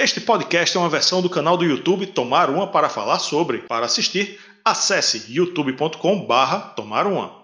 [0.00, 3.62] Este podcast é uma versão do canal do YouTube Tomar Uma para falar sobre.
[3.62, 7.36] Para assistir, acesse youtube.com/barra Tomar Uma.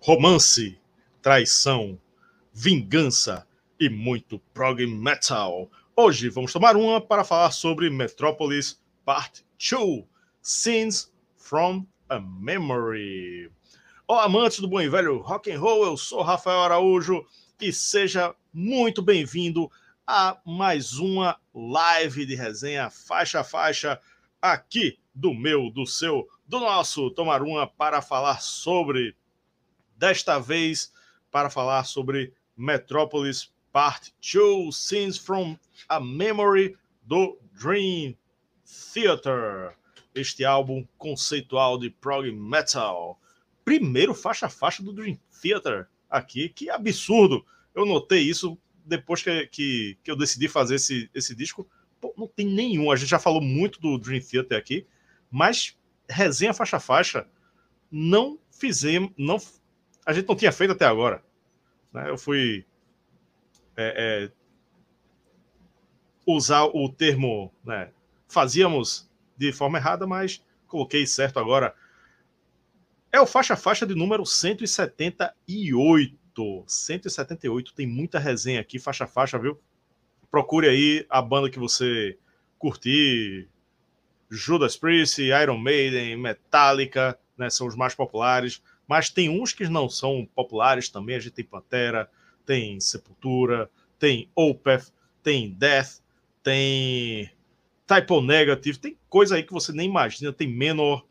[0.00, 0.76] Romance,
[1.22, 1.96] traição,
[2.52, 3.46] vingança
[3.78, 5.70] e muito prog metal.
[5.94, 10.04] Hoje vamos tomar uma para falar sobre Metropolis Part 2,
[10.42, 13.52] Scenes from a Memory.
[14.08, 17.24] Olá, amantes do bom e velho rock and roll, eu sou Rafael Araújo
[17.60, 19.70] e seja muito bem-vindo
[20.06, 24.00] a mais uma live de resenha faixa a faixa
[24.42, 29.16] aqui do meu, do seu, do nosso Tomar Uma para falar sobre
[29.96, 30.92] desta vez
[31.30, 35.56] para falar sobre Metropolis Part 2 Scenes from
[35.88, 38.16] a Memory do Dream
[38.92, 39.76] Theater.
[40.14, 43.18] Este álbum conceitual de prog metal.
[43.64, 46.48] Primeiro faixa a faixa do Dream Theater aqui.
[46.48, 47.44] Que absurdo!
[47.74, 51.68] Eu notei isso depois que, que, que eu decidi fazer esse, esse disco.
[52.00, 52.90] Pô, não tem nenhum.
[52.90, 54.86] A gente já falou muito do Dream Theater aqui,
[55.30, 55.76] mas
[56.08, 57.26] resenha faixa faixa
[57.90, 59.10] não fizemos.
[59.16, 59.38] Não,
[60.04, 61.24] a gente não tinha feito até agora.
[61.92, 62.08] Né?
[62.08, 62.64] Eu fui
[63.76, 64.32] é, é,
[66.26, 67.52] usar o termo.
[67.64, 67.90] Né?
[68.28, 71.74] Fazíamos de forma errada, mas coloquei certo agora.
[73.14, 76.64] É o faixa faixa de número 178.
[76.66, 79.56] 178 tem muita resenha aqui, faixa faixa, viu?
[80.28, 82.18] Procure aí a banda que você
[82.58, 83.48] curtir.
[84.28, 89.88] Judas Priest, Iron Maiden, Metallica, né, são os mais populares, mas tem uns que não
[89.88, 91.14] são populares também.
[91.14, 92.10] A gente tem Pantera,
[92.44, 96.00] tem Sepultura, tem Opeth, tem Death,
[96.42, 97.30] tem
[97.86, 101.06] Typo Negative, tem coisa aí que você nem imagina, tem Menor,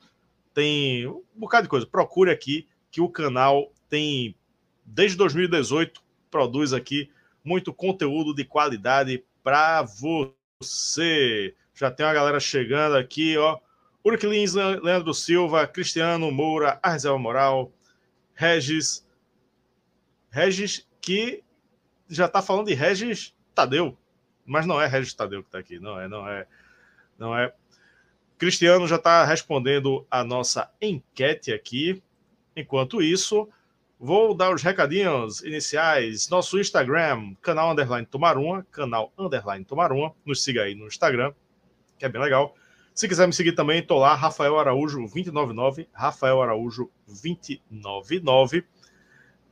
[0.53, 1.85] tem um bocado de coisa.
[1.85, 4.35] Procure aqui que o canal tem
[4.85, 7.11] desde 2018 produz aqui
[7.43, 11.55] muito conteúdo de qualidade para você.
[11.75, 13.59] Já tem uma galera chegando aqui, ó.
[14.03, 17.71] Uric Lins, Leandro Silva, Cristiano Moura, Arzel Moral,
[18.33, 19.07] Regis.
[20.31, 21.43] Regis que
[22.09, 23.97] já está falando de Regis Tadeu,
[24.45, 26.47] mas não é Regis Tadeu que está aqui, não é, não é,
[27.17, 27.53] não é.
[28.43, 32.01] Cristiano já está respondendo a nossa enquete aqui.
[32.55, 33.49] Enquanto isso,
[34.05, 36.27] Vou dar os recadinhos iniciais.
[36.27, 40.13] Nosso Instagram, canal underline Tomaruma, canal underline Tomaruma.
[40.25, 41.31] Nos siga aí no Instagram,
[41.97, 42.53] que é bem legal.
[42.93, 48.65] Se quiser me seguir também, tô lá, Rafael Araújo 299, Rafael Araújo 299.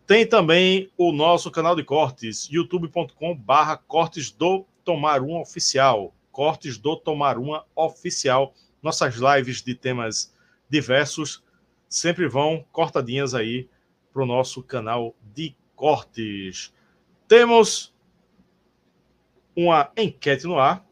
[0.06, 6.14] Tem também o nosso canal de cortes, youtube.com barra cortes do Tomar Uma Oficial.
[6.30, 8.54] Cortes do Tomar Uma Oficial.
[8.82, 10.34] Nossas lives de temas
[10.70, 11.44] diversos
[11.88, 13.70] sempre vão cortadinhas aí
[14.14, 16.74] para o nosso canal de cortes.
[17.28, 17.94] Temos
[19.56, 20.86] uma enquete no ar.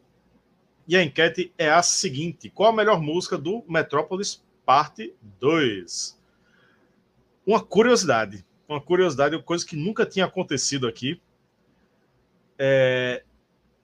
[0.86, 6.18] E a enquete é a seguinte: qual a melhor música do Metrópolis Parte 2?
[7.46, 11.20] Uma curiosidade, uma curiosidade, uma coisa que nunca tinha acontecido aqui.
[12.58, 13.24] É,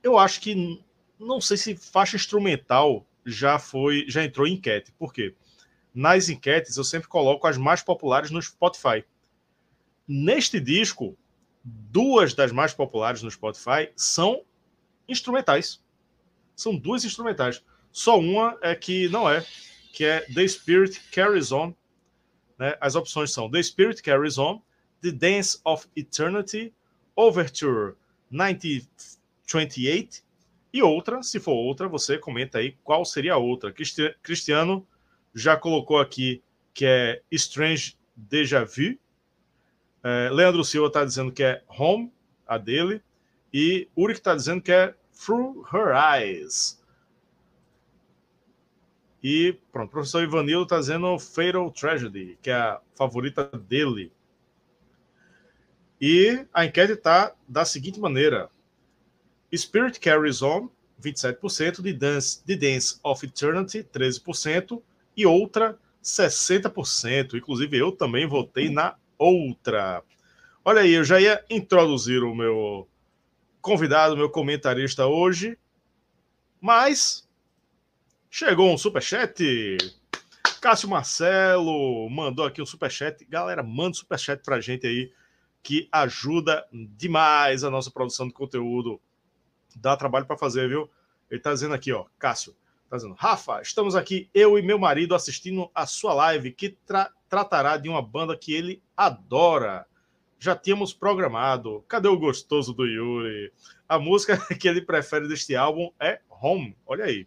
[0.03, 0.85] eu acho que
[1.19, 4.93] não sei se faixa instrumental já foi, já entrou em enquete.
[4.93, 5.35] Por quê?
[5.93, 9.05] Nas enquetes eu sempre coloco as mais populares no Spotify.
[10.07, 11.19] Neste disco,
[11.65, 14.45] duas das mais populares no Spotify são
[15.09, 15.83] instrumentais.
[16.55, 17.65] São duas instrumentais.
[17.91, 19.45] Só uma é que não é,
[19.93, 21.75] que é The Spirit Carries On.
[22.59, 22.77] Né?
[22.81, 24.63] As opções são The Spirit Carries On,
[25.03, 26.73] The Dance of Eternity,
[27.17, 27.95] Overture
[28.31, 30.26] 1928
[30.79, 33.73] e outra, se for outra, você comenta aí qual seria a outra.
[34.23, 34.87] Cristiano
[35.35, 36.43] já colocou aqui
[36.75, 38.99] que é Strange Deja Vu,
[40.09, 42.13] é, Leandro Silva está dizendo que é Home,
[42.47, 43.03] a dele.
[43.53, 46.81] E Uric está dizendo que é Through Her Eyes.
[49.21, 54.13] E pronto, o professor Ivanildo está dizendo Fatal Tragedy, que é a favorita dele.
[56.01, 58.49] E a enquete está da seguinte maneira:
[59.57, 60.69] Spirit Carries On,
[61.03, 64.83] 27%, The Dance, The Dance of Eternity, 13%,
[65.17, 67.35] e outra, 60%.
[67.35, 70.03] Inclusive, eu também votei na outra.
[70.65, 72.89] Olha aí, eu já ia introduzir o meu
[73.61, 75.59] convidado, meu comentarista hoje,
[76.61, 77.29] mas
[78.31, 79.77] chegou um superchat.
[80.61, 83.25] Cássio Marcelo mandou aqui um superchat.
[83.27, 85.13] Galera, manda superchat pra gente aí,
[85.63, 89.01] que ajuda demais a nossa produção de conteúdo.
[89.77, 90.91] Dá trabalho para fazer, viu?
[91.31, 92.57] Ele tá dizendo aqui, ó, Cássio,
[92.89, 97.11] tá dizendo, Rafa, estamos aqui, eu e meu marido, assistindo a sua live que tra
[97.29, 99.85] tratará de uma banda que ele adora.
[100.39, 101.85] já tínhamos programado.
[101.89, 103.53] Cadê o gostoso do Yuri?
[103.89, 106.77] A música que ele prefere deste álbum é Home.
[106.87, 107.27] Olha aí.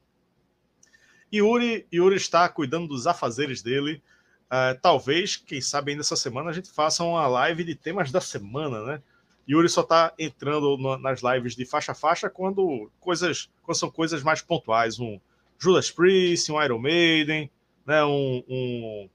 [1.34, 4.02] Yuri, Yuri está cuidando dos afazeres dele.
[4.46, 8.22] Uh, talvez, quem sabe, ainda essa semana a gente faça uma live de temas da
[8.22, 9.02] semana, né?
[9.50, 13.90] Yuri só está entrando no, nas lives de faixa a faixa quando coisas quando são
[13.90, 15.00] coisas mais pontuais.
[15.00, 15.20] Um
[15.58, 17.50] Judas Priest, um Iron Maiden,
[17.86, 18.04] né?
[18.04, 19.10] um, um,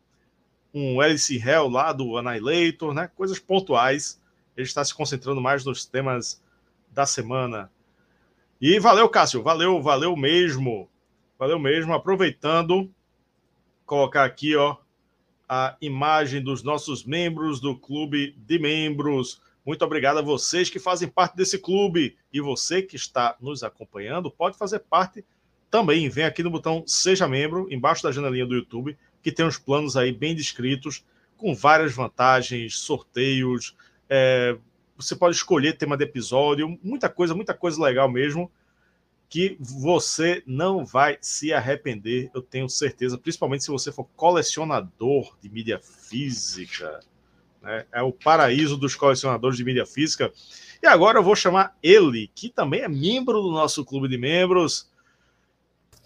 [0.74, 3.08] um Alice Hell lá do Annihilator, né?
[3.14, 4.20] coisas pontuais.
[4.56, 6.42] Ele está se concentrando mais nos temas
[6.90, 7.70] da semana.
[8.60, 10.88] E valeu, Cássio, valeu, valeu mesmo.
[11.38, 11.94] Valeu mesmo.
[11.94, 12.90] Aproveitando,
[13.86, 14.76] colocar aqui, ó,
[15.48, 19.40] a imagem dos nossos membros do clube de membros.
[19.64, 22.16] Muito obrigado a vocês que fazem parte desse clube.
[22.32, 25.24] E você que está nos acompanhando pode fazer parte
[25.70, 26.08] também.
[26.08, 29.96] Vem aqui no botão Seja Membro, embaixo da janelinha do YouTube, que tem uns planos
[29.96, 31.04] aí bem descritos,
[31.36, 33.74] com várias vantagens, sorteios.
[34.08, 34.56] É,
[34.96, 38.50] você pode escolher tema de episódio, muita coisa, muita coisa legal mesmo
[39.28, 45.48] que você não vai se arrepender, eu tenho certeza, principalmente se você for colecionador de
[45.48, 47.00] mídia física.
[47.64, 47.86] Né?
[47.92, 50.30] É o paraíso dos colecionadores de mídia física.
[50.82, 54.92] E agora eu vou chamar ele, que também é membro do nosso clube de membros,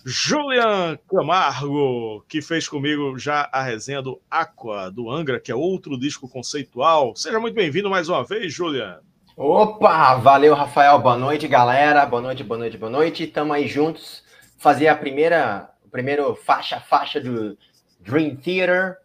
[0.04, 5.98] Julian Camargo, que fez comigo já a resenha do Aqua, do Angra, que é outro
[5.98, 7.14] disco conceitual.
[7.16, 9.00] Seja muito bem-vindo mais uma vez, Julian.
[9.36, 10.98] Opa, valeu, Rafael.
[11.00, 12.06] Boa noite, galera.
[12.06, 13.24] Boa noite, boa noite, boa noite.
[13.24, 14.22] Estamos aí juntos
[14.56, 17.58] fazer a primeira, primeiro faixa faixa do
[18.00, 18.96] Dream Theater.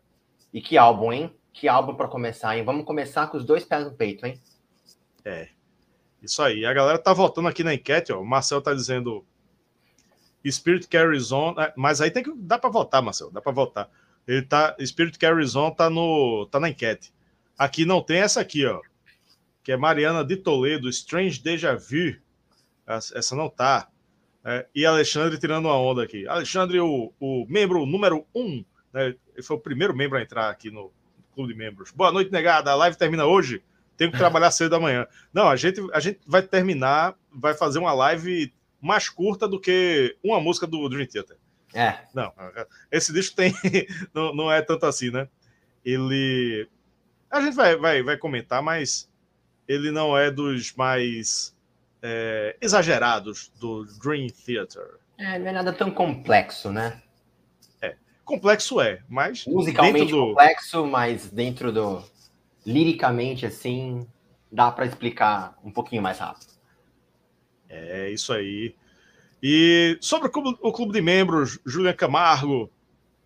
[0.54, 1.36] E que álbum, hein?
[1.54, 2.64] Que álbum para começar, hein?
[2.64, 4.42] Vamos começar com os dois pés no peito, hein?
[5.24, 5.50] É.
[6.22, 6.66] Isso aí.
[6.66, 8.20] A galera tá votando aqui na enquete, ó.
[8.20, 9.24] O Marcel tá dizendo
[10.46, 13.90] Spirit Carries On, é, mas aí tem que dá para votar, Marcel, dá para votar.
[14.28, 17.14] Ele tá Spirit Carries On tá no tá na enquete.
[17.58, 18.82] Aqui não tem essa aqui, ó
[19.64, 22.18] que é Mariana de Toledo, Strange Deja Vu.
[22.86, 23.90] Essa não tá.
[24.46, 26.28] É, e Alexandre tirando uma onda aqui.
[26.28, 30.70] Alexandre, o, o membro número um, né, ele foi o primeiro membro a entrar aqui
[30.70, 30.92] no
[31.34, 31.92] Clube de Membros.
[31.92, 32.72] Boa noite, negada.
[32.72, 33.64] A live termina hoje.
[33.98, 35.08] Tenho que trabalhar cedo da manhã.
[35.34, 40.16] Não, a gente, a gente vai terminar, vai fazer uma live mais curta do que
[40.24, 41.38] uma música do Dream Theater.
[41.74, 42.00] É.
[42.14, 42.32] Não,
[42.92, 43.54] esse disco tem.
[44.14, 45.28] não, não é tanto assim, né?
[45.84, 46.70] Ele.
[47.30, 49.10] A gente vai, vai, vai comentar, mas
[49.68, 51.56] ele não é dos mais
[52.02, 55.00] é, exagerados do Dream Theater.
[55.18, 57.02] É, não é nada tão complexo, né?
[58.26, 59.46] Complexo é, mas.
[59.46, 60.28] Musicalmente do...
[60.28, 62.04] complexo, mas dentro do.
[62.66, 64.08] Liricamente, assim,
[64.52, 66.54] dá para explicar um pouquinho mais rápido.
[67.70, 68.76] É, isso aí.
[69.42, 72.72] E sobre o clube, o clube de membros, Julian Camargo,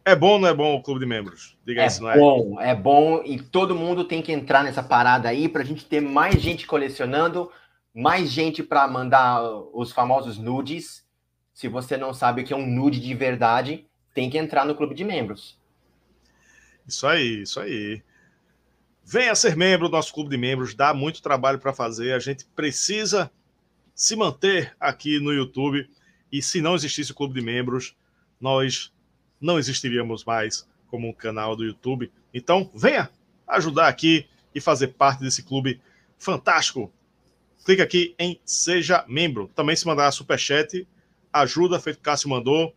[0.03, 1.57] é bom ou não é bom o clube de membros?
[1.65, 2.17] Diga é isso, não é?
[2.17, 5.85] bom, é bom e todo mundo tem que entrar nessa parada aí para a gente
[5.85, 7.51] ter mais gente colecionando,
[7.93, 9.43] mais gente para mandar
[9.73, 11.05] os famosos nudes.
[11.53, 13.86] Se você não sabe o que é um nude de verdade,
[14.17, 15.55] tem que entrar no clube de membros.
[16.87, 18.01] Isso aí, isso aí.
[19.05, 22.13] Venha ser membro do nosso clube de membros, dá muito trabalho para fazer.
[22.13, 23.29] A gente precisa
[23.93, 25.87] se manter aqui no YouTube.
[26.31, 27.95] E se não existisse o clube de membros,
[28.41, 28.91] nós
[29.39, 32.11] não existiríamos mais como um canal do YouTube.
[32.33, 33.11] Então, venha
[33.47, 34.25] ajudar aqui
[34.55, 35.79] e fazer parte desse clube
[36.17, 36.91] fantástico.
[37.63, 39.47] Clique aqui em Seja Membro.
[39.53, 40.87] Também se mandar superchat,
[41.31, 42.75] ajuda, feito Cássio mandou.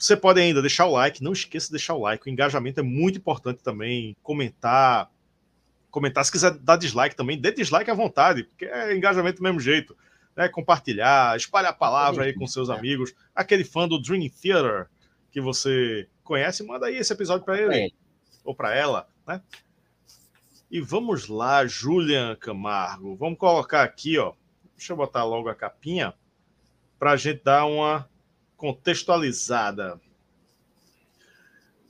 [0.00, 2.26] Você pode ainda deixar o like, não esqueça de deixar o like.
[2.26, 4.16] O engajamento é muito importante também.
[4.22, 5.10] Comentar,
[5.90, 6.24] comentar.
[6.24, 9.94] Se quiser dar dislike também, dê dislike à vontade, porque é engajamento do mesmo jeito.
[10.34, 10.48] Né?
[10.48, 13.14] Compartilhar, espalhar a palavra aí com seus amigos.
[13.34, 14.88] Aquele fã do Dream Theater
[15.30, 17.88] que você conhece, manda aí esse episódio para ele é.
[18.42, 19.42] ou para ela, né?
[20.70, 23.16] E vamos lá, Julian Camargo.
[23.16, 24.32] Vamos colocar aqui, ó.
[24.76, 26.14] Deixa eu botar logo a capinha
[26.98, 28.08] para a gente dar uma
[28.60, 29.98] contextualizada.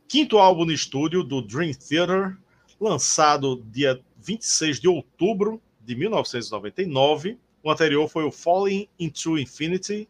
[0.07, 2.39] Quinto álbum no estúdio do Dream Theater,
[2.81, 7.37] lançado dia 26 de outubro de 1999.
[7.61, 10.09] O anterior foi o Falling into Infinity,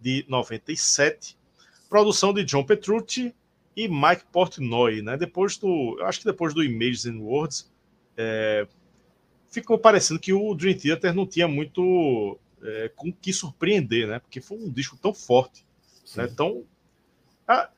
[0.00, 1.38] de 97
[1.88, 3.34] produção de John Petrucci
[3.76, 5.16] e Mike Portnoy, né?
[5.16, 7.70] Depois do, eu acho que depois do Images and Words,
[8.16, 8.66] é,
[9.48, 14.18] ficou parecendo que o Dream Theater não tinha muito é, com que surpreender, né?
[14.20, 15.66] Porque foi um disco tão forte,
[16.16, 16.26] né?
[16.28, 16.64] Tão
[17.46, 17.68] ah,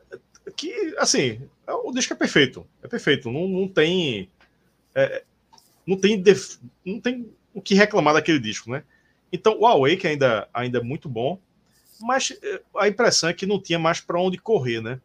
[0.56, 1.40] que assim,
[1.84, 4.28] o disco é perfeito, é perfeito, não, não tem
[4.94, 5.24] é,
[5.86, 8.84] não tem def, não tem o que reclamar daquele disco, né?
[9.32, 11.40] Então o Awake ainda ainda é muito bom,
[12.00, 15.00] mas eh, a impressão é que não tinha mais para onde correr, né?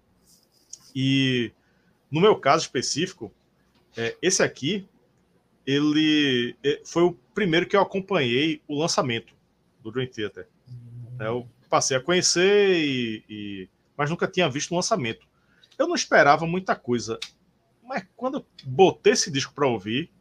[0.96, 1.52] E
[2.12, 3.32] no meu caso específico,
[3.96, 4.88] é, esse aqui
[5.66, 9.34] ele é, foi o primeiro que eu acompanhei o lançamento
[9.84, 10.48] do Dream Theater.
[11.20, 15.28] É, eu passei a conhecer, e, e, mas nunca tinha visto o lançamento.
[15.78, 17.20] Eu não esperava muita coisa,
[17.84, 20.12] mas quando eu botei esse disco para ouvir,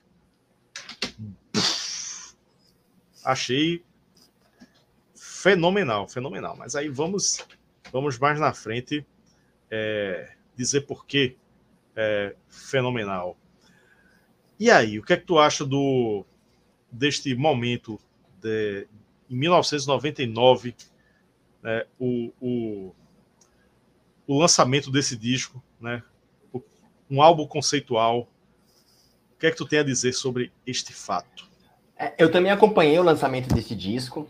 [3.24, 3.82] achei
[5.14, 6.56] fenomenal, fenomenal.
[6.56, 7.44] Mas aí vamos,
[7.92, 9.06] vamos mais na frente
[9.70, 11.36] é, dizer por que
[11.94, 13.36] é fenomenal.
[14.58, 16.24] E aí, o que é que tu acha do
[16.90, 18.00] deste momento
[18.40, 18.86] de,
[19.28, 20.74] em 1999,
[21.62, 22.94] né, o, o,
[24.26, 26.02] o, lançamento desse disco, né,
[27.10, 28.28] um álbum conceitual.
[29.34, 31.48] O que é que tu tem a dizer sobre este fato?
[31.98, 34.28] É, eu também acompanhei o lançamento desse disco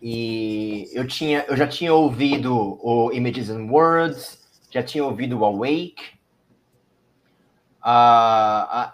[0.00, 5.44] e eu tinha, eu já tinha ouvido o Images and Words, já tinha ouvido o
[5.44, 6.16] Awake,
[7.86, 8.90] Uh,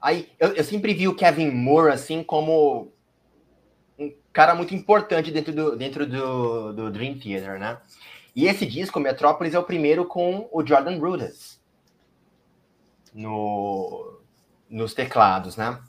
[0.00, 2.92] aí eu, eu, sempre vi o Kevin Moore assim como
[4.36, 7.78] cara muito importante dentro do, dentro do, do Dream Theater, né?
[8.34, 11.58] E esse disco, Metrópolis, é o primeiro com o Jordan Rudess
[13.14, 14.20] no,
[14.68, 15.80] nos teclados, né?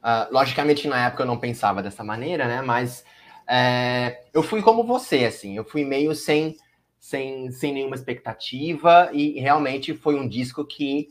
[0.00, 2.62] Uh, logicamente, na época eu não pensava dessa maneira, né?
[2.62, 3.04] Mas
[3.48, 6.56] é, eu fui como você, assim, eu fui meio sem,
[6.96, 11.08] sem, sem nenhuma expectativa e realmente foi um disco que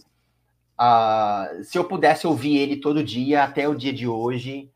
[0.78, 4.70] Uh, se eu pudesse ouvir ele todo dia, até o dia de hoje,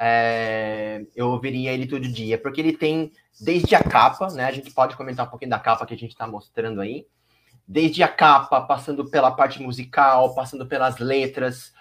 [0.00, 4.44] é, eu ouviria ele todo dia, porque ele tem desde a capa, né?
[4.44, 7.06] A gente pode comentar um pouquinho da capa que a gente está mostrando aí.
[7.68, 11.72] Desde a capa, passando pela parte musical, passando pelas letras.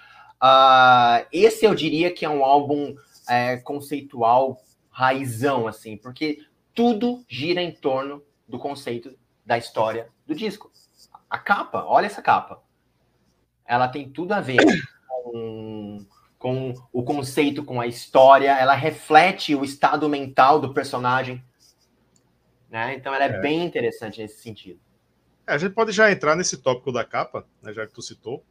[0.42, 2.96] Uh, esse eu diria que é um álbum
[3.28, 6.40] é, conceitual raizão, assim, porque
[6.76, 10.72] tudo gira em torno do conceito da história do disco.
[11.30, 12.62] A capa, olha essa capa
[13.70, 14.58] ela tem tudo a ver
[15.08, 16.04] com,
[16.39, 21.43] com o conceito, com a história, ela reflete o estado mental do personagem.
[22.69, 22.96] Né?
[22.96, 23.41] Então ela é, é.
[23.41, 24.79] bem interessante nesse sentido.
[25.46, 28.41] É, a gente pode já entrar nesse tópico da capa, né, já que tu citou.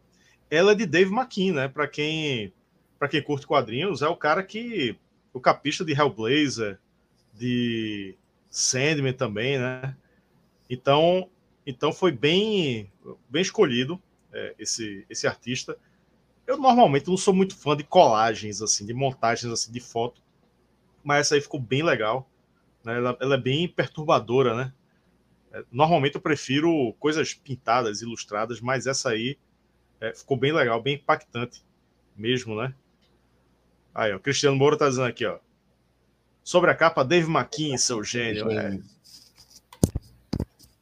[0.50, 1.68] Ela é de Dave McKean, né?
[1.68, 2.52] Para quem,
[2.98, 4.96] para quem curte quadrinhos, é o cara que.
[5.32, 6.78] O capista de Hellblazer,
[7.34, 8.16] de
[8.50, 9.94] Sandman também, né?
[10.68, 11.28] Então,
[11.66, 12.90] então foi bem,
[13.28, 14.02] bem escolhido
[14.32, 15.78] é, esse, esse artista.
[16.48, 20.22] Eu normalmente não sou muito fã de colagens, assim, de montagens assim, de foto,
[21.04, 22.26] mas essa aí ficou bem legal.
[22.82, 22.96] Né?
[22.96, 24.72] Ela, ela é bem perturbadora, né?
[25.52, 29.36] É, normalmente eu prefiro coisas pintadas, ilustradas, mas essa aí
[30.00, 31.62] é, ficou bem legal, bem impactante
[32.16, 32.74] mesmo, né?
[33.94, 35.38] Aí, ó, Cristiano Moura tá dizendo aqui, ó.
[36.42, 38.50] Sobre a capa, Dave McKean, seu gênio.
[38.50, 38.80] É.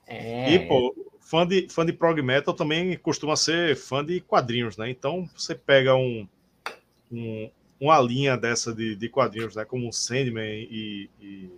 [0.07, 0.53] É.
[0.53, 0.95] E, pô,
[1.27, 4.89] fã de, fã de prog metal também costuma ser fã de quadrinhos, né?
[4.89, 6.27] Então você pega um,
[7.11, 9.65] um uma linha dessa de, de, quadrinhos, né?
[9.65, 11.51] Como Sandman e, e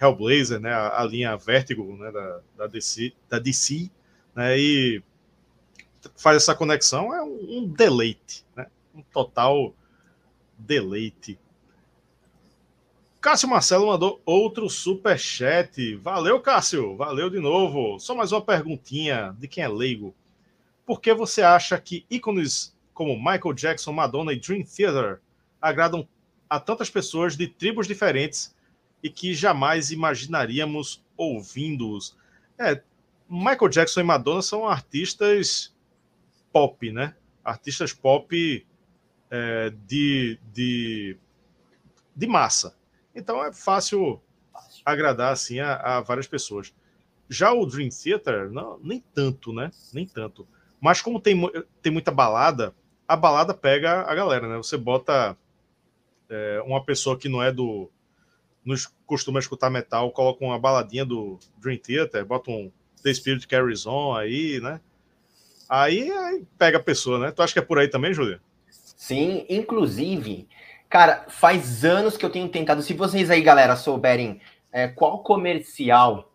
[0.00, 0.72] Hellblazer, né?
[0.72, 2.12] A, a, linha Vertigo, né?
[2.12, 3.90] Da, da DC, da DC,
[4.34, 4.58] né?
[4.58, 5.02] E
[6.16, 8.66] faz essa conexão é um, um deleite, né?
[8.94, 9.74] Um total
[10.56, 11.38] deleite.
[13.22, 15.94] Cássio Marcelo mandou outro super chat.
[15.94, 16.96] Valeu, Cássio.
[16.96, 17.96] Valeu de novo.
[18.00, 20.12] Só mais uma perguntinha de quem é leigo.
[20.84, 25.20] Por que você acha que ícones como Michael Jackson, Madonna e Dream Theater
[25.60, 26.06] agradam
[26.50, 28.52] a tantas pessoas de tribos diferentes
[29.00, 32.16] e que jamais imaginaríamos ouvindo-os?
[32.58, 32.82] É,
[33.30, 35.72] Michael Jackson e Madonna são artistas
[36.52, 37.14] pop, né?
[37.44, 38.66] Artistas pop
[39.30, 41.16] é, de, de,
[42.16, 42.81] de massa
[43.14, 44.20] então é fácil
[44.84, 46.74] agradar assim a, a várias pessoas.
[47.28, 49.70] Já o Dream Theater, não, nem tanto, né?
[49.92, 50.46] Nem tanto.
[50.80, 51.40] Mas como tem,
[51.80, 52.74] tem muita balada,
[53.06, 54.56] a balada pega a galera, né?
[54.56, 55.36] Você bota
[56.28, 57.90] é, uma pessoa que não é do.
[58.64, 58.74] não
[59.06, 62.70] costuma escutar metal, coloca uma baladinha do Dream Theater, bota um
[63.02, 64.80] The Spirit Carries On aí, né?
[65.68, 67.30] Aí, aí pega a pessoa, né?
[67.30, 68.40] Tu acha que é por aí também, Júlia?
[68.70, 70.48] Sim, inclusive,
[70.92, 72.82] Cara, faz anos que eu tenho tentado.
[72.82, 76.30] Se vocês aí, galera, souberem é, qual comercial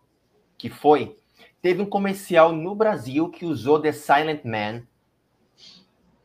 [0.58, 1.16] que foi,
[1.62, 4.82] teve um comercial no Brasil que usou The Silent Man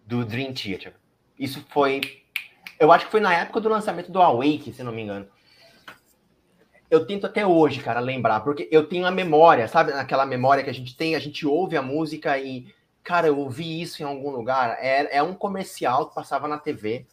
[0.07, 0.95] do Dream Theater.
[1.37, 2.01] Isso foi.
[2.79, 5.27] Eu acho que foi na época do lançamento do Awake, se não me engano.
[6.89, 9.93] Eu tento até hoje, cara, lembrar, porque eu tenho a memória, sabe?
[9.93, 12.65] Aquela memória que a gente tem, a gente ouve a música e,
[13.03, 14.75] cara, eu ouvi isso em algum lugar.
[14.79, 17.05] É, é um comercial que passava na TV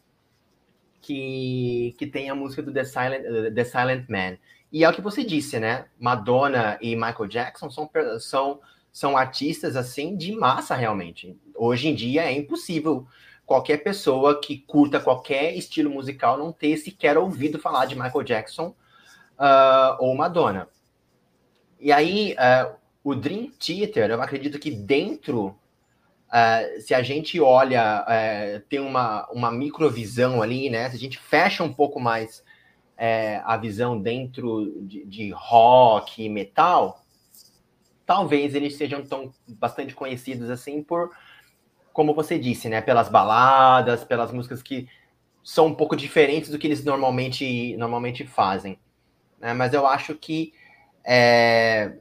[1.01, 4.37] que, que tem a música do The Silent, uh, The Silent Man.
[4.73, 5.87] E é o que você disse, né?
[5.99, 7.91] Madonna e Michael Jackson são,
[8.21, 8.61] são,
[8.93, 11.37] são artistas assim de massa realmente.
[11.57, 13.07] Hoje em dia é impossível
[13.45, 18.69] qualquer pessoa que curta qualquer estilo musical não ter sequer ouvido falar de Michael Jackson
[19.37, 20.69] uh, ou Madonna.
[21.81, 25.59] E aí, uh, o Dream Theater, eu acredito que dentro,
[26.33, 28.05] uh, se a gente olha,
[28.69, 30.89] tem uma, uma microvisão ali, né?
[30.91, 32.43] Se a gente fecha um pouco mais
[33.45, 37.03] a visão dentro de, de rock e metal,
[38.05, 41.11] talvez eles sejam tão bastante conhecidos assim por
[41.93, 44.89] como você disse, né, pelas baladas, pelas músicas que
[45.43, 48.79] são um pouco diferentes do que eles normalmente, normalmente fazem.
[49.39, 49.55] Né?
[49.55, 50.53] Mas eu acho que
[51.05, 51.97] é,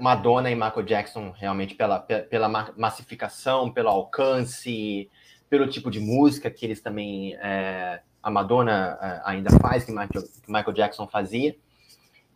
[0.00, 5.10] Madonna e Michael Jackson, realmente, pela, pela massificação, pelo alcance,
[5.48, 7.34] pelo tipo de música que eles também.
[7.36, 11.56] É, a Madonna é, ainda faz, que Michael, Jackson fazia.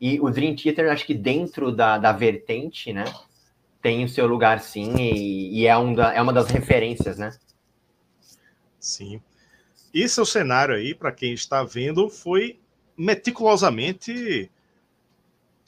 [0.00, 3.05] E o Dream Theater, acho que dentro da, da vertente, né?
[3.83, 7.33] tem o seu lugar sim e, e é, um da, é uma das referências, né?
[8.79, 9.21] Sim.
[9.93, 12.61] E seu cenário aí, para quem está vendo, foi
[12.97, 14.50] meticulosamente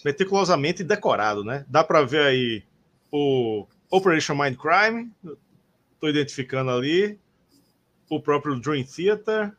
[0.05, 1.65] meticulosamente decorado, né?
[1.69, 2.63] Dá para ver aí
[3.11, 5.11] o Operation Mindcrime,
[5.95, 7.19] estou identificando ali,
[8.11, 9.53] o próprio Dream Theater,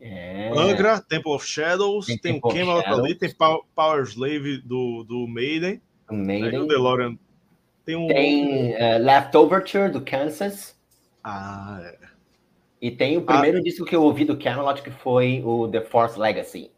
[0.00, 0.50] é.
[0.54, 3.34] Angra, Temple of Shadows, tem, tem o Camelot ali, tem
[3.74, 5.80] Power Slave do, do Maiden,
[6.10, 6.50] Maiden.
[6.50, 7.18] Aí o DeLorean
[7.84, 8.06] tem um.
[8.08, 10.76] Tem uh, Leftoverture do Kansas.
[11.22, 12.06] Ah, é.
[12.80, 13.62] E tem o primeiro ah.
[13.62, 16.70] disco que eu ouvi do Camelot, que foi o The Force Legacy.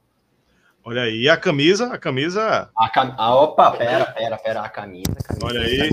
[0.88, 2.70] Olha aí, a camisa, a camisa.
[2.74, 3.14] A cam...
[3.18, 5.04] ah, opa, pera, pera, pera, a camisa.
[5.22, 5.90] camisa Olha aí.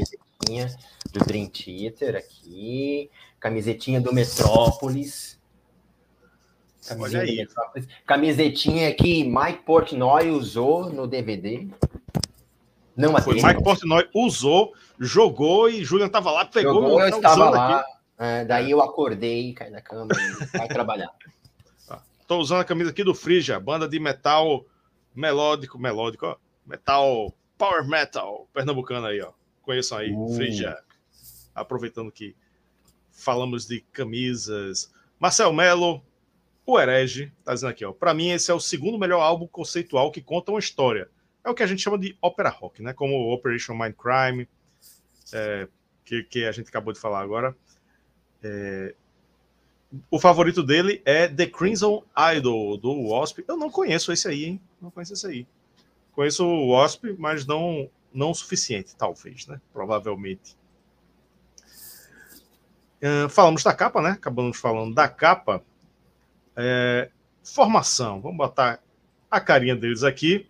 [1.11, 3.11] Do Dream Theater aqui.
[3.37, 5.37] Camisetinha do Metrópolis.
[6.87, 7.37] Camisetinha Olha aí.
[7.39, 7.87] Metrópolis.
[8.07, 11.67] Camisetinha que Mike Portnoy usou no DVD.
[12.95, 16.73] Não Foi Mike Portnoy usou, jogou e Julian estava lá, pegou.
[16.75, 17.85] Jogou, eu estava lá.
[18.17, 21.09] É, daí eu acordei, caí na cama e vai trabalhar.
[22.21, 24.65] Estou usando a camisa aqui do Frisia, banda de metal
[25.15, 29.31] melódico, melódico, ó, metal, power metal, pernambucano aí, ó.
[29.61, 30.27] Conheçam aí, uh.
[31.53, 32.35] Aproveitando que
[33.11, 34.91] falamos de camisas.
[35.19, 36.03] Marcel Melo,
[36.65, 37.93] o Herege, tá dizendo aqui, ó.
[37.93, 41.09] Para mim, esse é o segundo melhor álbum conceitual que conta uma história
[41.45, 42.91] é o que a gente chama de ópera rock, né?
[42.91, 44.49] Como Operation Mindcrime,
[45.31, 45.67] é,
[46.03, 47.55] que, que a gente acabou de falar agora.
[48.43, 48.95] É,
[50.09, 52.03] o favorito dele é The Crimson
[52.35, 53.39] Idol, do Wasp.
[53.47, 54.61] Eu não conheço esse aí, hein?
[54.81, 55.47] Não conheço esse aí.
[56.13, 59.59] Conheço o Wasp, mas não, não o suficiente, talvez, né?
[59.73, 60.55] Provavelmente.
[63.01, 64.11] Uh, falamos da capa, né?
[64.11, 65.61] Acabamos falando da capa.
[66.55, 67.09] É,
[67.43, 68.21] formação.
[68.21, 68.81] Vamos botar
[69.29, 70.47] a carinha deles aqui.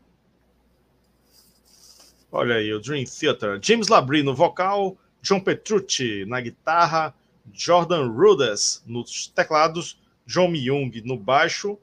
[2.31, 3.59] Olha aí, o Dream Theater.
[3.61, 7.13] James Labrie no vocal, John Petrucci na guitarra,
[7.53, 11.77] Jordan Rudess nos teclados, John Myung no baixo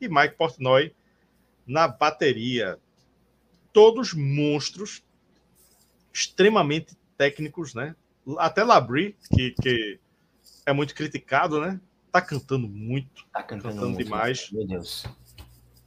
[0.00, 0.94] e Mike Portnoy
[1.66, 2.78] na bateria.
[3.72, 5.02] Todos monstros
[6.12, 7.94] extremamente técnicos, né?
[8.38, 10.00] Até Labrie, que, que
[10.66, 11.80] é muito criticado, né?
[12.10, 13.26] Tá cantando muito.
[13.32, 14.50] Tá cantando, cantando muito, demais.
[14.50, 15.04] Meu Deus.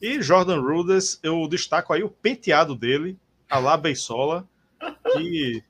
[0.02, 3.18] E Jordan Rudess, eu destaco aí o penteado dele,
[3.50, 4.48] a lá Beisola,
[5.14, 5.64] que,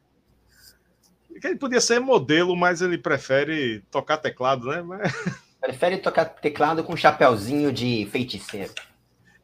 [1.42, 4.82] que ele podia ser modelo, mas ele prefere tocar teclado, né?
[4.82, 5.12] Mas...
[5.60, 8.74] Prefere tocar teclado com chapéuzinho de feiticeiro.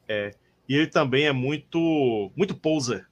[0.07, 0.31] É.
[0.67, 3.05] E ele também é muito muito poser,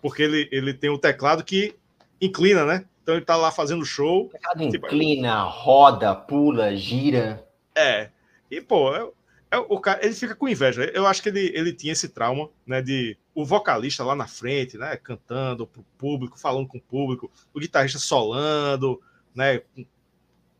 [0.00, 1.74] porque ele, ele tem o um teclado que
[2.20, 2.84] inclina, né?
[3.02, 4.26] Então ele tá lá fazendo show.
[4.26, 7.44] O teclado tipo, inclina, roda, pula, gira.
[7.74, 8.10] É.
[8.48, 9.08] E, pô, é,
[9.50, 10.84] é, o cara, ele fica com inveja.
[10.94, 12.80] Eu acho que ele, ele tinha esse trauma, né?
[12.80, 17.30] De o vocalista lá na frente, né, cantando para o público, falando com o público,
[17.52, 19.00] o guitarrista solando,
[19.34, 19.62] né,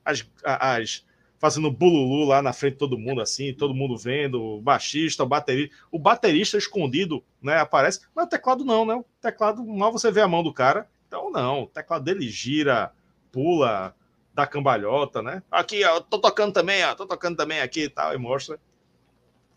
[0.05, 1.05] as, as
[1.43, 5.75] fazendo bululu lá na frente todo mundo assim, todo mundo vendo, o baixista, o baterista,
[5.91, 8.95] o baterista escondido, né, aparece, mas o teclado não, né?
[8.95, 10.89] O teclado mal você vê a mão do cara.
[11.09, 12.93] Então não, o teclado dele gira,
[13.33, 13.93] pula,
[14.33, 15.43] dá cambalhota, né?
[15.51, 18.61] Aqui, ó, tô tocando também, ó, tô tocando também aqui e tal, e mostra.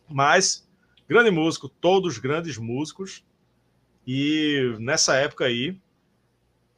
[0.10, 0.64] Mas
[1.08, 3.24] grande músico, todos grandes músicos.
[4.08, 5.80] E nessa época aí,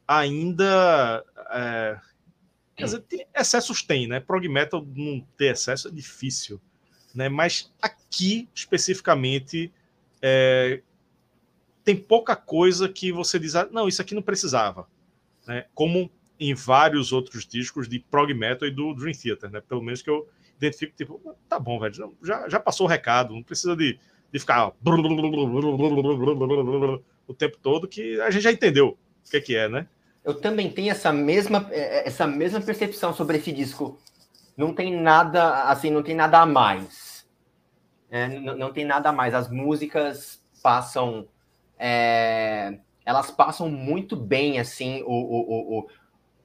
[0.06, 1.24] ainda.
[1.50, 1.98] É,
[2.76, 4.20] quer dizer, excessos tem, né?
[4.20, 6.60] Prog metal não ter excesso é difícil.
[7.14, 7.28] Né?
[7.28, 9.72] Mas aqui, especificamente,
[10.22, 10.82] é,
[11.84, 14.88] tem pouca coisa que você diz, ah, não, isso aqui não precisava.
[15.46, 15.66] Né?
[15.74, 19.60] Como em vários outros discos de prog metal e do Dream Theater, né?
[19.60, 23.42] Pelo menos que eu identifico, tipo, tá bom, velho, já, já passou o recado, não
[23.42, 23.98] precisa de
[24.32, 24.72] de ficar
[27.26, 29.86] o tempo todo, que a gente já entendeu o que, que é, né?
[30.24, 33.98] Eu também tenho essa mesma, essa mesma percepção sobre esse disco.
[34.56, 37.26] não tem nada, assim, não tem nada a mais.
[38.10, 39.34] É, não, não, tem nada a mais.
[39.34, 41.28] As músicas passam,
[41.78, 45.88] é, elas passam muito bem, assim, o, o, o, o,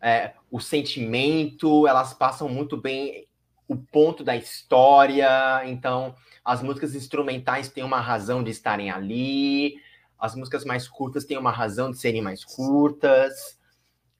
[0.01, 3.25] é, o sentimento, elas passam muito bem
[3.67, 5.61] o ponto da história.
[5.65, 9.75] Então, as músicas instrumentais têm uma razão de estarem ali,
[10.19, 13.57] as músicas mais curtas têm uma razão de serem mais curtas.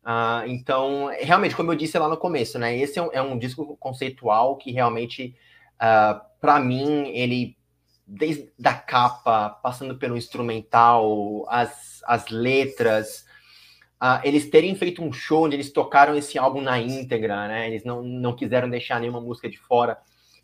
[0.03, 2.77] Uh, então, realmente, como eu disse lá no começo, né?
[2.77, 5.33] Esse é um, é um disco conceitual que realmente,
[5.75, 7.57] uh, ah, para mim, ele
[8.05, 13.25] desde a capa, passando pelo instrumental, as, as letras,
[14.01, 17.67] uh, eles terem feito um show onde eles tocaram esse álbum na íntegra, né?
[17.67, 19.97] Eles não, não quiseram deixar nenhuma música de fora,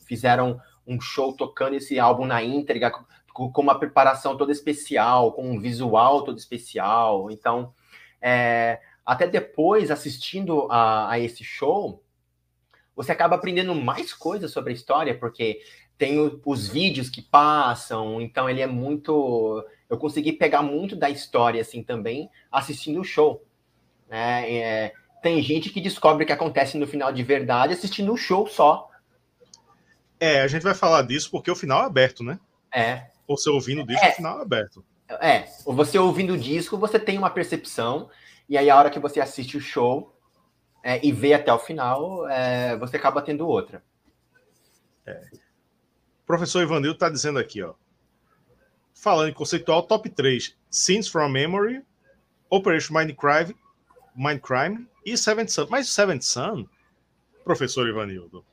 [0.08, 0.60] fizeram
[0.90, 2.92] um show tocando esse álbum na íntegra,
[3.32, 7.30] com, com uma preparação toda especial, com um visual todo especial.
[7.30, 7.74] Então,
[8.22, 12.04] é, até depois, assistindo a, a esse show,
[12.96, 15.62] você acaba aprendendo mais coisas sobre a história, porque
[15.98, 19.66] tem o, os vídeos que passam, então ele é muito.
[19.90, 23.44] Eu consegui pegar muito da história assim também assistindo o show.
[24.10, 24.54] Né?
[24.54, 28.48] É, tem gente que descobre o que acontece no final de verdade assistindo o show
[28.48, 28.89] só.
[30.20, 32.40] É, a gente vai falar disso porque o final é aberto, né?
[32.74, 33.08] É.
[33.28, 34.10] Você ouvindo o disco, é.
[34.10, 34.84] o final é aberto.
[35.22, 38.10] É, você ouvindo o disco, você tem uma percepção,
[38.48, 40.16] e aí a hora que você assiste o show
[40.84, 43.84] é, e vê até o final, é, você acaba tendo outra.
[45.06, 45.22] É.
[46.24, 47.74] O professor Ivanil está dizendo aqui, ó.
[48.94, 50.56] Falando em conceitual, top 3.
[50.70, 51.82] Scenes from Memory,
[52.50, 53.56] Operation Mindcrime,
[54.16, 55.68] Mindcrime e Seventh Sun.
[55.70, 56.68] Mas Seventh Sun,
[57.44, 58.46] professor Ivanildo,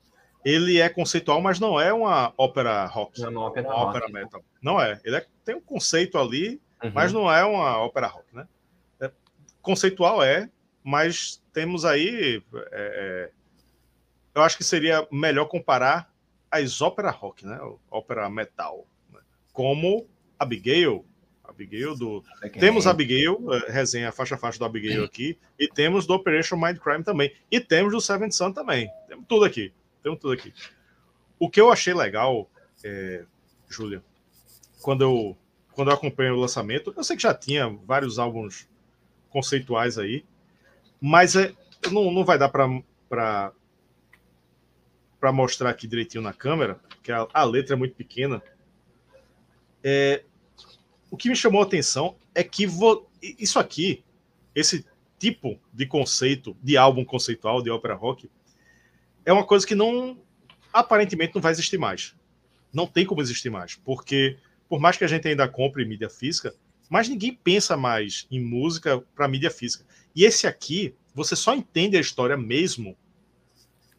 [0.46, 3.20] ele é conceitual, mas não é uma ópera rock.
[3.20, 4.44] Não é uma ópera, uma ópera metal.
[4.62, 5.00] Não é.
[5.04, 6.92] Ele é, tem um conceito ali, uhum.
[6.94, 8.46] mas não é uma ópera rock, né?
[9.00, 9.10] É,
[9.60, 10.48] conceitual é,
[10.84, 12.40] mas temos aí.
[12.54, 13.36] É, é
[14.36, 16.14] eu acho que seria melhor comparar
[16.48, 17.58] as ópera rock, né?
[17.90, 18.86] Ópera metal.
[19.12, 19.18] Né?
[19.52, 20.06] Como
[20.38, 21.04] Abigail.
[21.42, 22.22] Abigail do.
[22.52, 27.34] Temos Abigail, é, resenha faixa faixa do Abigail aqui, e temos do Operation Mindcrime também.
[27.50, 28.88] E temos do Seventh Sun também.
[29.08, 29.72] Temos tudo aqui.
[30.06, 30.54] Temos tudo aqui.
[31.36, 32.48] O que eu achei legal,
[32.84, 33.24] é,
[33.68, 34.04] Júlia,
[34.80, 35.36] quando eu,
[35.72, 38.68] quando eu o lançamento, eu sei que já tinha vários álbuns
[39.30, 40.24] conceituais aí,
[41.00, 41.52] mas é,
[41.90, 42.70] não, não vai dar para
[45.18, 48.40] para mostrar aqui direitinho na câmera, porque a, a letra é muito pequena.
[49.82, 50.22] É,
[51.10, 54.04] o que me chamou a atenção é que vo, isso aqui,
[54.54, 54.86] esse
[55.18, 58.30] tipo de conceito, de álbum conceitual, de ópera rock,
[59.26, 60.16] é uma coisa que não
[60.72, 62.14] aparentemente não vai existir mais.
[62.72, 66.54] Não tem como existir mais, porque por mais que a gente ainda compre mídia física,
[66.88, 69.84] mas ninguém pensa mais em música para mídia física.
[70.14, 72.96] E esse aqui, você só entende a história mesmo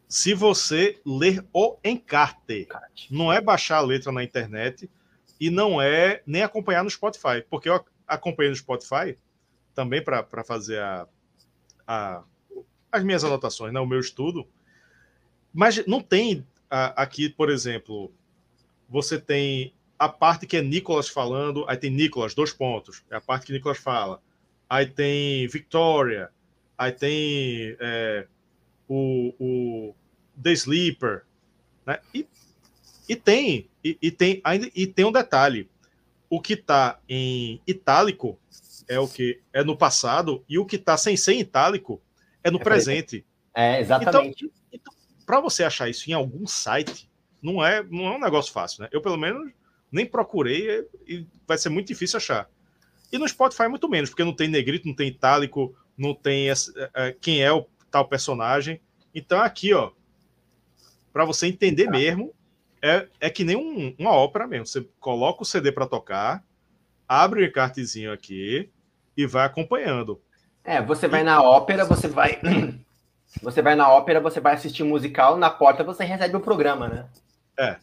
[0.08, 2.66] se você ler o encarte.
[3.10, 4.90] Não é baixar a letra na internet
[5.38, 9.16] e não é nem acompanhar no Spotify, porque eu acompanhei no Spotify
[9.74, 11.06] também para fazer a,
[11.86, 12.24] a,
[12.90, 14.48] as minhas anotações, né, o meu estudo.
[15.52, 18.12] Mas não tem aqui, por exemplo,
[18.88, 23.20] você tem a parte que é Nicolas falando, aí tem Nicolas, dois pontos, é a
[23.20, 24.22] parte que Nicolas fala.
[24.68, 26.30] Aí tem Victoria,
[26.76, 28.26] aí tem é,
[28.86, 29.94] o, o
[30.40, 31.24] The Sleeper,
[31.84, 31.98] né?
[32.14, 32.26] E,
[33.08, 35.68] e tem, e, e, tem ainda e tem um detalhe.
[36.30, 38.38] O que está em itálico
[38.86, 42.00] é o que é no passado e o que está sem ser itálico
[42.44, 43.24] é no é presente.
[43.54, 44.44] É, exatamente.
[44.44, 44.57] Então
[45.28, 47.06] para você achar isso em algum site,
[47.42, 48.88] não é, não é um negócio fácil, né?
[48.90, 49.52] Eu, pelo menos,
[49.92, 52.48] nem procurei e vai ser muito difícil achar.
[53.12, 56.72] E no Spotify, muito menos, porque não tem negrito, não tem itálico, não tem essa,
[56.94, 58.80] é, é, quem é o tal personagem.
[59.14, 59.90] Então, aqui, ó,
[61.12, 61.90] para você entender tá.
[61.90, 62.32] mesmo,
[62.80, 64.64] é, é que nem um, uma ópera mesmo.
[64.64, 66.42] Você coloca o CD para tocar,
[67.06, 68.70] abre o encartezinho aqui
[69.14, 70.22] e vai acompanhando.
[70.64, 72.40] É, você vai na ópera, você vai
[73.42, 76.88] Você vai na ópera, você vai assistir um musical, na porta você recebe o programa,
[76.88, 77.08] né?
[77.58, 77.76] É.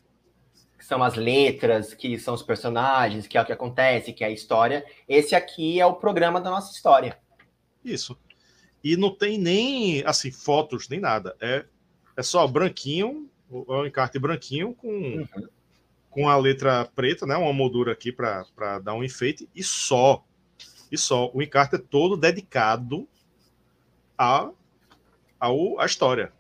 [0.78, 4.28] Que são as letras, que são os personagens, que é o que acontece, que é
[4.28, 4.86] a história.
[5.08, 7.18] Esse aqui é o programa da nossa história.
[7.84, 8.18] Isso.
[8.84, 11.36] E não tem nem, assim, fotos, nem nada.
[11.40, 11.66] É,
[12.18, 15.28] é só branquinho, o um encarte branquinho com, uhum.
[16.10, 17.36] com a letra preta, né?
[17.36, 20.24] Uma moldura aqui para dar um enfeite, e só.
[20.92, 21.32] E só.
[21.34, 23.08] O encarte é todo dedicado
[24.18, 24.50] a
[25.46, 26.32] a, a história.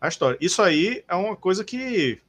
[0.00, 0.38] A história.
[0.40, 2.20] Isso aí é uma coisa que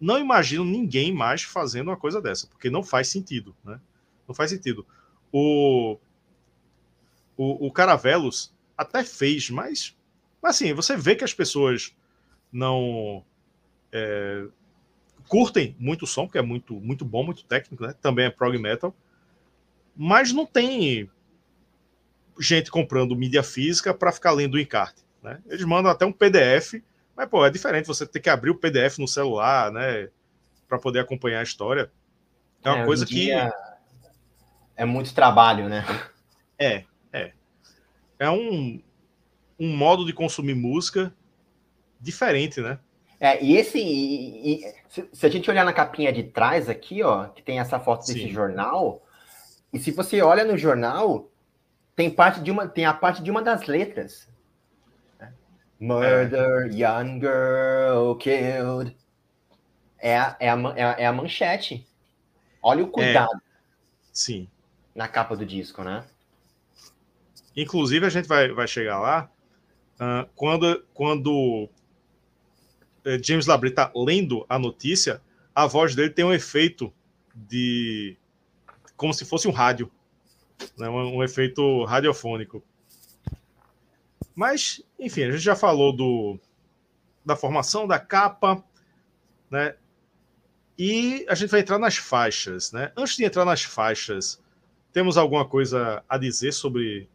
[0.00, 3.80] não imagino ninguém mais fazendo uma coisa dessa, porque não faz sentido, né?
[4.26, 4.86] Não faz sentido.
[5.32, 5.98] O,
[7.36, 9.96] o, o Caravelos até fez, mas,
[10.42, 11.94] mas assim, você vê que as pessoas
[12.52, 13.24] não
[13.92, 14.46] é,
[15.28, 17.94] curtem muito o som, que é muito, muito bom, muito técnico, né?
[18.00, 18.94] Também é prog metal.
[19.96, 21.08] Mas não tem
[22.40, 25.02] gente comprando mídia física para ficar lendo o encarte.
[25.24, 25.40] Né?
[25.46, 26.82] Eles mandam até um PDF,
[27.16, 30.10] mas pô, é diferente você ter que abrir o PDF no celular, né?
[30.68, 31.90] Para poder acompanhar a história.
[32.62, 33.30] É uma é, coisa que.
[34.76, 35.84] É muito trabalho, né?
[36.58, 37.32] É, é.
[38.18, 38.82] É um,
[39.58, 41.12] um modo de consumir música
[41.98, 42.78] diferente, né?
[43.18, 43.78] É, e esse.
[43.78, 44.74] E, e,
[45.12, 48.20] se a gente olhar na capinha de trás aqui, ó, que tem essa foto desse
[48.20, 48.30] Sim.
[48.30, 49.02] jornal,
[49.72, 51.30] e se você olha no jornal,
[51.96, 54.28] tem parte de uma, tem a parte de uma das letras.
[55.80, 56.74] Murder, é.
[56.74, 58.96] young girl killed.
[59.98, 60.56] É a, é, a,
[60.98, 61.86] é a manchete.
[62.62, 63.34] Olha o cuidado.
[63.34, 63.40] É.
[64.12, 64.48] Sim.
[64.94, 66.04] Na capa do disco, né?
[67.56, 69.30] Inclusive, a gente vai, vai chegar lá.
[69.94, 71.68] Uh, quando, quando
[73.04, 75.20] eh, James Labrie está lendo a notícia,
[75.54, 76.92] a voz dele tem um efeito
[77.34, 78.16] de.
[78.96, 79.90] como se fosse um rádio.
[80.76, 80.88] Né?
[80.88, 82.62] Um, um efeito radiofônico.
[84.34, 86.38] Mas, enfim, a gente já falou do,
[87.24, 88.62] da formação da capa,
[89.50, 89.76] né?
[90.76, 92.92] E a gente vai entrar nas faixas, né?
[92.96, 94.42] Antes de entrar nas faixas,
[94.92, 97.08] temos alguma coisa a dizer sobre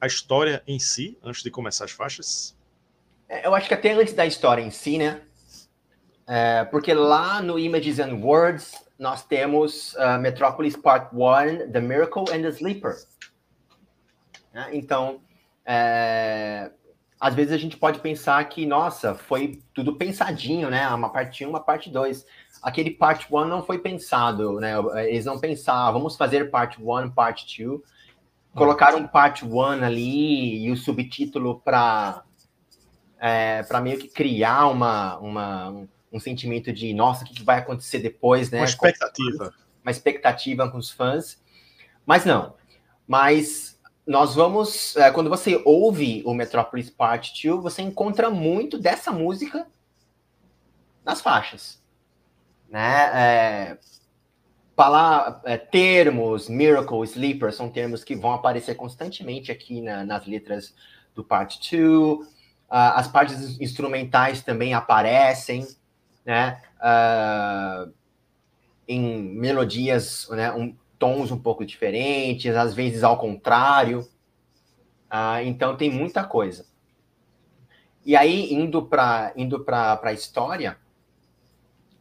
[0.00, 2.56] a história em si, antes de começar as faixas?
[3.28, 5.22] É, eu acho que até antes da história em si, né?
[6.26, 12.24] É, porque lá no Images and Words nós temos uh, Metropolis Part 1, The Miracle
[12.32, 12.96] and the Sleeper.
[14.52, 15.20] É, então,
[15.66, 16.70] é,
[17.20, 20.86] às vezes a gente pode pensar que, nossa, foi tudo pensadinho, né?
[20.88, 22.24] Uma parte 1, uma parte 2.
[22.62, 24.74] Aquele Part 1 não foi pensado, né?
[25.06, 27.80] Eles não pensaram, vamos fazer Part 1, Part 2.
[28.54, 32.22] Colocaram Part 1 ali e o subtítulo para
[33.18, 37.98] é, para meio que criar uma, uma, um sentimento de nossa, o que vai acontecer
[37.98, 38.58] depois, né?
[38.58, 39.54] Uma expectativa.
[39.82, 41.42] Uma expectativa com os fãs.
[42.04, 42.54] Mas não.
[43.06, 43.75] Mas
[44.06, 44.96] nós vamos.
[44.96, 49.66] É, quando você ouve o Metropolis Part 2, você encontra muito dessa música
[51.04, 51.82] nas faixas.
[52.68, 53.10] Né?
[53.14, 53.78] É,
[55.44, 60.74] é, termos, miracle, sleeper, são termos que vão aparecer constantemente aqui na, nas letras
[61.14, 62.26] do Part 2.
[62.26, 62.26] Uh,
[62.68, 65.66] as partes instrumentais também aparecem,
[66.24, 66.60] né?
[66.78, 67.92] Uh,
[68.88, 70.52] em melodias, né?
[70.52, 74.00] Um, tons um pouco diferentes, às vezes ao contrário.
[75.10, 76.66] Uh, então tem muita coisa.
[78.04, 80.78] E aí, indo para indo a história,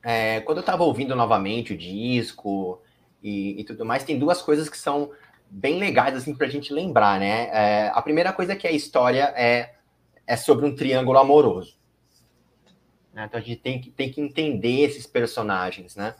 [0.04, 2.82] é, quando eu estava ouvindo novamente o disco
[3.24, 5.12] e, e, tudo mais, tem duas coisas que são
[5.50, 7.50] bem legais assim, para a gente lembrar, né?
[7.52, 9.76] É, a primeira coisa é que a história é
[10.28, 11.78] é sobre um triângulo amoroso.
[13.14, 13.26] Né?
[13.26, 16.16] Então a gente tem que, tem que entender esses personagens, né?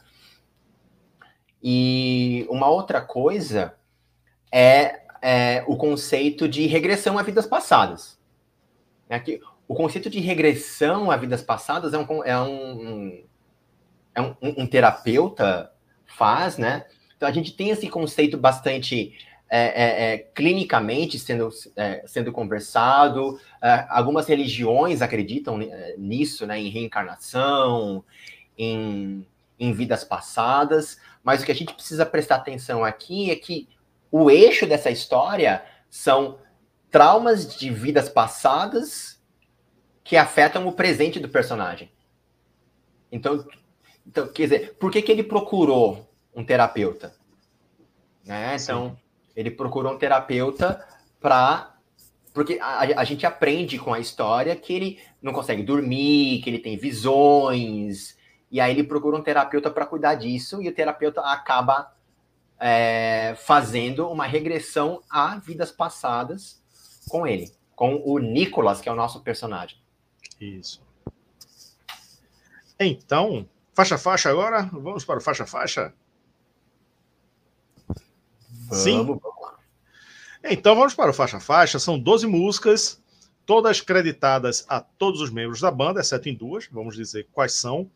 [1.68, 3.74] E uma outra coisa
[4.52, 8.20] é, é o conceito de regressão a vidas passadas.
[9.08, 13.24] É que o conceito de regressão a vidas passadas é um, é um,
[14.14, 15.72] é um, um terapeuta
[16.04, 16.86] faz, né?
[17.16, 19.18] Então a gente tem esse conceito bastante
[19.50, 23.40] é, é, é, clinicamente sendo, é, sendo conversado.
[23.60, 25.58] É, algumas religiões acreditam
[25.98, 28.04] nisso, né, em reencarnação,
[28.56, 29.26] em,
[29.58, 33.68] em vidas passadas, mas o que a gente precisa prestar atenção aqui é que
[34.10, 36.38] o eixo dessa história são
[36.90, 39.20] traumas de vidas passadas
[40.04, 41.90] que afetam o presente do personagem.
[43.10, 43.44] Então,
[44.06, 47.14] então quer dizer, por que, que ele procurou um terapeuta?
[48.24, 48.56] Né?
[48.60, 48.96] Então,
[49.34, 50.84] ele procurou um terapeuta
[51.20, 51.74] para.
[52.32, 56.58] Porque a, a, gente aprende com a história que ele não consegue dormir, que ele
[56.58, 58.15] tem visões,
[58.56, 61.94] e aí ele procura um terapeuta para cuidar disso, e o terapeuta acaba
[62.58, 66.64] é, fazendo uma regressão a vidas passadas
[67.06, 69.78] com ele, com o Nicolas, que é o nosso personagem.
[70.40, 70.82] Isso.
[72.80, 74.62] Então, faixa faixa agora?
[74.72, 75.92] Vamos para o faixa faixa?
[77.86, 79.04] Vamos, Sim.
[79.04, 79.58] Vamos lá.
[80.44, 81.78] Então vamos para o faixa faixa.
[81.78, 83.02] São 12 músicas,
[83.44, 87.90] todas creditadas a todos os membros da banda, exceto em duas, vamos dizer quais são.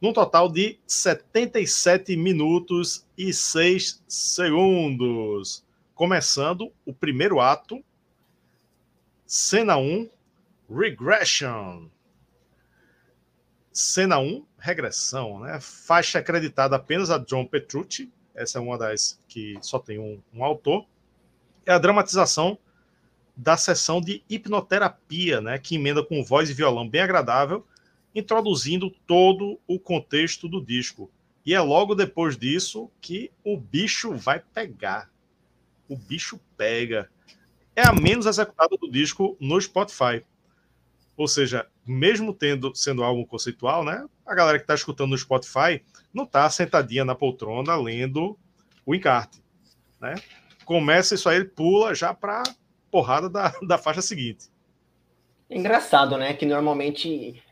[0.00, 5.64] Num total de 77 minutos e 6 segundos.
[5.94, 7.82] Começando o primeiro ato,
[9.26, 10.08] cena 1,
[10.70, 11.88] Regression.
[13.72, 15.58] Cena 1, regressão, né?
[15.60, 20.44] Faixa acreditada apenas a John Petrucci, essa é uma das que só tem um, um
[20.44, 20.86] autor.
[21.66, 22.56] É a dramatização
[23.36, 27.64] da sessão de hipnoterapia, né, que emenda com voz e violão bem agradável,
[28.18, 31.10] introduzindo todo o contexto do disco.
[31.44, 35.10] E é logo depois disso que o bicho vai pegar.
[35.88, 37.10] O bicho pega.
[37.74, 40.24] É a menos executada do disco no Spotify.
[41.16, 44.04] Ou seja, mesmo tendo sendo álbum conceitual, né?
[44.26, 48.38] A galera que está escutando no Spotify não está sentadinha na poltrona lendo
[48.84, 49.42] o encarte,
[50.00, 50.14] né?
[50.64, 52.42] Começa isso aí, ele pula já para
[52.90, 54.48] porrada da, da faixa seguinte.
[55.48, 56.34] É engraçado, né?
[56.34, 57.42] Que normalmente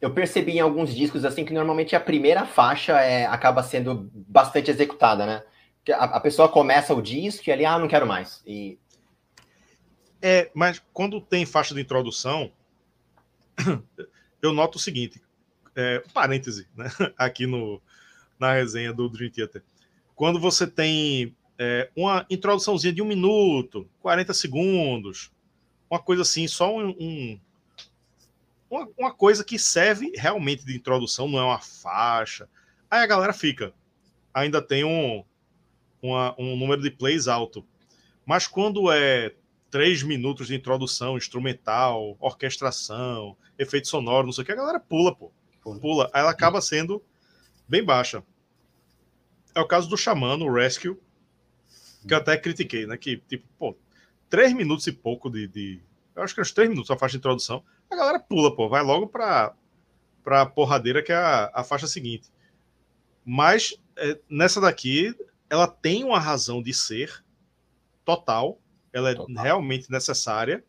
[0.00, 4.70] eu percebi em alguns discos assim que normalmente a primeira faixa é, acaba sendo bastante
[4.70, 5.42] executada, né?
[5.92, 8.42] A, a pessoa começa o disco e ali, ah, não quero mais.
[8.46, 8.78] E...
[10.20, 12.50] É, mas quando tem faixa de introdução,
[14.42, 15.22] eu noto o seguinte,
[15.74, 16.90] é, parêntese, né?
[17.16, 17.80] Aqui no,
[18.38, 19.62] na resenha do Dream Theater.
[20.14, 25.32] Quando você tem é, uma introduçãozinha de um minuto, 40 segundos,
[25.90, 27.40] uma coisa assim, só um, um
[28.74, 32.48] uma, uma, coisa que serve realmente de introdução, não é uma faixa.
[32.90, 33.72] Aí a galera fica.
[34.32, 35.24] Ainda tem um,
[36.02, 37.64] uma, um número de plays alto.
[38.26, 39.34] Mas quando é
[39.70, 45.14] três minutos de introdução, instrumental, orquestração, efeito sonoro, não sei o que, a galera pula,
[45.14, 45.30] pô.
[45.80, 46.10] Pula.
[46.12, 47.02] Aí ela acaba sendo
[47.68, 48.22] bem baixa.
[49.54, 50.98] É o caso do Xamã, no Rescue,
[52.06, 52.96] que eu até critiquei, né?
[52.96, 53.76] Que, tipo, pô,
[54.28, 55.46] três minutos e pouco de.
[55.46, 55.80] de
[56.14, 57.64] eu acho que é uns três minutos a faixa de introdução.
[57.90, 59.54] A galera pula, pô, vai logo pra,
[60.22, 62.30] pra porradeira, que é a, a faixa seguinte.
[63.24, 65.14] Mas é, nessa daqui,
[65.48, 67.24] ela tem uma razão de ser
[68.04, 68.58] total,
[68.92, 69.44] ela é total.
[69.44, 70.64] realmente necessária.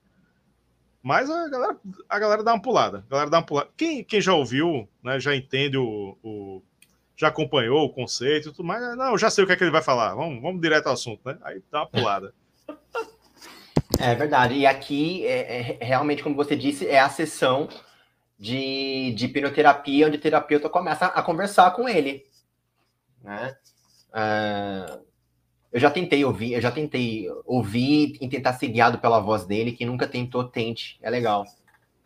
[1.02, 3.06] Mas a galera, a galera dá uma pulada.
[3.08, 3.70] A galera dá uma pulada.
[3.78, 6.64] Quem, quem já ouviu, né, já entende o, o
[7.16, 8.98] já acompanhou o conceito e tudo mais.
[8.98, 10.16] Não, já sei o que é que ele vai falar.
[10.16, 11.38] Vamos, vamos direto ao assunto, né?
[11.44, 12.34] Aí dá uma pulada.
[14.06, 14.54] É verdade.
[14.54, 17.68] E aqui, é, é, realmente, como você disse, é a sessão
[18.38, 22.24] de, de hipnoterapia, onde o terapeuta começa a conversar com ele.
[23.24, 23.56] Né?
[24.10, 25.04] Uh,
[25.74, 29.72] eu já tentei ouvir, eu já tentei ouvir e tentar ser guiado pela voz dele.
[29.72, 31.00] Quem nunca tentou, tente.
[31.02, 31.44] É legal.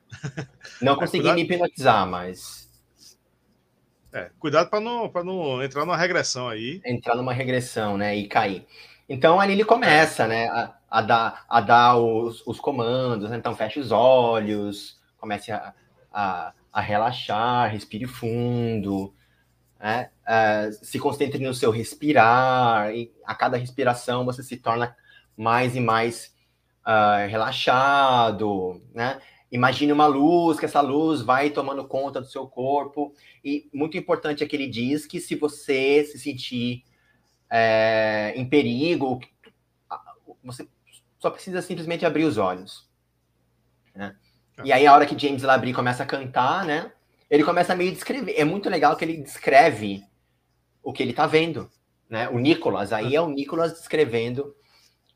[0.82, 2.70] Não consegui me hipnotizar, mas
[4.12, 6.82] é, cuidado para não, não entrar numa regressão aí.
[6.84, 8.16] Entrar numa regressão, né?
[8.16, 8.66] E cair.
[9.08, 10.48] Então ali ele começa, né?
[10.48, 13.38] A, a dar, a dar os, os comandos, né?
[13.38, 15.74] Então feche os olhos, comece a,
[16.12, 19.14] a, a relaxar, respire fundo,
[19.80, 20.10] né?
[20.28, 24.96] Uh, se concentre no seu respirar, e a cada respiração você se torna
[25.38, 26.36] mais e mais
[26.86, 29.20] uh, relaxado, né?
[29.52, 33.14] Imagine uma luz, que essa luz vai tomando conta do seu corpo.
[33.44, 36.84] E muito importante é que ele diz que se você se sentir
[37.50, 39.20] é, em perigo,
[40.44, 40.68] você
[41.20, 42.90] só precisa simplesmente abrir os olhos.
[43.94, 44.16] Né?
[44.58, 44.62] É.
[44.66, 46.92] E aí, a hora que James Labrie começa a cantar, né?
[47.30, 48.34] Ele começa a meio descrever.
[48.36, 50.02] É muito legal que ele descreve
[50.82, 51.70] o que ele está vendo.
[52.10, 52.28] Né?
[52.30, 54.56] O Nicolas, aí é o Nicolas descrevendo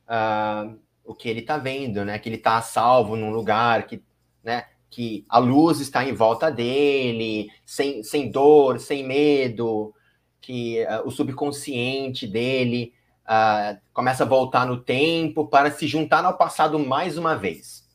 [0.04, 2.20] uh, o que ele está vendo, né?
[2.20, 4.04] Que ele está salvo num lugar que
[4.44, 4.66] né?
[4.90, 9.96] Que a luz está em volta dele, sem, sem dor, sem medo,
[10.40, 12.94] que uh, o subconsciente dele
[13.26, 17.88] uh, começa a voltar no tempo para se juntar ao passado mais uma vez.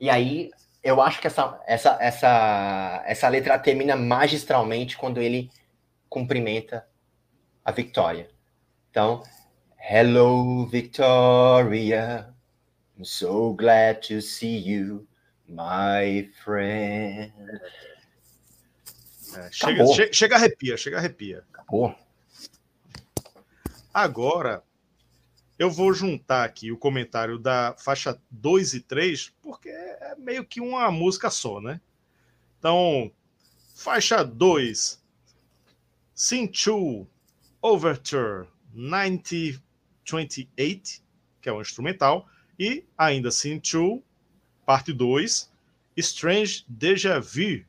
[0.00, 0.50] E aí
[0.82, 5.50] eu acho que essa, essa, essa, essa letra termina magistralmente quando ele
[6.08, 6.86] cumprimenta
[7.64, 8.30] a Victoria.
[8.90, 9.22] Então,
[9.80, 12.26] Hello, Victoria.
[12.98, 15.06] I'm so glad to see you,
[15.48, 17.32] my friend.
[19.34, 21.44] É, chega, chega, chega arrepia, chega arrepia.
[21.54, 21.94] Acabou.
[24.00, 24.62] Agora,
[25.58, 30.60] eu vou juntar aqui o comentário da faixa 2 e 3, porque é meio que
[30.60, 31.80] uma música só, né?
[32.60, 33.10] Então,
[33.74, 35.02] faixa 2,
[36.14, 37.08] Sinchu
[37.60, 41.02] Overture 9028,
[41.42, 42.28] que é um instrumental.
[42.56, 43.30] E ainda
[43.60, 44.00] Two,
[44.64, 45.50] parte 2,
[45.96, 47.64] Strange Deja Vu,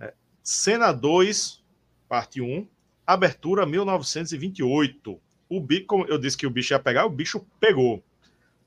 [0.00, 1.62] é, cena 2,
[2.08, 2.66] parte 1, um,
[3.12, 5.20] abertura 1928.
[5.48, 8.02] O bicho, como eu disse que o bicho ia pegar, o bicho pegou.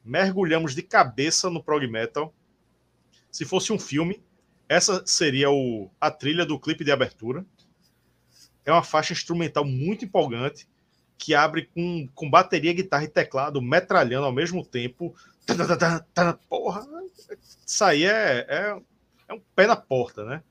[0.04, 2.34] Mergulhamos de cabeça no prog metal.
[3.32, 4.22] Se fosse um filme,
[4.68, 7.46] essa seria o, a trilha do clipe de abertura.
[8.66, 10.68] É uma faixa instrumental muito empolgante
[11.18, 15.16] que abre com, com bateria, guitarra e teclado metralhando ao mesmo tempo.
[16.50, 16.86] Porra,
[17.66, 18.82] isso aí é, é,
[19.30, 20.44] é um pé na porta, né?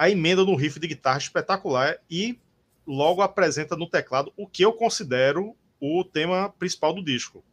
[0.00, 2.38] A emenda no riff de guitarra espetacular e
[2.86, 7.44] logo apresenta no teclado o que eu considero o tema principal do disco.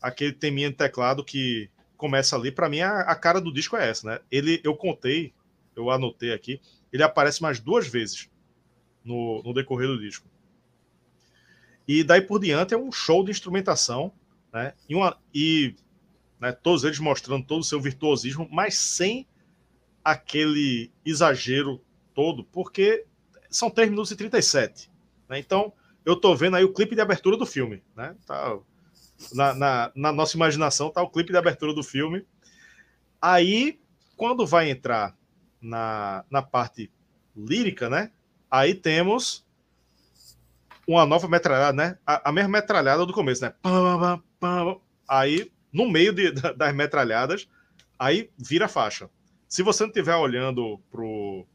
[0.00, 3.90] aquele teminha de teclado que começa ali, para mim a, a, cara do disco é
[3.90, 4.20] essa, né?
[4.30, 5.34] Ele, eu contei,
[5.74, 6.60] eu anotei aqui,
[6.92, 8.30] ele aparece mais duas vezes
[9.04, 10.28] no, no decorrer do disco.
[11.88, 14.12] E daí por diante é um show de instrumentação,
[14.52, 14.72] né?
[14.88, 15.74] E, uma, e
[16.38, 19.26] né, todos eles mostrando todo o seu virtuosismo, mas sem
[20.04, 21.80] aquele exagero
[22.14, 23.06] todo, porque
[23.50, 24.90] são 3 minutos e 37.
[25.28, 25.38] Né?
[25.38, 25.72] Então,
[26.04, 28.14] eu tô vendo aí o clipe de abertura do filme, né?
[28.26, 28.58] Tá,
[29.32, 32.26] na, na, na, nossa imaginação tá o clipe de abertura do filme.
[33.22, 33.80] Aí,
[34.16, 35.16] quando vai entrar
[35.60, 36.90] na, na parte
[37.34, 38.10] lírica, né?
[38.50, 39.44] Aí temos
[40.86, 41.98] uma nova metralhada, né?
[42.06, 43.54] A, a mesma metralhada do começo, né?
[45.08, 47.48] Aí, no meio de, das metralhadas,
[47.98, 49.08] aí vira faixa.
[49.54, 51.46] Se você não estiver olhando pro,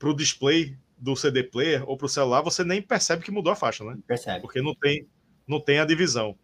[0.00, 3.54] pro display do CD player ou para o celular, você nem percebe que mudou a
[3.54, 3.96] faixa, né?
[4.04, 4.40] Percebe.
[4.40, 5.06] Porque não tem,
[5.46, 6.36] não tem a divisão.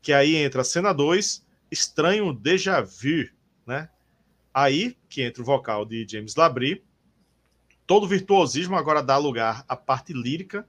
[0.00, 3.28] Que aí entra cena 2, Estranho Déjà Vu,
[3.66, 3.88] né?
[4.54, 6.84] Aí que entra o vocal de James Labrie.
[7.84, 10.64] Todo virtuosismo agora dá lugar à parte lírica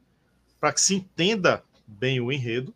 [0.60, 2.74] para que se entenda bem o enredo.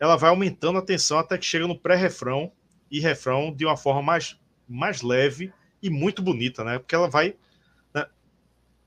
[0.00, 2.50] Ela vai aumentando a tensão até que chega no pré-refrão
[2.90, 5.52] e refrão de uma forma mais, mais leve
[5.84, 6.78] e muito bonita, né?
[6.78, 7.36] Porque ela vai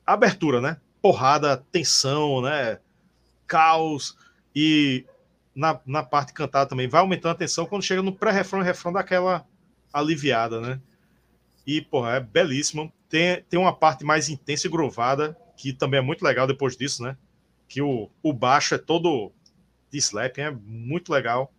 [0.03, 0.77] abertura, né?
[0.99, 2.79] Porrada, tensão, né?
[3.45, 4.17] Caos
[4.55, 5.05] e
[5.53, 8.91] na, na parte cantada também vai aumentando a tensão quando chega no pré-refrão e refrão
[8.91, 9.45] daquela
[9.93, 10.81] aliviada, né?
[11.67, 12.91] E, porra, é belíssimo.
[13.09, 17.03] Tem, tem uma parte mais intensa e grovada, que também é muito legal depois disso,
[17.03, 17.15] né?
[17.67, 19.31] Que o, o baixo é todo
[19.91, 21.53] de slap, é muito legal.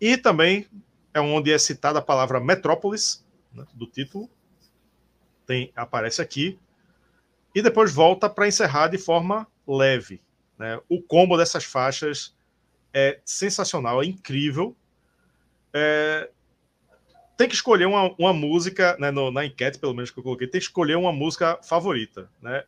[0.00, 0.66] E também
[1.12, 3.25] é onde é citada a palavra Metrópolis,
[3.56, 4.30] né, do título.
[5.46, 6.58] Tem, aparece aqui
[7.54, 10.20] e depois volta para encerrar de forma leve.
[10.58, 10.78] Né?
[10.88, 12.36] O combo dessas faixas
[12.92, 14.76] é sensacional, é incrível.
[15.72, 16.30] É...
[17.36, 20.46] Tem que escolher uma, uma música, né, no, na enquete, pelo menos que eu coloquei,
[20.46, 22.30] tem que escolher uma música favorita.
[22.42, 22.64] Né?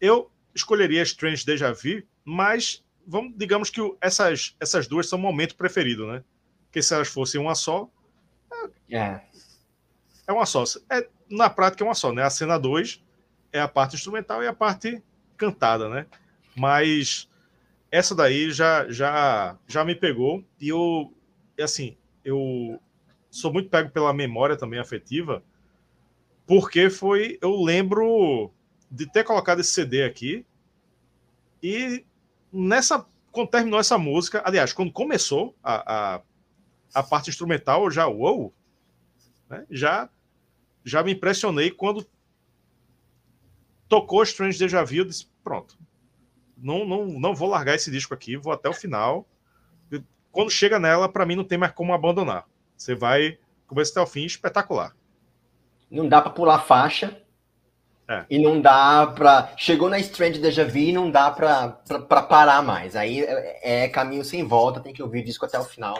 [0.00, 5.56] Eu escolheria Strange Deja Vu, mas vamos, digamos que essas, essas duas são o momento
[5.56, 6.22] preferido, né?
[6.64, 7.88] Porque se elas fossem uma só.
[8.90, 9.20] É,
[10.26, 10.64] é, é uma só.
[10.90, 12.22] É, na prática é uma só, né?
[12.22, 13.02] A cena 2
[13.52, 15.02] é a parte instrumental e a parte
[15.36, 16.06] cantada, né?
[16.56, 17.28] Mas
[17.90, 21.12] essa daí já já já me pegou e eu
[21.60, 22.80] assim, eu
[23.30, 25.42] sou muito pego pela memória também afetiva,
[26.46, 28.50] porque foi eu lembro
[28.90, 30.44] de ter colocado esse CD aqui
[31.62, 32.04] e
[32.52, 36.20] nessa quando terminou essa música, aliás, quando começou a, a,
[36.94, 38.52] a parte instrumental, eu já uou,
[39.52, 39.66] né?
[39.70, 40.08] já
[40.84, 42.04] já me impressionei quando
[43.88, 45.78] tocou Strange Deja Vu, eu disse, pronto.
[46.56, 49.28] Não, não, não vou largar esse disco aqui, vou até o final.
[50.32, 52.46] Quando chega nela, para mim não tem mais como abandonar.
[52.76, 54.96] Você vai começar até o fim, espetacular.
[55.90, 57.20] Não dá para pular faixa.
[58.08, 58.24] É.
[58.28, 62.96] E não dá para Chegou na Strange Deja Vu e não dá para parar mais.
[62.96, 65.96] Aí é, é, caminho sem volta, tem que ouvir o disco até o final.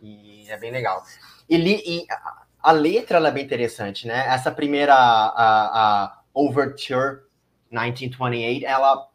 [0.00, 1.02] E é bem legal.
[1.48, 2.06] E, e
[2.62, 4.26] a, letra é bem interessante, né?
[4.28, 4.94] Essa primeira.
[4.94, 7.24] A, a, Overture
[7.70, 9.06] 1928, ela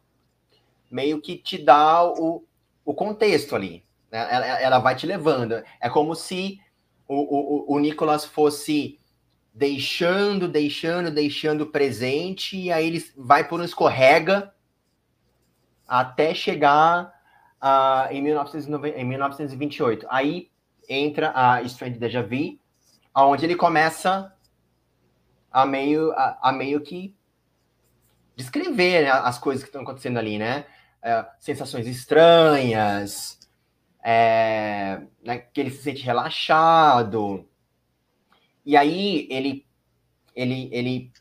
[0.88, 2.44] meio que te dá o,
[2.84, 3.84] o contexto ali.
[4.08, 4.26] Né?
[4.30, 5.60] Ela, ela vai te levando.
[5.80, 6.60] É como se
[7.08, 9.00] o, o, o Nicolas fosse
[9.52, 14.54] deixando, deixando, deixando presente, e aí ele vai por um escorrega
[15.86, 17.12] até chegar
[17.60, 20.06] uh, em, 1990, em 1928.
[20.08, 20.50] Aí
[20.88, 22.58] entra a Strange Deja Vu,
[23.26, 24.34] onde ele começa
[25.50, 27.14] a meio, a, a meio que
[28.36, 30.64] descrever né, as coisas que estão acontecendo ali, né?
[31.02, 33.38] É, sensações estranhas,
[34.02, 37.48] é, né, que ele se sente relaxado.
[38.64, 39.66] E aí ele,
[40.34, 41.12] ele, ele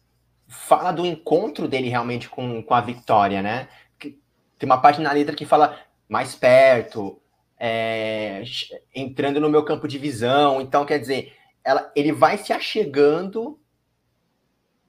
[0.47, 3.67] fala do encontro dele realmente com, com a Victoria, né?
[3.99, 5.79] Tem uma parte na letra que fala
[6.09, 7.21] mais perto,
[7.59, 8.43] é,
[8.93, 10.59] entrando no meu campo de visão.
[10.59, 11.36] Então, quer dizer,
[11.67, 13.59] ela, ele vai se achegando.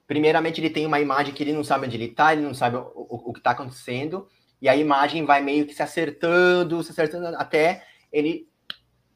[0.07, 2.77] Primeiramente ele tem uma imagem que ele não sabe onde ele está, ele não sabe
[2.77, 4.29] o, o, o que está acontecendo,
[4.61, 8.47] e a imagem vai meio que se acertando, se acertando até ele,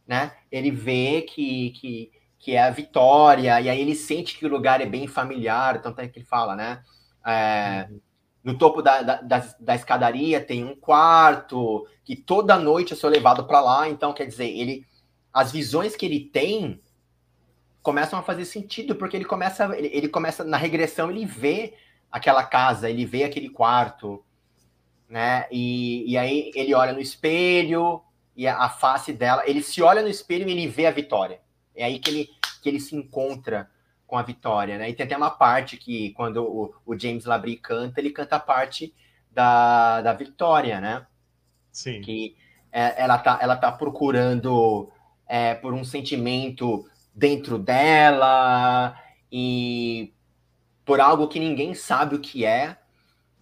[0.05, 4.49] né, ele vê que, que, que é a vitória, e aí ele sente que o
[4.49, 6.83] lugar é bem familiar, tanto é que ele fala, né,
[7.25, 7.89] é,
[8.43, 13.47] no topo da, da, da, escadaria tem um quarto, que toda noite eu sou levado
[13.47, 14.85] para lá, então quer dizer, ele,
[15.31, 16.82] as visões que ele tem
[17.83, 21.75] começam a fazer sentido, porque ele começa, ele, ele, começa na regressão, ele vê
[22.11, 24.23] aquela casa, ele vê aquele quarto,
[25.07, 25.45] né?
[25.51, 28.01] E, e aí ele olha no espelho,
[28.35, 29.43] e a, a, face dela.
[29.45, 31.39] Ele se olha no espelho e ele vê a Vitória.
[31.75, 32.29] É aí que ele,
[32.61, 33.69] que ele se encontra
[34.07, 34.89] com a Vitória, né?
[34.89, 38.39] E tem até uma parte que, quando o, o James Labrie canta, ele canta a
[38.39, 38.93] parte
[39.31, 41.05] da, da Vitória, né?
[41.71, 42.01] Sim.
[42.01, 42.35] Que
[42.71, 44.91] é, ela, tá, ela tá procurando
[45.27, 48.97] é, por um sentimento dentro dela
[49.31, 50.13] e
[50.85, 52.77] por algo que ninguém sabe o que é.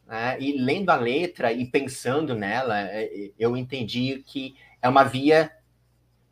[0.08, 0.38] Né?
[0.40, 5.52] E lendo a letra e pensando nela, é, eu entendi que é uma via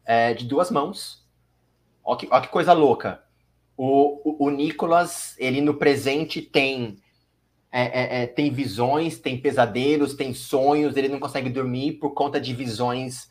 [0.05, 1.25] é, de duas mãos.
[2.03, 3.23] Olha que, ó que coisa louca.
[3.77, 6.97] O, o, o, Nicolas, ele no presente tem
[7.71, 12.41] é, é, é, tem visões, tem pesadelos, tem sonhos, ele não consegue dormir por conta
[12.41, 13.29] de visões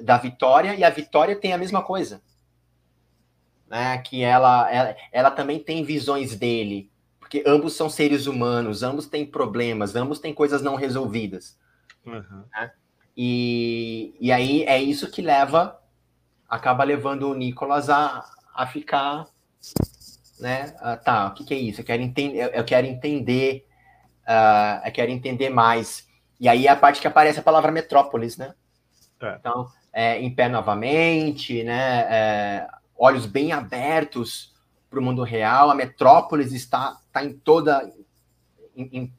[0.00, 2.22] da Vitória, e a Vitória tem a mesma coisa.
[3.72, 3.96] Né?
[3.96, 9.24] Que ela, ela, ela também tem visões dele, porque ambos são seres humanos, ambos têm
[9.24, 11.58] problemas, ambos têm coisas não resolvidas.
[12.04, 12.44] Uhum.
[12.52, 12.70] Né?
[13.16, 15.80] E, e aí é isso que leva,
[16.46, 18.22] acaba levando o Nicolas a,
[18.54, 19.26] a ficar,
[20.38, 20.74] né?
[20.80, 21.80] Ah, tá, o que, que é isso?
[21.80, 23.66] Eu quero, enten eu quero entender,
[24.26, 26.06] uh, eu quero entender mais.
[26.38, 28.54] E aí é a parte que aparece a palavra metrópolis, né?
[29.18, 29.36] É.
[29.38, 32.00] Então, é, em pé novamente, né?
[32.10, 32.68] É,
[33.02, 34.54] olhos bem abertos
[34.88, 35.68] para o mundo real.
[35.68, 37.92] A metrópolis está, está em toda,
[38.76, 39.12] em, em,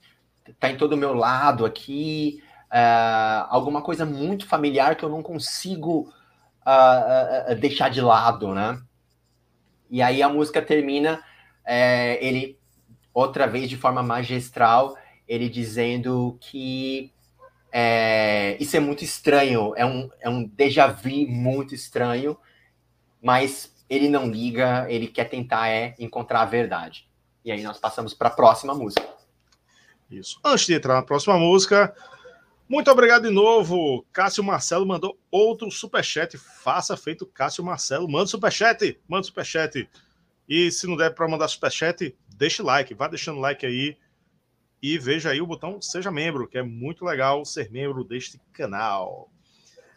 [0.47, 2.41] está em todo o meu lado aqui.
[2.71, 6.13] Uh, alguma coisa muito familiar que eu não consigo
[6.65, 8.81] uh, uh, deixar de lado, né?
[9.89, 11.21] E aí a música termina,
[11.65, 12.57] é, ele,
[13.13, 14.95] outra vez de forma magistral,
[15.27, 17.13] ele dizendo que
[17.69, 22.37] é, isso é muito estranho, é um, é um déjà vu muito estranho,
[23.21, 27.07] mas ele não liga, ele quer tentar é encontrar a verdade.
[27.45, 29.07] E aí nós passamos para a próxima música.
[30.09, 30.39] Isso.
[30.43, 31.93] Antes de entrar na próxima música,
[32.67, 34.05] muito obrigado de novo.
[34.11, 36.37] Cássio Marcelo mandou outro superchat.
[36.37, 38.09] Faça feito Cássio Marcelo.
[38.09, 38.99] Manda superchat.
[39.07, 39.89] Manda superchat.
[40.47, 42.93] E se não der para mandar superchat, deixe like.
[42.93, 43.97] Vá deixando like aí.
[44.81, 49.29] E veja aí o botão Seja Membro, que é muito legal ser membro deste canal.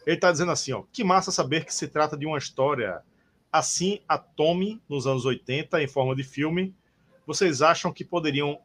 [0.06, 3.02] Ele está dizendo assim: ó, que massa saber que se trata de uma história
[3.58, 6.74] assim a Tommy nos anos 80 em forma de filme.
[7.26, 8.58] Vocês acham que poderiam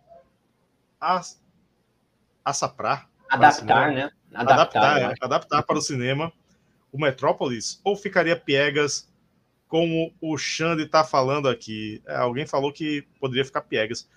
[2.46, 4.12] assaprar Adaptar, né?
[4.34, 6.34] Adaptar, adaptar, é, adaptar para o cinema
[6.92, 9.10] o Metrópolis ou ficaria piegas
[9.70, 12.04] como o Xande está falando aqui?
[12.06, 14.10] É, alguém falou que poderia ficar piegas.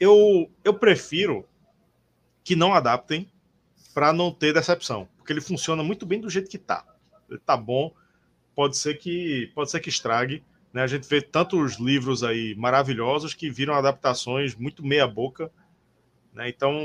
[0.00, 1.46] Eu, eu prefiro
[2.42, 3.30] que não adaptem
[3.92, 6.82] para não ter decepção, porque ele funciona muito bem do jeito que está.
[7.28, 7.92] Ele tá bom,
[8.56, 10.42] pode ser que pode ser que estrague.
[10.72, 10.82] Né?
[10.82, 15.52] A gente vê tantos livros aí maravilhosos que viram adaptações muito meia boca
[16.36, 16.50] né?
[16.50, 16.76] Então,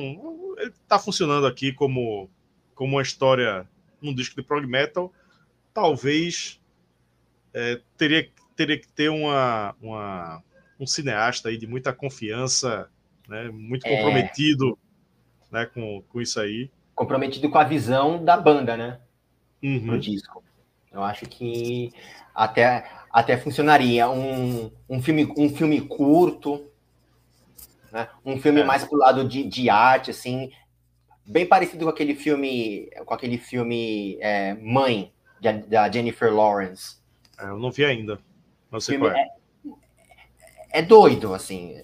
[0.58, 2.30] ele está funcionando aqui como,
[2.74, 3.68] como uma história
[4.02, 5.12] num disco de prog metal.
[5.74, 6.60] Talvez
[7.54, 10.42] é, teria, teria que ter uma, uma,
[10.80, 12.90] um cineasta aí de muita confiança,
[13.28, 13.50] né?
[13.50, 13.94] muito é.
[13.94, 14.80] comprometido
[15.52, 15.56] é...
[15.60, 15.66] né?
[15.66, 16.72] com, com isso aí.
[16.96, 19.02] Comprometido com a visão da banda, né?
[19.62, 19.82] Uhum.
[19.82, 20.42] No disco.
[20.92, 21.94] Eu acho que
[22.36, 24.10] até, até funcionaria.
[24.10, 26.66] Um, um, filme, um filme curto,
[27.92, 28.08] né?
[28.26, 28.64] Um filme é.
[28.64, 30.52] mais pro lado de, de arte, assim,
[31.26, 36.98] bem parecido com aquele filme, com aquele filme é, Mãe, de, da Jennifer Lawrence.
[37.38, 38.20] É, eu não vi ainda.
[38.72, 39.22] Não sei qual é.
[40.74, 40.80] é.
[40.80, 40.82] é.
[40.82, 41.82] doido, assim.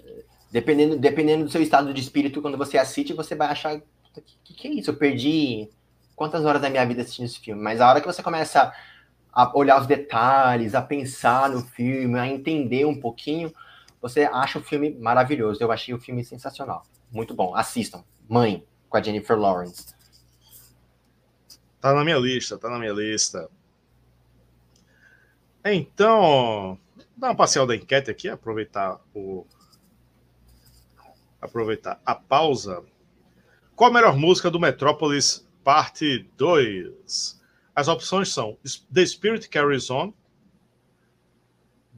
[0.51, 3.76] Dependendo, dependendo do seu estado de espírito, quando você assiste, você vai achar.
[3.76, 4.89] O que, que é isso?
[4.89, 5.70] Eu perdi
[6.16, 7.62] quantas horas da minha vida assistindo esse filme?
[7.62, 8.74] Mas a hora que você começa a
[9.53, 13.53] olhar os detalhes, a pensar no filme, a entender um pouquinho,
[14.01, 15.61] você acha o filme maravilhoso.
[15.61, 16.83] Eu achei o filme sensacional.
[17.11, 17.55] Muito bom.
[17.55, 18.03] Assistam.
[18.27, 19.95] Mãe, com a Jennifer Lawrence.
[21.79, 23.49] Tá na minha lista, tá na minha lista.
[25.63, 26.79] Então,
[27.15, 29.45] dar uma parcial da enquete aqui, aproveitar o
[31.39, 32.83] aproveitar a pausa.
[33.75, 37.36] Qual a melhor música do Metrópolis Parte 2?
[37.78, 38.57] As opções são
[38.91, 40.11] The Spirit Carries On,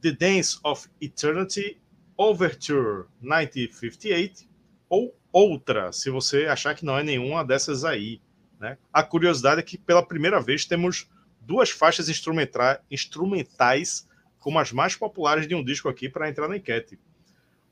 [0.02, 1.80] The Dance of Eternity
[2.18, 4.46] Overture 1958
[4.90, 8.22] ou outra, se você achar que não é nenhuma dessas aí.
[8.60, 8.78] Né?
[8.92, 11.10] A curiosidade é que pela primeira vez temos
[11.40, 14.06] duas faixas instrumentais
[14.38, 17.00] como as mais populares de um disco aqui para entrar na enquete.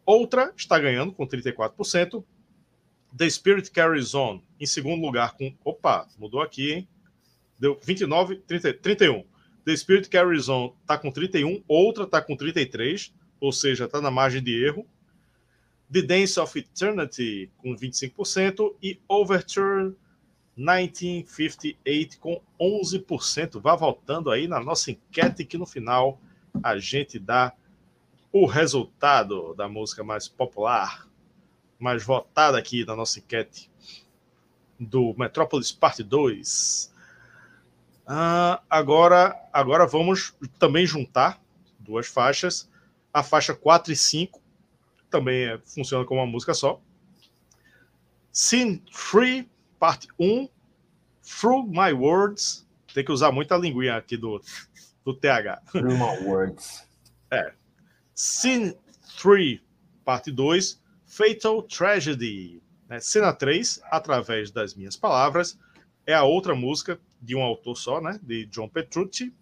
[0.05, 2.23] Outra está ganhando com 34%.
[3.17, 5.53] The Spirit Carries On em segundo lugar com.
[5.65, 6.87] Opa, mudou aqui, hein?
[7.59, 9.23] Deu 29, 30, 31.
[9.65, 14.11] The Spirit Carries On está com 31, outra está com 33 ou seja, está na
[14.11, 14.85] margem de erro.
[15.91, 19.95] The Dance of Eternity, com 25%, e Overture
[20.57, 23.61] 1958 com 11%.
[23.61, 26.19] Vá voltando aí na nossa enquete que no final
[26.61, 27.53] a gente dá
[28.31, 31.07] o resultado da música mais popular,
[31.79, 33.69] mais votada aqui na nossa enquete
[34.79, 36.93] do Metrópolis Parte 2.
[38.07, 41.41] Ah, agora, agora vamos também juntar
[41.77, 42.69] duas faixas.
[43.13, 44.41] A faixa 4 e 5
[45.09, 46.79] também é, funciona como uma música só.
[48.31, 48.81] Scene
[49.11, 49.45] 3,
[49.77, 50.47] parte 1,
[51.21, 52.65] Through My Words.
[52.93, 54.41] Tem que usar muita linguinha aqui do,
[55.03, 55.61] do TH.
[55.71, 56.87] Through My Words.
[57.29, 57.51] É.
[58.15, 58.73] Scene
[59.21, 59.59] 3,
[60.05, 62.63] parte 2, Fatal Tragedy.
[62.87, 63.01] Né?
[63.01, 65.59] Cena 3, Através das Minhas Palavras,
[66.07, 68.17] é a outra música de um autor só, né?
[68.23, 69.33] de John Petrucci.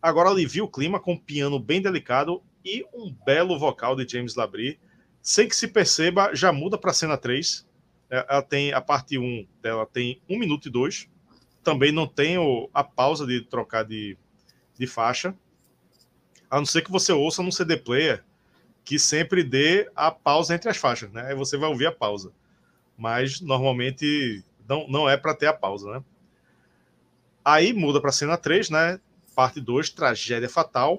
[0.00, 4.36] Agora alivia o clima com um piano bem delicado e um belo vocal de James
[4.36, 4.78] Labrie.
[5.20, 7.66] Sem que se perceba, já muda para a cena 3.
[8.08, 11.08] É, ela tem a parte 1 dela tem 1 minuto e 2.
[11.64, 12.36] Também não tem
[12.72, 14.16] a pausa de trocar de,
[14.78, 15.34] de faixa.
[16.48, 18.22] A não ser que você ouça num CD player
[18.84, 21.26] que sempre dê a pausa entre as faixas, né?
[21.28, 22.32] Aí você vai ouvir a pausa
[22.96, 26.04] mas normalmente não, não é para ter a pausa, né?
[27.44, 29.00] Aí muda para cena 3, né?
[29.34, 30.98] Parte 2, tragédia fatal.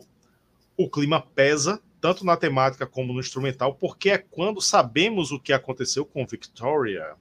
[0.78, 5.54] O clima pesa, tanto na temática como no instrumental, porque é quando sabemos o que
[5.54, 7.16] aconteceu com Victoria.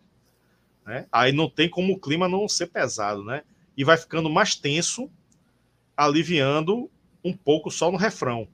[0.85, 1.07] Né?
[1.11, 3.43] Aí não tem como o clima não ser pesado, né?
[3.77, 5.11] E vai ficando mais tenso,
[5.97, 6.91] aliviando
[7.25, 8.47] um pouco só no refrão.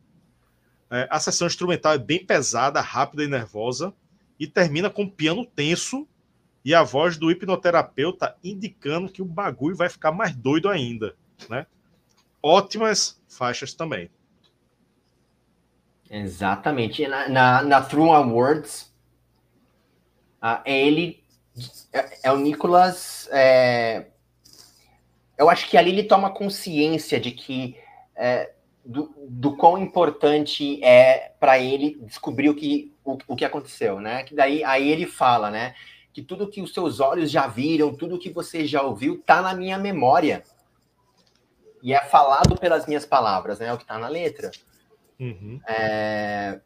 [0.90, 3.92] É, a sessão instrumental é bem pesada, rápida e nervosa,
[4.38, 6.06] e termina com piano tenso
[6.64, 11.14] e a voz do hipnoterapeuta indicando que o bagulho vai ficar mais doido ainda,
[11.48, 11.66] né?
[12.42, 14.10] Ótimas faixas também.
[16.10, 17.06] Exatamente.
[17.06, 18.92] Na, na, na True Awards,
[20.42, 21.22] uh, ele
[21.92, 23.28] é, é, o Nicolas.
[23.30, 24.06] É,
[25.38, 27.76] eu acho que ali ele toma consciência de que
[28.16, 28.52] é,
[28.84, 34.22] do, do quão importante é para ele descobrir o que, o, o que aconteceu, né?
[34.24, 35.74] Que daí aí ele fala, né?
[36.12, 39.54] Que tudo que os seus olhos já viram, tudo que você já ouviu, está na
[39.54, 40.42] minha memória.
[41.82, 43.66] E é falado pelas minhas palavras, né?
[43.66, 44.50] É o que está na letra.
[45.18, 45.60] Uhum.
[45.66, 46.60] É...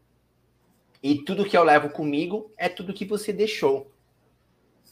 [1.02, 3.90] E tudo que eu levo comigo é tudo que você deixou.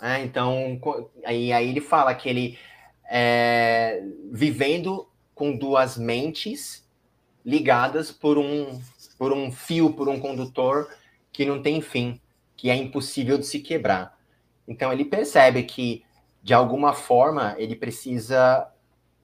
[0.01, 0.81] É, então,
[1.25, 2.59] aí, aí ele fala que ele
[3.09, 6.85] é, vivendo com duas mentes
[7.45, 8.81] ligadas por um,
[9.17, 10.89] por um fio, por um condutor
[11.33, 12.21] que não tem fim,
[12.57, 14.12] que é impossível de se quebrar.
[14.67, 16.05] Então ele percebe que,
[16.43, 18.69] de alguma forma, ele precisa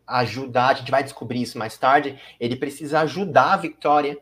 [0.07, 4.18] ajudar, a gente vai descobrir isso mais tarde, ele precisa ajudar a Victoria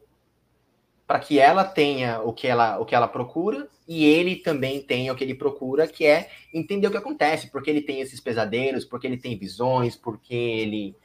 [1.07, 5.13] para que ela tenha o que ela, o que ela procura e ele também tenha
[5.13, 8.85] o que ele procura, que é entender o que acontece, porque ele tem esses pesadelos,
[8.85, 10.97] porque ele tem visões, porque ele,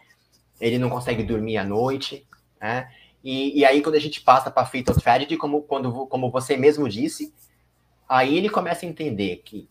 [0.59, 2.25] ele não consegue dormir à noite,
[2.59, 2.89] né?
[3.23, 6.89] E, e aí, quando a gente passa para Fatal Tragedy, como, quando, como você mesmo
[6.89, 7.31] disse,
[8.09, 9.69] aí ele começa a entender que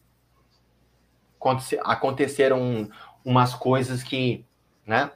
[1.82, 2.88] aconteceram
[3.24, 4.44] umas coisas que,
[4.86, 5.10] né,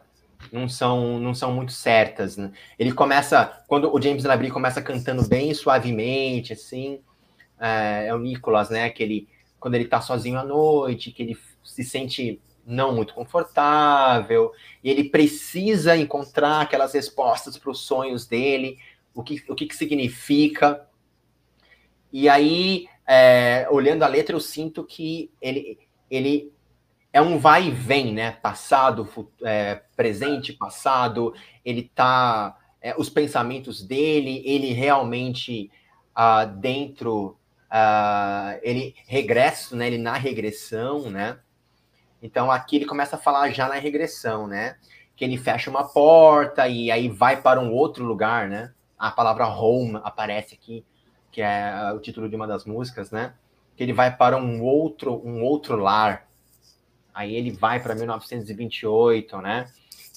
[0.53, 2.37] não são, não são muito certas.
[2.37, 2.53] Né?
[2.79, 7.01] Ele começa, quando o James Labrie começa cantando bem suavemente, assim,
[7.59, 11.39] é, é, o Nicholas, né, que ele, quando ele tá sozinho à noite, que ele
[11.63, 14.53] se sente não muito confortável,
[14.83, 18.79] e ele precisa encontrar aquelas respostas para os sonhos dele,
[19.15, 20.87] o que, o que, que significa.
[22.13, 25.79] E aí, é, olhando a letra, eu sinto que ele,
[26.15, 26.53] ele
[27.13, 28.33] é um vai e vem, né?
[28.33, 29.09] Passado,
[29.43, 31.33] é, presente, passado.
[31.65, 32.57] Ele tá.
[32.83, 35.71] É, os pensamentos dele, ele realmente
[36.17, 37.39] uh, dentro.
[37.71, 39.87] Uh, ele regressa, né?
[39.87, 41.39] Ele na regressão, né?
[42.21, 44.77] Então aqui ele começa a falar já na regressão, né?
[45.15, 48.73] Que ele fecha uma porta e aí vai para um outro lugar, né?
[48.99, 50.85] A palavra home aparece aqui,
[51.31, 53.35] que é o título de uma das músicas, né?
[53.77, 56.29] Que ele vai para um outro, um outro lar.
[57.13, 59.67] Aí ele vai para 1928, né?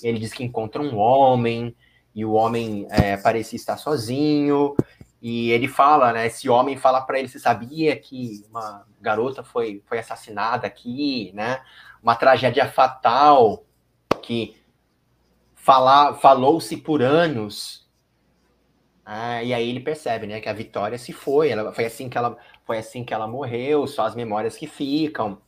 [0.02, 1.76] Ele diz que encontra um homem
[2.14, 4.76] e o homem é, parecia estar sozinho.
[5.22, 6.28] E ele fala, né?
[6.28, 11.62] Esse homem fala para ele: você sabia que uma garota foi, foi assassinada aqui, né?
[12.02, 13.64] Uma tragédia fatal
[14.22, 14.56] que
[15.56, 17.88] falou-se por anos
[19.10, 22.18] ah, e aí ele percebe, né, que a Vitória se foi, ela, foi assim que
[22.18, 22.38] ela
[22.68, 25.42] foi assim que ela morreu, só as memórias que ficam,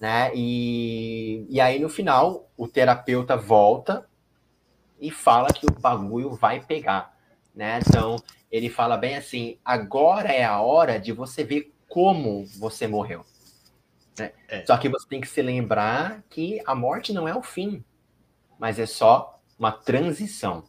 [0.00, 0.30] né?
[0.34, 4.08] E, e aí no final o terapeuta volta
[5.00, 7.14] e fala que o bagulho vai pegar,
[7.54, 7.80] né?
[7.86, 8.16] Então
[8.50, 13.26] ele fala bem assim: agora é a hora de você ver como você morreu.
[14.18, 14.32] Né?
[14.48, 14.64] É.
[14.64, 17.84] Só que você tem que se lembrar que a morte não é o fim,
[18.58, 20.64] mas é só uma transição.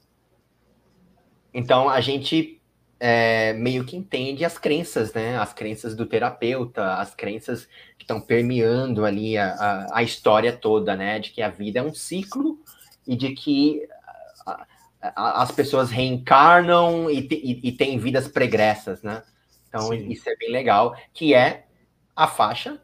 [1.54, 2.61] Então a gente
[3.04, 5.36] é, meio que entende as crenças, né?
[5.36, 7.66] As crenças do terapeuta, as crenças
[7.98, 11.18] que estão permeando ali a, a, a, história toda, né?
[11.18, 12.60] De que a vida é um ciclo
[13.08, 13.82] e de que
[14.46, 19.24] a, as pessoas reencarnam e, te, e, e, têm vidas pregressas, né?
[19.68, 20.08] Então Sim.
[20.08, 21.66] isso é bem legal, que é
[22.16, 22.80] a faixa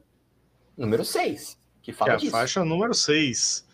[0.76, 3.68] número 6, que fala que é a faixa número 6.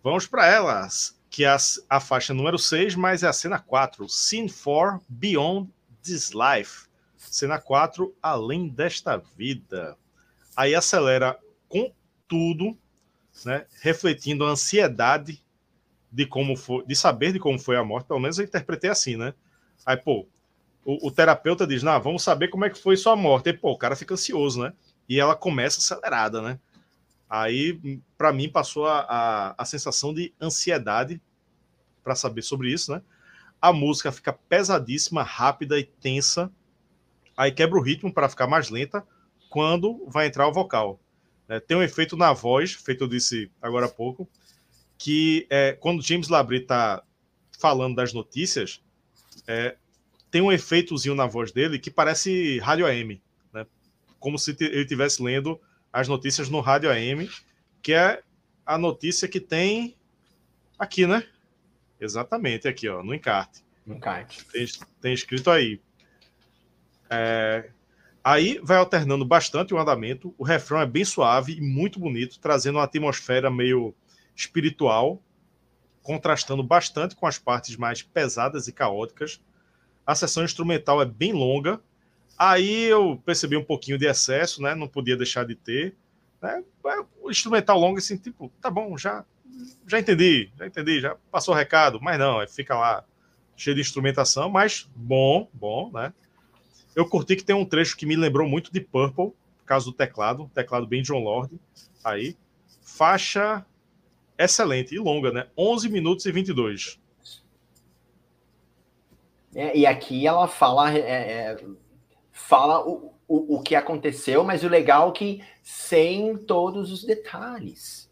[0.00, 1.56] Vamos para elas que é a,
[1.88, 5.70] a faixa número 6, mas é a cena 4, Scene 4 Beyond
[6.02, 6.88] This Life.
[7.16, 9.96] Cena 4, Além desta Vida.
[10.56, 11.92] Aí acelera com
[12.26, 12.76] tudo,
[13.44, 15.42] né, refletindo a ansiedade
[16.10, 19.16] de como foi, de saber de como foi a morte, pelo menos eu interpretei assim,
[19.16, 19.32] né?
[19.86, 20.26] Aí, pô,
[20.84, 23.50] o, o terapeuta diz, não, vamos saber como é que foi sua morte.
[23.50, 24.72] E, pô, o cara fica ansioso, né?
[25.08, 26.58] E ela começa acelerada, né?
[27.30, 31.22] Aí, para mim, passou a, a, a, sensação de ansiedade
[32.02, 33.00] para saber sobre isso, né?
[33.62, 36.50] A música fica pesadíssima, rápida e tensa.
[37.36, 39.06] Aí quebra o ritmo para ficar mais lenta
[39.48, 40.98] quando vai entrar o vocal.
[41.48, 44.28] É, tem um efeito na voz, feito eu disse agora há pouco,
[44.98, 47.00] que é, quando James Labrie está
[47.60, 48.82] falando das notícias,
[49.46, 49.76] é,
[50.32, 53.22] tem um efeitozinho na voz dele que parece rádio AM,
[53.52, 53.66] né?
[54.18, 55.60] Como se ele estivesse lendo
[55.92, 57.28] as notícias no rádio AM,
[57.82, 58.22] que é
[58.64, 59.96] a notícia que tem
[60.78, 61.26] aqui, né?
[62.00, 63.64] Exatamente, aqui, ó, no encarte.
[63.84, 64.44] No encarte.
[64.46, 64.66] Tem,
[65.00, 65.80] tem escrito aí.
[67.10, 67.70] É,
[68.22, 70.34] aí vai alternando bastante o andamento.
[70.38, 73.94] O refrão é bem suave e muito bonito, trazendo uma atmosfera meio
[74.34, 75.22] espiritual,
[76.02, 79.40] contrastando bastante com as partes mais pesadas e caóticas.
[80.06, 81.80] A sessão instrumental é bem longa,
[82.42, 84.74] Aí eu percebi um pouquinho de excesso, né?
[84.74, 85.94] Não podia deixar de ter.
[86.40, 86.64] Né?
[87.20, 89.26] O instrumental longo, assim, tipo, tá bom, já,
[89.86, 93.04] já entendi, já entendi, já passou o recado, mas não, fica lá
[93.54, 96.14] cheio de instrumentação, mas bom, bom, né?
[96.96, 99.92] Eu curti que tem um trecho que me lembrou muito de Purple, por causa do
[99.92, 101.60] teclado, teclado bem John Lord.
[102.02, 102.38] Aí,
[102.80, 103.66] faixa
[104.38, 105.46] excelente e longa, né?
[105.58, 106.98] 11 minutos e 22.
[109.54, 111.64] É, e aqui ela fala é, é
[112.46, 118.10] fala o, o, o que aconteceu, mas o legal é que sem todos os detalhes.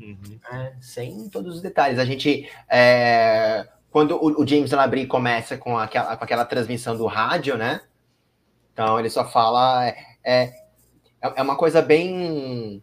[0.00, 0.38] Uhum.
[0.52, 1.98] É, sem todos os detalhes.
[1.98, 2.48] A gente.
[2.70, 7.80] É, quando o, o James Labrie começa com aquela, com aquela transmissão do rádio, né?
[8.72, 9.86] Então ele só fala.
[9.86, 10.52] É, é,
[11.20, 12.82] é uma coisa bem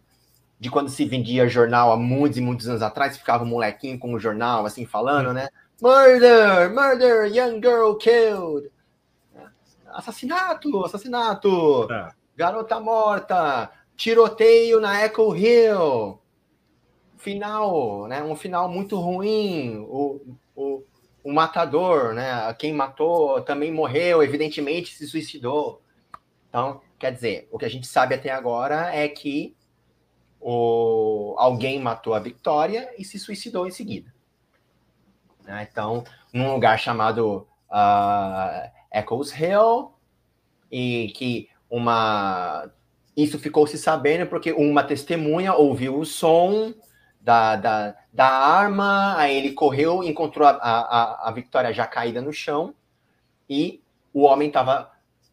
[0.60, 4.14] de quando se vendia jornal há muitos e muitos anos atrás, ficava um molequinho com
[4.14, 5.34] o jornal assim falando, uhum.
[5.34, 5.48] né?
[5.82, 8.70] Murder, murder, young girl killed
[9.94, 12.10] assassinato, assassinato, é.
[12.36, 16.20] garota morta, tiroteio na Echo Hill,
[17.18, 18.24] final, né?
[18.24, 19.78] Um final muito ruim.
[19.90, 20.84] O, o,
[21.24, 22.54] o matador, né?
[22.58, 25.82] Quem matou também morreu, evidentemente se suicidou.
[26.48, 29.56] Então, quer dizer, o que a gente sabe até agora é que
[30.40, 34.14] o, alguém matou a Victoria e se suicidou em seguida.
[35.44, 35.68] Né?
[35.70, 39.92] Então, num lugar chamado uh, Echoes Hill,
[40.72, 42.70] e que uma.
[43.16, 46.74] Isso ficou se sabendo porque uma testemunha ouviu o som
[47.20, 52.32] da, da, da arma, aí ele correu, encontrou a, a, a Victoria já caída no
[52.32, 52.74] chão,
[53.50, 53.82] e
[54.14, 54.92] o homem estava.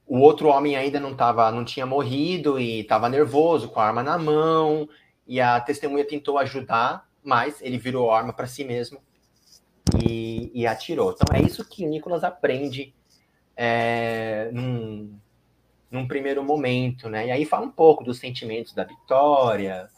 [0.09, 4.04] O outro homem ainda não tava, não tinha morrido e estava nervoso, com a arma
[4.04, 4.88] na mão,
[5.26, 9.00] e a testemunha tentou ajudar, mas ele virou a arma para si mesmo
[10.00, 11.12] e, e, atirou.
[11.12, 12.94] Então é isso que o Nicolas aprende
[13.57, 15.18] é, num,
[15.90, 17.28] num primeiro momento, né?
[17.28, 19.88] E aí fala um pouco dos sentimentos da Vitória,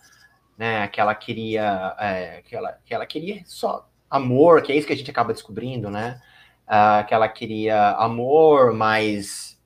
[0.56, 0.86] né?
[0.88, 4.92] Que ela queria, é, que, ela, que ela queria só amor, que é isso que
[4.92, 6.20] a gente acaba descobrindo, né?
[6.66, 9.58] Uh, que ela queria amor, mas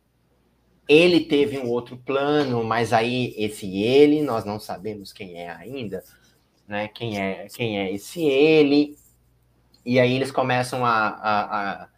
[0.88, 6.03] ele teve um outro plano, mas aí esse ele nós não sabemos quem é ainda,
[6.66, 6.88] né?
[6.88, 8.97] Quem é quem é esse ele?
[9.84, 11.88] E aí eles começam a, a, a,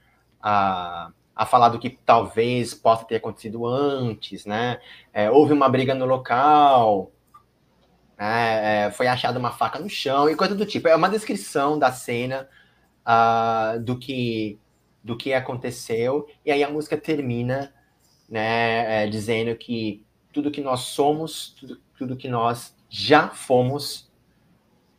[0.43, 4.81] a a falar do que talvez possa ter acontecido antes, né?
[5.13, 7.11] É, houve uma briga no local,
[8.17, 8.87] né?
[8.87, 10.87] é, foi achada uma faca no chão e coisa do tipo.
[10.87, 12.49] É uma descrição da cena
[13.07, 14.59] uh, do que
[15.03, 17.75] do que aconteceu e aí a música termina,
[18.29, 19.05] né?
[19.05, 24.11] É, dizendo que tudo que nós somos, tudo, tudo que nós já fomos,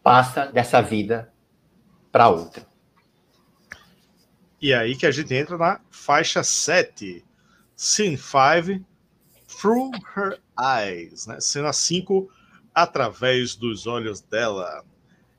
[0.03, 1.33] passa dessa vida
[2.11, 2.67] para outra.
[4.66, 7.24] E aí que a gente entra na faixa 7,
[7.76, 8.84] Scene 5,
[9.47, 11.39] Through Her Eyes, né?
[11.39, 12.28] Cena 5,
[12.74, 14.84] através dos olhos dela.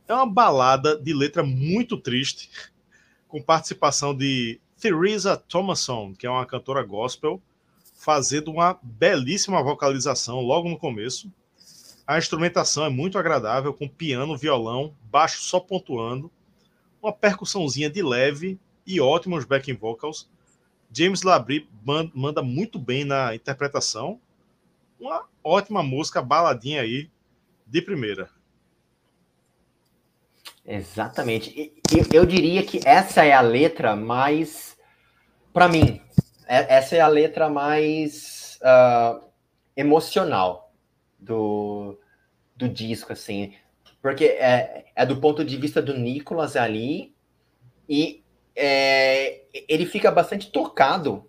[0.07, 2.49] É uma balada de letra muito triste,
[3.27, 7.43] com participação de Theresa Thomason, que é uma cantora gospel,
[7.97, 11.33] fazendo uma belíssima vocalização logo no começo.
[12.07, 16.31] A instrumentação é muito agradável, com piano, violão, baixo só pontuando,
[17.03, 18.57] uma percussãozinha de leve
[18.87, 20.29] e ótimos backing vocals.
[20.93, 21.69] James Labrie
[22.15, 24.21] manda muito bem na interpretação.
[24.99, 27.11] Uma ótima música, baladinha aí,
[27.67, 28.31] de primeira.
[30.65, 31.73] Exatamente.
[32.13, 34.77] Eu diria que essa é a letra mais,
[35.53, 36.01] para mim,
[36.47, 39.25] é, essa é a letra mais uh,
[39.77, 40.73] emocional
[41.19, 41.99] do,
[42.57, 43.55] do disco, assim,
[44.01, 47.15] porque é, é do ponto de vista do Nicolas ali
[47.89, 48.25] e
[48.57, 51.29] é, ele fica bastante tocado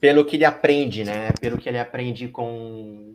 [0.00, 1.30] pelo que ele aprende, né?
[1.40, 3.14] Pelo que ele aprende com,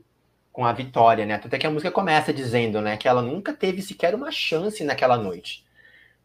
[0.51, 1.35] com a vitória, né?
[1.35, 5.17] Até que a música começa dizendo, né, que ela nunca teve sequer uma chance naquela
[5.17, 5.65] noite,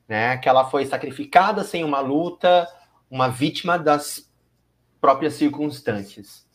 [0.09, 0.37] né?
[0.39, 2.69] Que ela foi sacrificada sem uma luta,
[3.11, 4.31] uma vítima das
[5.01, 6.47] próprias circunstâncias.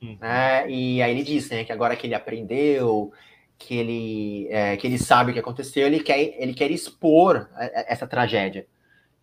[0.00, 0.18] Uhum.
[0.20, 0.70] Né?
[0.70, 3.12] E aí ele diz né, que agora que ele aprendeu,
[3.58, 8.06] que ele, é, que ele sabe o que aconteceu, ele quer, ele quer expor essa
[8.06, 8.66] tragédia.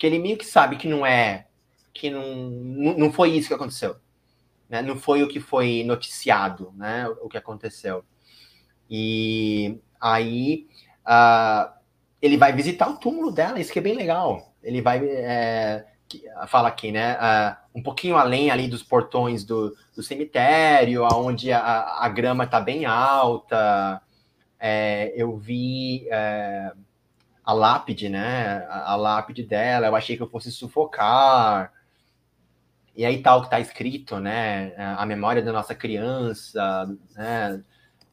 [0.02, 1.46] Que ele meio que sabe que não é,
[1.94, 2.36] que não,
[2.98, 3.98] não foi isso que aconteceu.
[4.68, 4.82] Né?
[4.82, 7.08] Não foi o que foi noticiado, né?
[7.22, 8.04] O que aconteceu.
[8.90, 10.66] E aí
[11.06, 11.72] uh,
[12.20, 14.56] ele vai visitar o túmulo dela, isso que é bem legal.
[14.64, 15.06] Ele vai.
[15.08, 15.86] É,
[16.48, 17.14] fala aqui, né?
[17.14, 22.60] Uh, um pouquinho além ali dos portões do, do cemitério, onde a, a grama está
[22.60, 24.02] bem alta.
[24.60, 26.72] É, eu vi é,
[27.44, 28.66] a lápide, né?
[28.70, 31.74] A, a, lápide dela, eu achei que eu fosse sufocar.
[32.96, 34.74] E aí tal tá que está escrito, né?
[34.98, 37.64] A memória da nossa criança, né?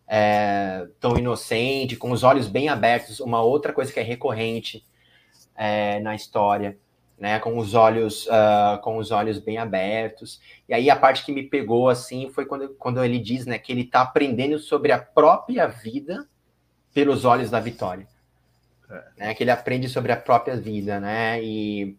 [0.06, 4.82] É, tão inocente, com os olhos bem abertos, uma outra coisa que é recorrente
[5.54, 6.78] é, na história
[7.18, 10.40] né, com os olhos uh, com os olhos bem abertos.
[10.68, 13.72] E aí a parte que me pegou assim foi quando, quando ele diz, né, que
[13.72, 16.28] ele está aprendendo sobre a própria vida
[16.94, 18.17] pelos olhos da Vitória, é.
[19.16, 21.96] Né, que ele aprende sobre a própria vida, né, e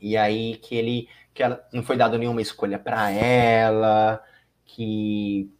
[0.00, 4.22] e aí que ele que ela não foi dado nenhuma escolha para ela,
[4.64, 5.50] que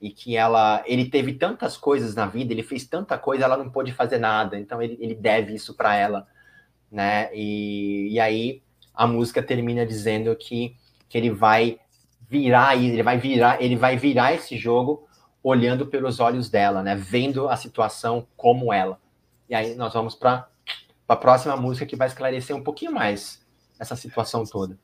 [0.00, 3.70] e que ela ele teve tantas coisas na vida, ele fez tanta coisa, ela não
[3.70, 6.26] pôde fazer nada, então ele, ele deve isso para ela
[6.94, 7.28] né?
[7.34, 8.62] E, e aí
[8.94, 10.76] a música termina dizendo que,
[11.08, 11.80] que ele vai
[12.30, 15.06] virar, ele vai virar, ele vai virar esse jogo
[15.42, 16.94] olhando pelos olhos dela, né?
[16.94, 19.00] Vendo a situação como ela.
[19.48, 20.48] E aí nós vamos para
[21.08, 23.44] a próxima música que vai esclarecer um pouquinho mais
[23.78, 24.78] essa situação toda.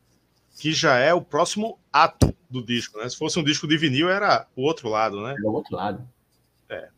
[0.58, 3.08] Que já é o próximo ato do disco, né?
[3.08, 5.34] Se fosse um disco de vinil, era o outro lado, né?
[5.38, 6.06] É o outro lado.
[6.68, 6.88] É.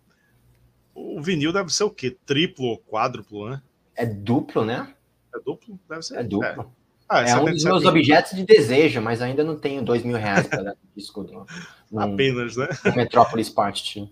[0.94, 2.16] O vinil deve ser o quê?
[2.26, 3.62] Triplo ou quádruplo, né?
[3.94, 4.94] É duplo, né?
[5.34, 5.78] É duplo?
[5.88, 6.18] Deve ser.
[6.18, 6.62] É duplo.
[6.62, 10.16] É, ah, é um dos meus objetos de desejo, mas ainda não tenho dois mil
[10.16, 11.46] reais para dar disco do,
[11.94, 12.68] Apenas, né?
[12.96, 14.10] Metropolis Part 2.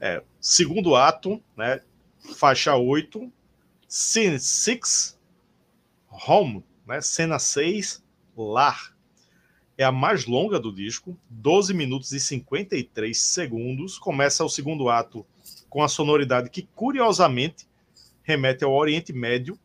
[0.00, 1.80] É, segundo ato, né?
[2.34, 3.30] Faixa 8,
[3.88, 5.18] Scene 6,
[6.26, 7.00] Home, né?
[7.00, 8.02] Cena 6,
[8.36, 8.94] Lar.
[9.76, 13.98] É a mais longa do disco, 12 minutos e 53 segundos.
[13.98, 15.26] Começa o segundo ato
[15.68, 17.66] com a sonoridade que, curiosamente,
[18.22, 19.58] remete ao Oriente Médio,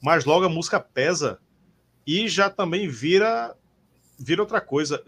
[0.00, 1.38] mas logo a música pesa
[2.06, 3.54] e já também vira
[4.18, 5.02] vira outra coisa,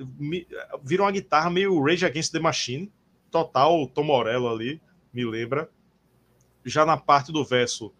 [0.82, 2.90] vira uma guitarra meio Rage Against the Machine,
[3.30, 4.80] total Tom Morello ali,
[5.12, 5.68] me lembra.
[6.64, 7.92] Já na parte do verso,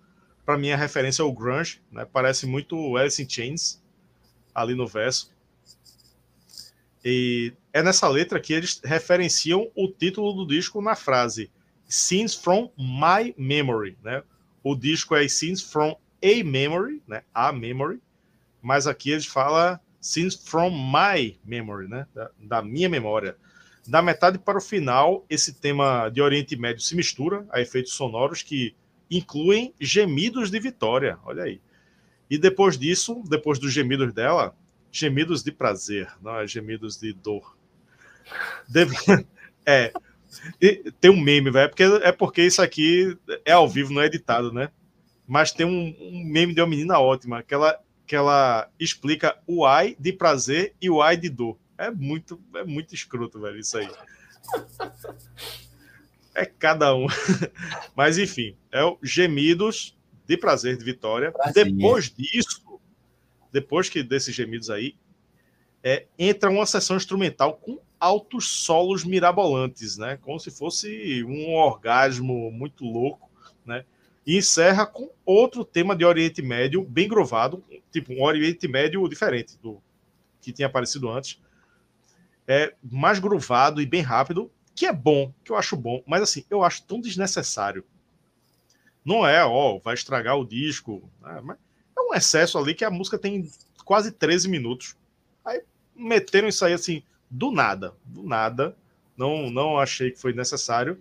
[0.45, 2.05] para mim a referência é o grunge, né?
[2.05, 3.83] Parece muito Alice in Chains
[4.55, 5.33] ali no verso.
[7.05, 11.51] E é nessa letra que eles referenciam o título do disco na frase
[11.89, 14.23] Scenes from My Memory, né?
[14.63, 17.23] O disco é Scenes from a memory, né?
[17.35, 18.01] A memory,
[18.63, 22.07] mas aqui eles falam since from my memory, né?
[22.15, 23.37] Da, da, minha memória.
[23.87, 28.43] Da metade para o final, esse tema de Oriente Médio se mistura a efeitos sonoros
[28.43, 28.75] que
[29.11, 31.19] incluem gemidos de vitória.
[31.25, 31.61] Olha aí.
[32.31, 34.57] E depois disso, depois dos gemidos dela,
[34.91, 37.57] gemidos de prazer, não é gemidos de dor.
[38.69, 38.95] Deve...
[39.65, 39.93] É.
[40.61, 44.03] E tem um meme, velho, é porque, é porque isso aqui é ao vivo, não
[44.03, 44.71] é editado, né?
[45.27, 49.65] mas tem um, um, meme de uma menina ótima, que ela, que ela explica o
[49.65, 51.57] ai de prazer e o ai de dor.
[51.79, 53.91] É muito, é muito escroto, velho, isso aí.
[56.35, 57.07] É cada um.
[57.95, 59.97] Mas enfim, é o gemidos
[60.27, 61.33] de prazer de vitória.
[61.33, 61.65] Prazer.
[61.65, 62.81] Depois disso,
[63.53, 64.97] depois que desses gemidos aí,
[65.83, 70.19] é, entra uma sessão instrumental com altos solos mirabolantes, né?
[70.23, 73.31] Como se fosse um orgasmo muito louco,
[73.67, 73.85] né?
[74.25, 79.59] E encerra com outro tema de Oriente Médio bem grovado, tipo um Oriente Médio diferente
[79.61, 79.83] do
[80.41, 81.41] que tinha aparecido antes.
[82.47, 86.45] É mais grovado e bem rápido, que é bom, que eu acho bom, mas assim,
[86.51, 87.85] eu acho tão desnecessário.
[89.05, 91.41] Não é, ó, vai estragar o disco, né?
[91.43, 91.59] mas
[91.97, 93.49] é um excesso ali que a música tem
[93.85, 94.97] quase 13 minutos.
[95.45, 95.63] Aí
[95.95, 98.77] meteram isso aí assim, do nada, do nada.
[99.17, 101.01] Não, não achei que foi necessário.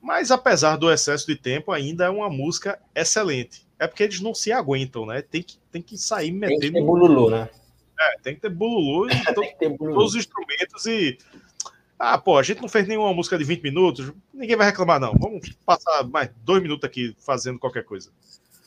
[0.00, 3.66] Mas apesar do excesso de tempo, ainda é uma música excelente.
[3.78, 5.20] É porque eles não se aguentam, né?
[5.20, 6.60] Tem que, tem que sair metendo.
[6.60, 7.50] Tem que ter bululu, né?
[7.98, 9.14] É, tem que ter bululu e
[9.58, 9.94] ter bululu.
[9.94, 11.18] todos os instrumentos e.
[11.98, 15.14] Ah, pô, a gente não fez nenhuma música de 20 minutos, ninguém vai reclamar, não.
[15.14, 18.10] Vamos passar mais dois minutos aqui fazendo qualquer coisa.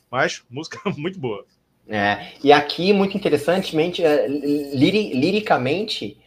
[0.09, 1.45] Mas, música muito boa.
[1.87, 6.17] É, e aqui, muito interessantemente, é, liricamente,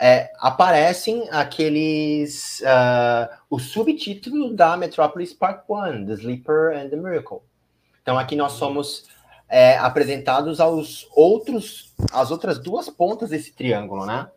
[0.00, 2.60] é, aparecem aqueles.
[2.60, 7.40] Uh, o subtítulo da Metropolis Part 1, The Sleeper and the Miracle.
[8.00, 9.08] Então aqui nós somos
[9.50, 14.30] é, apresentados aos outros, as outras duas pontas desse triângulo, né?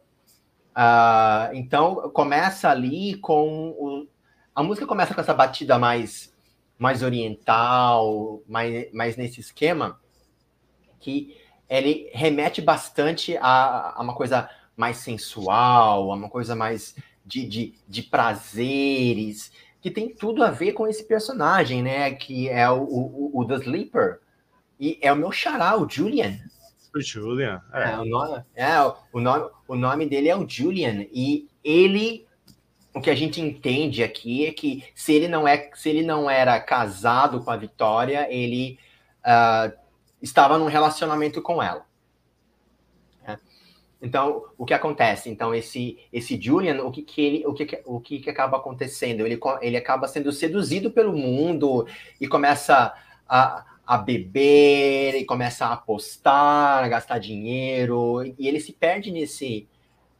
[0.75, 4.07] Uh, então começa ali com o,
[4.55, 6.33] a música começa com essa batida mais
[6.79, 9.99] mais oriental, mais, mais nesse esquema
[10.99, 11.37] que
[11.69, 16.95] ele remete bastante a, a uma coisa mais sensual, uma coisa mais
[17.25, 22.11] de, de, de prazeres, que tem tudo a ver com esse personagem, né?
[22.13, 24.19] Que é o, o, o The Sleeper.
[24.83, 26.37] E é o meu xará, o Julian.
[26.93, 27.91] O Julian, é.
[27.91, 27.97] é.
[27.97, 28.81] o, nome, é
[29.13, 31.05] o, nome, o nome dele é o Julian.
[31.09, 32.27] E ele
[32.93, 36.29] o que a gente entende aqui é que se ele não é se ele não
[36.29, 38.77] era casado com a Vitória, ele
[39.21, 39.73] uh,
[40.21, 41.85] estava num relacionamento com ela.
[44.01, 45.29] Então, o que acontece?
[45.29, 49.25] Então, esse esse Julian, o que que ele, o que o que, que acaba acontecendo?
[49.25, 51.87] Ele ele acaba sendo seduzido pelo mundo
[52.19, 52.93] e começa
[53.25, 59.67] a, a beber e começa a apostar, a gastar dinheiro e ele se perde nesse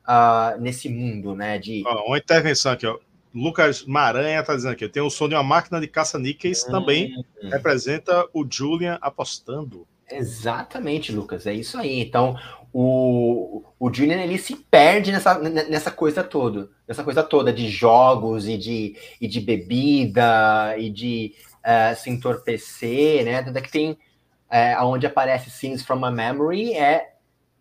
[0.07, 1.57] uh, nesse mundo, né?
[1.57, 2.97] De ó, uma intervenção aqui, ó.
[3.34, 6.72] Lucas Maranha está dizendo aqui, tem o som de uma máquina de caça-níqueis, hum.
[6.72, 9.88] também representa o Julian apostando.
[10.11, 11.99] Exatamente, Lucas, é isso aí.
[11.99, 12.38] Então,
[12.72, 18.47] o, o Julian ele se perde nessa, nessa coisa toda, nessa coisa toda de jogos
[18.47, 21.34] e de, e de bebida e de
[21.64, 23.41] uh, se entorpecer, né?
[23.41, 27.14] Tanto é que tem uh, onde aparece Scenes from a Memory é,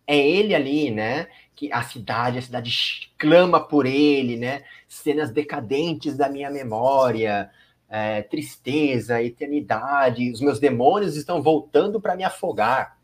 [0.05, 1.27] é ele ali, né?
[1.55, 4.63] Que a cidade, a cidade clama por ele, né?
[4.87, 7.49] Cenas decadentes da minha memória,
[7.93, 12.97] é, tristeza, eternidade, os meus demônios estão voltando para me afogar.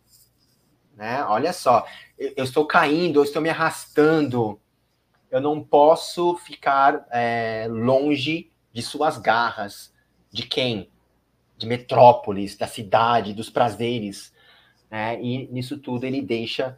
[0.98, 1.24] Né?
[1.26, 1.86] Olha só,
[2.18, 4.60] eu, estou caindo, eu estou me arrastando,
[5.30, 9.94] eu não posso ficar é, longe de suas garras.
[10.32, 10.90] De quem?
[11.58, 14.34] De Metrópolis, da cidade, dos prazeres.
[14.90, 15.22] Né?
[15.22, 16.78] E nisso tudo ele deixa,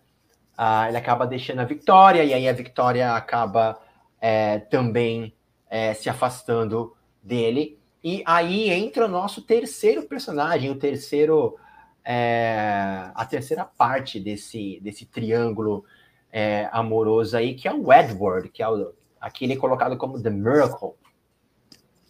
[0.58, 3.80] uh, ele acaba deixando a Victória, e aí a Victória acaba
[4.20, 5.34] é, também
[5.70, 7.80] é, se afastando dele.
[8.04, 11.58] E aí entra o nosso terceiro personagem, o terceiro,
[12.04, 15.86] é, a terceira parte desse, desse triângulo
[16.32, 20.22] é, amoroso aí, que é o Edward, que é o, aqui ele é colocado como
[20.22, 20.94] The Miracle.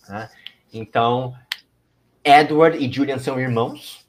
[0.08, 0.30] Né?
[0.74, 1.36] Então,
[2.24, 4.06] Edward e Julian são irmãos.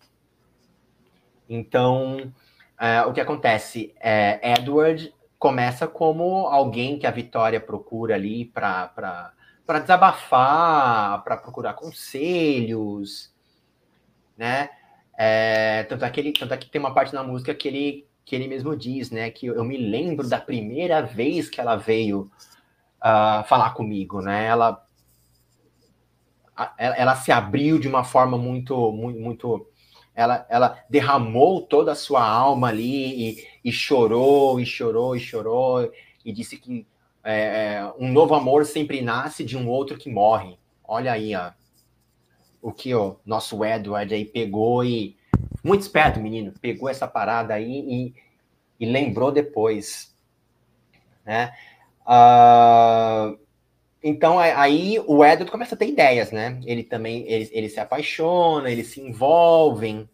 [1.48, 2.32] Então,
[2.78, 3.94] é, o que acontece?
[4.00, 9.32] É, Edward começa como alguém que a Vitória procura ali para
[9.80, 13.34] desabafar, para procurar conselhos,
[14.36, 14.70] né?
[15.18, 18.06] É, tanto, é que ele, tanto é que tem uma parte na música que ele,
[18.24, 19.30] que ele mesmo diz, né?
[19.30, 22.30] Que eu, eu me lembro da primeira vez que ela veio
[22.98, 24.46] uh, falar comigo, né?
[24.46, 24.84] Ela,
[26.78, 29.66] ela, se abriu de uma forma muito, muito, muito
[30.14, 35.90] ela, ela derramou toda a sua alma ali e, e chorou, e chorou, e chorou,
[36.24, 36.86] e disse que
[37.24, 40.58] é, é, um novo amor sempre nasce de um outro que morre.
[40.84, 41.52] Olha aí, ó,
[42.60, 45.16] o que o nosso Edward aí pegou e
[45.62, 48.14] muito esperto, menino, pegou essa parada aí e,
[48.80, 50.14] e lembrou depois,
[51.24, 51.52] né?
[52.02, 53.38] Uh,
[54.02, 56.60] então aí o Edward começa a ter ideias, né?
[56.64, 60.08] Ele também ele, ele se apaixona, eles se envolvem,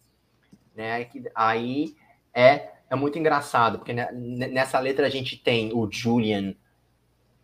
[0.75, 1.07] né?
[1.35, 1.95] Aí
[2.33, 6.55] é é muito engraçado porque nessa letra a gente tem o Julian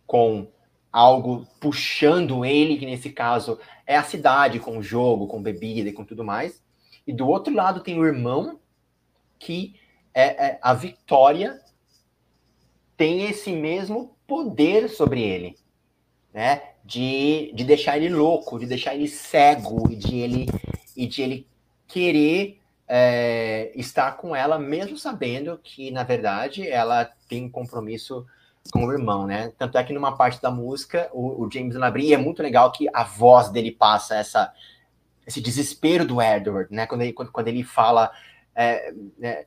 [0.06, 0.48] com
[0.90, 5.92] algo puxando ele, que nesse caso é a cidade, com o jogo, com bebida e
[5.92, 6.64] com tudo mais.
[7.06, 8.58] E do outro lado tem o irmão,
[9.38, 9.74] que
[10.14, 11.60] é, é a Vitória
[12.96, 15.56] tem esse mesmo poder sobre ele,
[16.36, 16.64] né?
[16.84, 20.46] De, de deixar ele louco, de deixar ele cego e de ele
[20.94, 21.48] e de ele
[21.88, 28.26] querer é, estar com ela, mesmo sabendo que, na verdade, ela tem um compromisso
[28.70, 29.50] com o irmão, né?
[29.56, 32.86] Tanto é que numa parte da música, o, o James Labrie, é muito legal que
[32.92, 34.52] a voz dele passa essa,
[35.26, 36.86] esse desespero do Edward, né?
[36.86, 38.10] Quando ele, quando, quando ele fala,
[38.54, 39.46] é, é,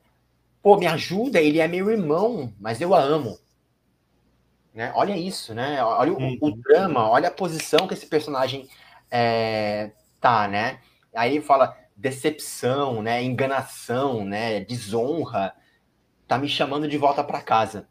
[0.60, 3.38] pô, me ajuda, ele é meu irmão, mas eu a amo.
[4.72, 4.92] Né?
[4.94, 5.82] Olha isso, né?
[5.82, 6.60] Olha o, o uhum.
[6.60, 8.68] drama, olha a posição que esse personagem
[9.10, 9.90] é,
[10.20, 10.78] tá, né?
[11.14, 15.54] Aí ele fala, decepção, né, enganação, né, desonra,
[16.26, 17.88] tá me chamando de volta para casa.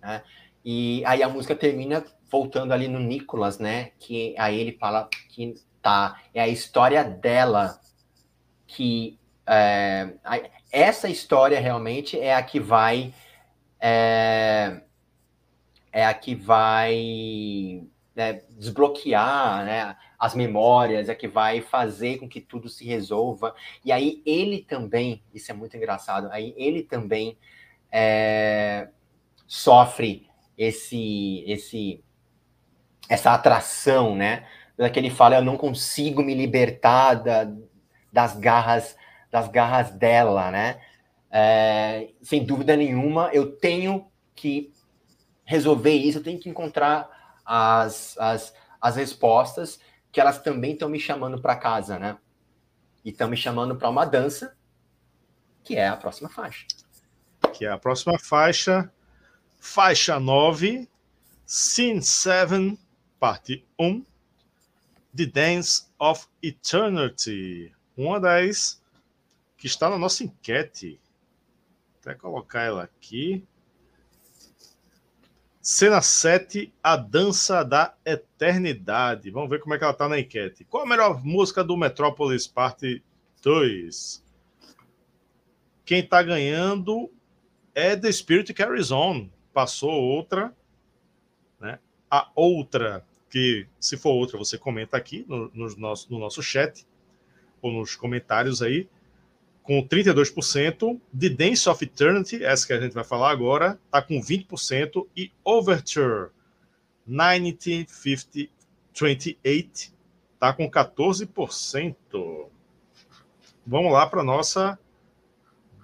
[0.00, 0.22] Né?
[0.64, 5.54] E aí a música termina voltando ali no Nicholas, né, que aí ele fala que
[5.82, 7.78] tá, é a história dela
[8.66, 10.14] que é,
[10.70, 13.12] essa história realmente é a que vai
[13.78, 14.81] é,
[15.92, 17.84] é a que vai
[18.14, 23.54] né, desbloquear né, as memórias, é que vai fazer com que tudo se resolva.
[23.84, 27.36] E aí ele também, isso é muito engraçado, aí ele também
[27.90, 28.88] é,
[29.46, 30.26] sofre
[30.56, 32.02] esse, esse,
[33.08, 34.46] essa atração, né?
[34.92, 37.48] Que ele fala, eu não consigo me libertar da,
[38.12, 38.96] das garras
[39.30, 40.78] das garras dela, né?
[41.30, 44.71] É, sem dúvida nenhuma, eu tenho que
[45.44, 49.80] resolver isso, eu tenho que encontrar as, as, as respostas,
[50.10, 52.18] que elas também estão me chamando para casa, né?
[53.04, 54.56] E estão me chamando para uma dança,
[55.64, 56.66] que é a próxima faixa.
[57.52, 58.92] Que é a próxima faixa,
[59.58, 60.88] faixa 9,
[61.46, 62.78] Scene 7,
[63.18, 64.04] parte 1,
[65.14, 67.72] The Dance of Eternity.
[67.96, 68.82] Uma das
[69.56, 70.98] que está na nossa enquete.
[71.92, 73.46] Vou até colocar ela aqui.
[75.62, 79.30] Cena 7, A Dança da Eternidade.
[79.30, 80.64] Vamos ver como é que ela tá na enquete.
[80.64, 83.00] Qual a melhor música do Metrópolis Parte
[83.44, 84.24] 2?
[85.84, 87.08] Quem tá ganhando
[87.76, 89.28] é The Spirit Carries On.
[89.52, 90.52] Passou outra.
[91.60, 91.78] Né?
[92.10, 96.84] A outra, que se for outra, você comenta aqui no, no, nosso, no nosso chat
[97.60, 98.88] ou nos comentários aí
[99.62, 104.20] com 32%, The Dance of Eternity, essa que a gente vai falar agora, está com
[104.20, 106.30] 20%, e Overture
[107.06, 109.92] 1958
[110.34, 111.94] está com 14%.
[113.64, 114.76] Vamos lá para nossa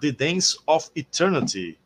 [0.01, 1.79] The Dance of Eternity.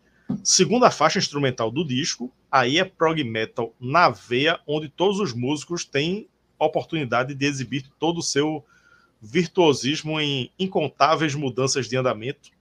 [0.43, 5.85] Segunda faixa instrumental do disco, aí é prog metal na veia, onde todos os músicos
[5.85, 6.27] têm
[6.57, 8.65] oportunidade de exibir todo o seu
[9.24, 12.51] virtuosismo em incontáveis mudanças de andamento.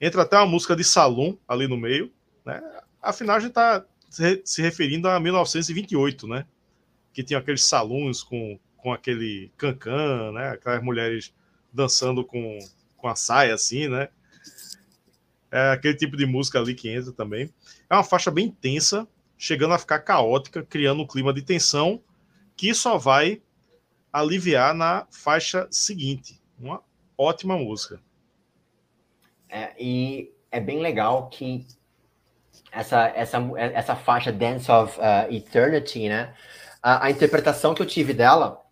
[0.00, 2.12] Entra até uma música de salão ali no meio,
[2.44, 2.62] né?
[3.02, 3.84] Afinal, a gente está
[4.44, 6.46] se referindo a 1928, né?
[7.12, 10.50] Que tinha aqueles salões com, com aquele cancan, né?
[10.50, 11.34] Aquelas mulheres
[11.72, 12.58] dançando com,
[12.96, 14.08] com a saia assim, né?
[15.50, 17.52] É aquele tipo de música ali que entra também.
[17.90, 19.06] É uma faixa bem tensa,
[19.36, 22.00] chegando a ficar caótica, criando um clima de tensão
[22.56, 23.42] que só vai
[24.20, 26.40] aliviar na faixa seguinte.
[26.58, 26.82] Uma
[27.18, 28.00] ótima música.
[29.48, 31.66] É, e é bem legal que
[32.72, 36.34] essa, essa, essa faixa Dance of uh, Eternity, né?
[36.82, 38.62] A, a, interpretação que eu tive dela,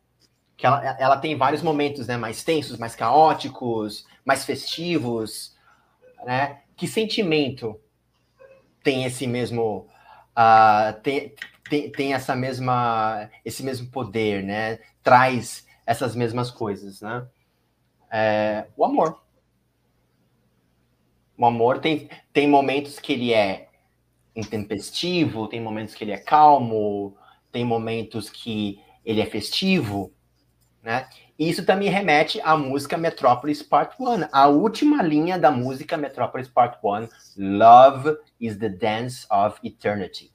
[0.57, 2.17] que ela, ela tem vários momentos, né?
[2.17, 5.55] Mais tensos, mais caóticos, mais festivos,
[6.25, 6.61] né?
[6.75, 7.79] Que sentimento
[8.83, 9.87] tem esse mesmo...
[10.37, 11.35] Uh, tem,
[11.69, 14.79] tem, tem essa mesma, esse mesmo poder, né?
[15.03, 17.27] Traz essas mesmas coisas, né?
[18.11, 19.23] É, o amor.
[21.37, 23.69] O amor tem, tem momentos que ele é
[24.37, 27.17] intempestivo, tem momentos que ele é calmo,
[27.51, 30.13] tem momentos que ele é festivo,
[30.83, 31.09] né?
[31.37, 36.79] Isso também remete à música Metropolis Part 1, a última linha da música Metropolis Part
[36.83, 40.34] 1, Love is the Dance of Eternity.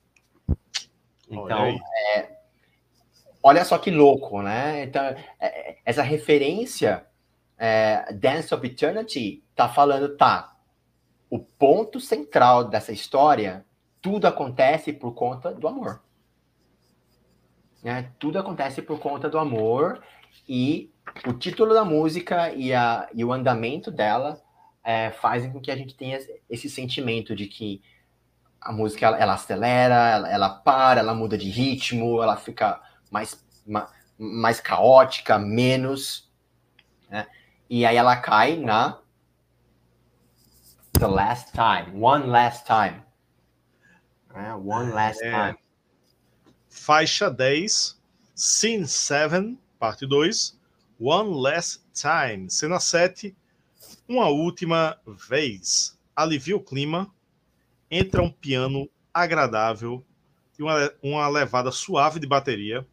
[1.30, 1.68] Então,
[2.16, 2.38] é,
[3.44, 4.84] olha só que louco, né?
[4.84, 5.04] Então,
[5.40, 7.06] é, essa referência,
[7.58, 10.56] é, Dance of Eternity, tá falando, tá,
[11.30, 13.66] o ponto central dessa história,
[14.02, 16.02] tudo acontece por conta do amor.
[17.84, 18.12] Né?
[18.18, 20.02] Tudo acontece por conta do amor
[20.48, 20.92] e
[21.28, 24.42] o título da música e, a, e o andamento dela
[24.84, 26.20] é, fazem com que a gente tenha
[26.50, 27.82] esse sentimento de que
[28.62, 33.44] a música ela, ela acelera, ela, ela, para, ela muda de ritmo, ela fica mais,
[33.66, 36.30] ma, mais caótica, menos.
[37.10, 37.28] Né?
[37.70, 39.00] E aí ela cai na
[40.94, 43.02] The Last Time, One Last Time.
[44.34, 45.32] É, One Last é.
[45.32, 45.60] Time.
[46.70, 48.00] Faixa 10,
[48.36, 50.60] Scene 7, parte 2,
[51.00, 52.50] One Last Time.
[52.50, 53.36] Cena 7,
[54.08, 55.98] uma última vez.
[56.16, 57.10] Alivia o clima,
[57.90, 60.06] entra um piano agradável
[60.58, 62.86] e uma, uma levada suave de bateria.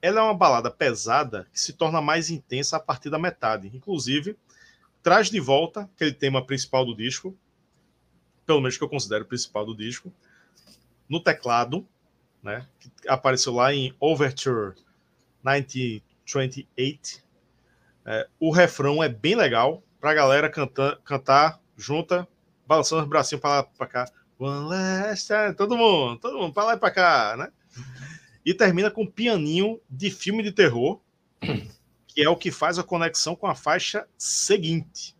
[0.00, 3.70] Ela é uma balada pesada que se torna mais intensa a partir da metade.
[3.74, 4.36] Inclusive,
[5.02, 7.36] traz de volta aquele tema principal do disco,
[8.44, 10.12] pelo menos que eu considero principal do disco,
[11.08, 11.86] no teclado,
[12.42, 14.74] né, que apareceu lá em Overture
[15.44, 17.24] 1928.
[18.04, 22.28] É, o refrão é bem legal para a galera cantar, cantar junta,
[22.66, 24.10] balançando os bracinhos para lá para cá.
[24.38, 25.54] One last time.
[25.54, 27.52] Todo mundo, todo mundo, para lá e para cá, né?
[28.44, 31.00] E termina com um pianinho de filme de terror,
[32.06, 35.16] que é o que faz a conexão com a faixa seguinte.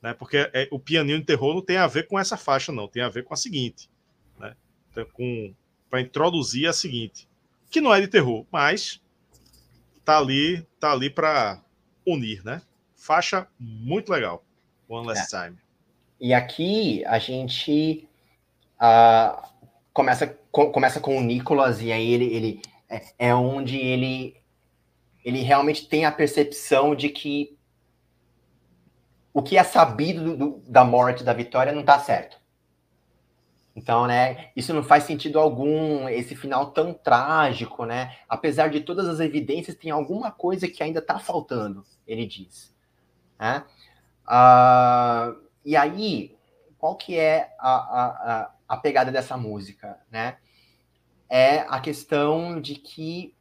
[0.00, 0.12] Né?
[0.12, 3.02] Porque é, o pianinho de terror não tem a ver com essa faixa, não, tem
[3.02, 3.90] a ver com a seguinte.
[4.38, 4.54] Né?
[4.90, 5.06] Então,
[5.88, 7.26] para introduzir a seguinte,
[7.70, 9.00] que não é de terror, mas
[10.04, 11.62] tá ali, tá ali para
[12.06, 12.60] unir, né?
[12.94, 14.44] Faixa muito legal.
[14.88, 15.44] One Last é.
[15.46, 15.58] Time.
[16.20, 18.08] E aqui a gente
[18.80, 19.42] uh,
[19.92, 24.36] começa, com, começa com o Nicolas, e aí ele, ele é, é onde ele,
[25.24, 27.56] ele realmente tem a percepção de que
[29.32, 32.42] o que é sabido do, da morte da Vitória não está certo.
[33.76, 38.16] Então, né, isso não faz sentido algum, esse final tão trágico, né?
[38.28, 42.72] Apesar de todas as evidências, tem alguma coisa que ainda está faltando, ele diz.
[43.36, 43.64] Né?
[44.28, 46.36] Uh, e aí,
[46.78, 50.36] qual que é a, a, a pegada dessa música, né?
[51.28, 53.34] É a questão de que,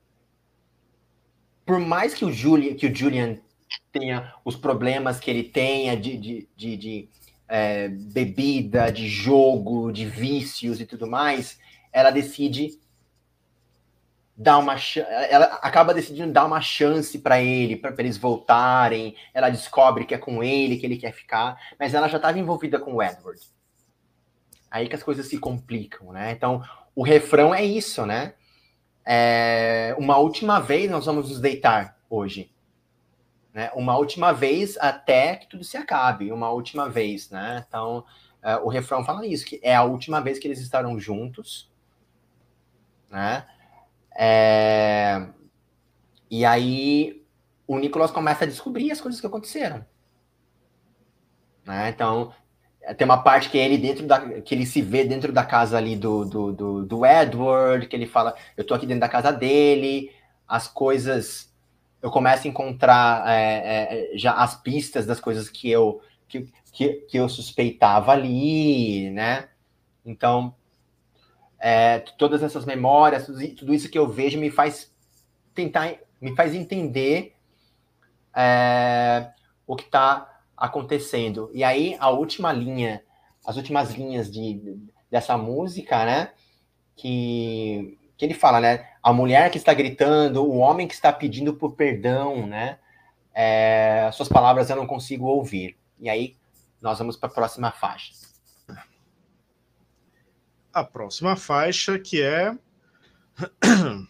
[1.66, 3.40] por mais que o Julian, que o Julian
[3.92, 7.10] tenha os problemas que ele tenha de, de, de, de
[7.48, 11.60] é, bebida, de jogo, de vícios e tudo mais,
[11.92, 12.80] ela decide
[14.36, 14.76] dar uma
[15.30, 19.16] ela acaba decidindo dar uma chance para ele, para eles voltarem.
[19.34, 22.80] Ela descobre que é com ele que ele quer ficar, mas ela já estava envolvida
[22.80, 23.42] com o Edward.
[24.70, 26.32] Aí que as coisas se complicam, né?
[26.32, 26.64] Então,
[26.96, 28.34] o refrão é isso, né?
[29.06, 32.52] É, uma última vez nós vamos nos deitar hoje.
[33.54, 33.70] Né?
[33.76, 37.64] Uma última vez até que tudo se acabe, uma última vez, né?
[37.68, 38.04] Então,
[38.42, 41.72] é, o refrão fala isso, que é a última vez que eles estarão juntos,
[43.12, 43.46] né?
[44.16, 45.28] É...
[46.30, 47.24] E aí
[47.68, 49.86] o Nicolas começa a descobrir as coisas que aconteceram.
[51.66, 51.90] Né?
[51.90, 52.34] Então,
[52.98, 55.96] tem uma parte que ele dentro da que ele se vê dentro da casa ali
[55.96, 60.12] do, do, do, do Edward, que ele fala, eu tô aqui dentro da casa dele,
[60.48, 61.54] as coisas
[62.02, 66.90] eu começo a encontrar é, é, já as pistas das coisas que eu que, que,
[67.10, 69.48] que eu suspeitava ali, né?
[70.06, 70.54] Então
[71.66, 74.94] é, todas essas memórias, tudo isso que eu vejo me faz
[75.56, 77.38] tentar, me faz entender
[78.36, 79.32] é,
[79.66, 81.50] o que está acontecendo.
[81.54, 83.02] E aí a última linha,
[83.46, 84.78] as últimas linhas de,
[85.10, 86.32] dessa música, né?
[86.98, 88.86] Que, que ele fala, né?
[89.02, 92.78] A mulher que está gritando, o homem que está pedindo por perdão, né?
[93.34, 95.78] É, suas palavras eu não consigo ouvir.
[95.98, 96.36] E aí
[96.82, 98.33] nós vamos para a próxima faixa
[100.74, 102.58] a próxima faixa, que é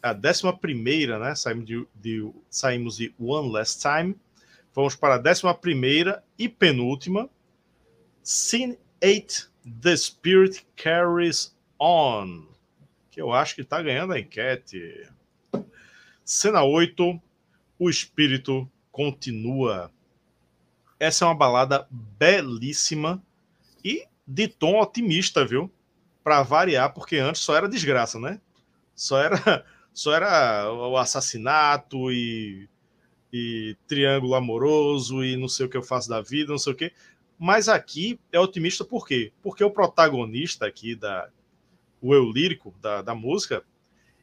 [0.00, 1.34] a décima primeira, né?
[1.34, 4.16] Saímos de, de, saímos de One Last Time.
[4.72, 7.28] Vamos para a décima primeira e penúltima.
[8.22, 9.50] Scene 8,
[9.82, 12.46] The Spirit Carries On.
[13.10, 15.08] Que eu acho que está ganhando a enquete.
[16.24, 17.20] Cena 8,
[17.78, 19.90] O Espírito Continua.
[20.98, 23.22] Essa é uma balada belíssima
[23.84, 25.72] e de tom otimista, viu?
[26.22, 28.40] Para variar, porque antes só era desgraça, né?
[28.94, 32.68] Só era, só era o assassinato e,
[33.32, 36.76] e triângulo amoroso e não sei o que eu faço da vida, não sei o
[36.76, 36.92] que.
[37.38, 39.32] Mas aqui é otimista por quê?
[39.42, 41.28] Porque o protagonista aqui da
[42.00, 43.62] o eu lírico da, da música,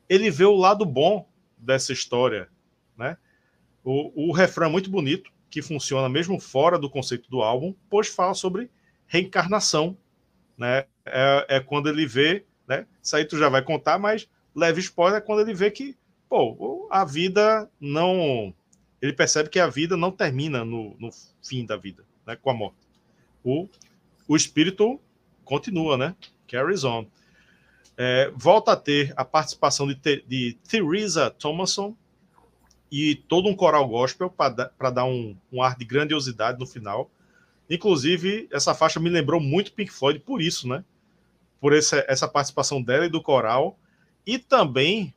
[0.09, 2.49] ele vê o lado bom dessa história,
[2.97, 3.17] né?
[3.83, 8.07] O, o refrão é muito bonito, que funciona mesmo fora do conceito do álbum, pois
[8.07, 8.69] fala sobre
[9.05, 9.97] reencarnação,
[10.57, 10.85] né?
[11.05, 12.85] É, é quando ele vê, né?
[13.01, 15.95] Isso aí tu já vai contar, mas leve spoiler é quando ele vê que,
[16.27, 18.53] pô, a vida não.
[19.01, 21.09] Ele percebe que a vida não termina no, no
[21.43, 22.35] fim da vida, né?
[22.35, 22.77] Com a morte.
[23.43, 23.67] O,
[24.27, 24.99] o espírito
[25.45, 26.15] continua, né?
[26.47, 27.05] Carries on.
[27.95, 29.95] É, volta a ter a participação de,
[30.27, 31.95] de Theresa Thomason
[32.91, 37.09] e todo um coral gospel para dar um, um ar de grandiosidade no final.
[37.69, 40.83] Inclusive, essa faixa me lembrou muito Pink Floyd por isso, né?
[41.59, 43.77] por essa, essa participação dela e do coral,
[44.25, 45.13] e também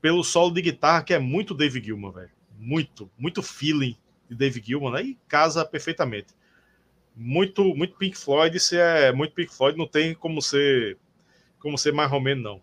[0.00, 2.30] pelo solo de guitarra, que é muito Dave Gilman, velho.
[2.58, 3.96] Muito, muito feeling
[4.28, 5.02] de Dave Gilman, né?
[5.02, 6.28] E casa perfeitamente.
[7.16, 10.98] Muito, muito Pink Floyd, se é muito Pink Floyd, não tem como ser
[11.58, 12.62] como ser mais romeno, não.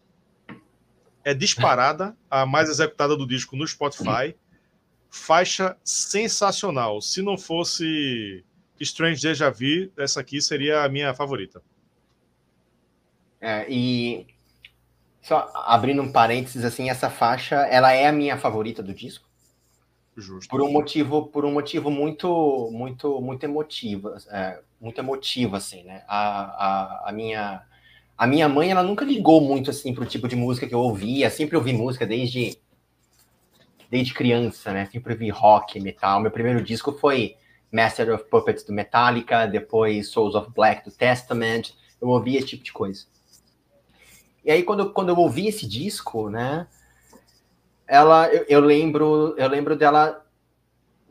[1.23, 4.35] É disparada, a mais executada do disco no Spotify.
[5.09, 7.01] Faixa sensacional.
[7.01, 8.45] Se não fosse
[8.83, 11.61] Strange Deja Vu, essa aqui seria a minha favorita.
[13.39, 14.27] É, e
[15.21, 19.29] só abrindo um parênteses assim, essa faixa, ela é a minha favorita do disco.
[20.15, 20.49] Justo.
[20.49, 26.03] Por um motivo, por um motivo muito, muito, muito emotivo, é, muito emotivo assim, né?
[26.07, 26.41] A,
[27.05, 27.63] a, a minha
[28.17, 31.29] a minha mãe, ela nunca ligou muito assim pro tipo de música que eu ouvia,
[31.31, 32.55] sempre ouvi música desde
[33.89, 34.85] desde criança, né?
[34.85, 36.19] Sempre ouvi rock, metal.
[36.19, 37.35] Meu primeiro disco foi
[37.71, 41.73] Master of Puppets do Metallica, depois Souls of Black do Testament.
[42.01, 43.05] Eu ouvia esse tipo de coisa.
[44.43, 46.67] E aí, quando, quando eu ouvi esse disco, né?
[47.87, 50.25] Ela, eu, eu lembro, eu lembro dela,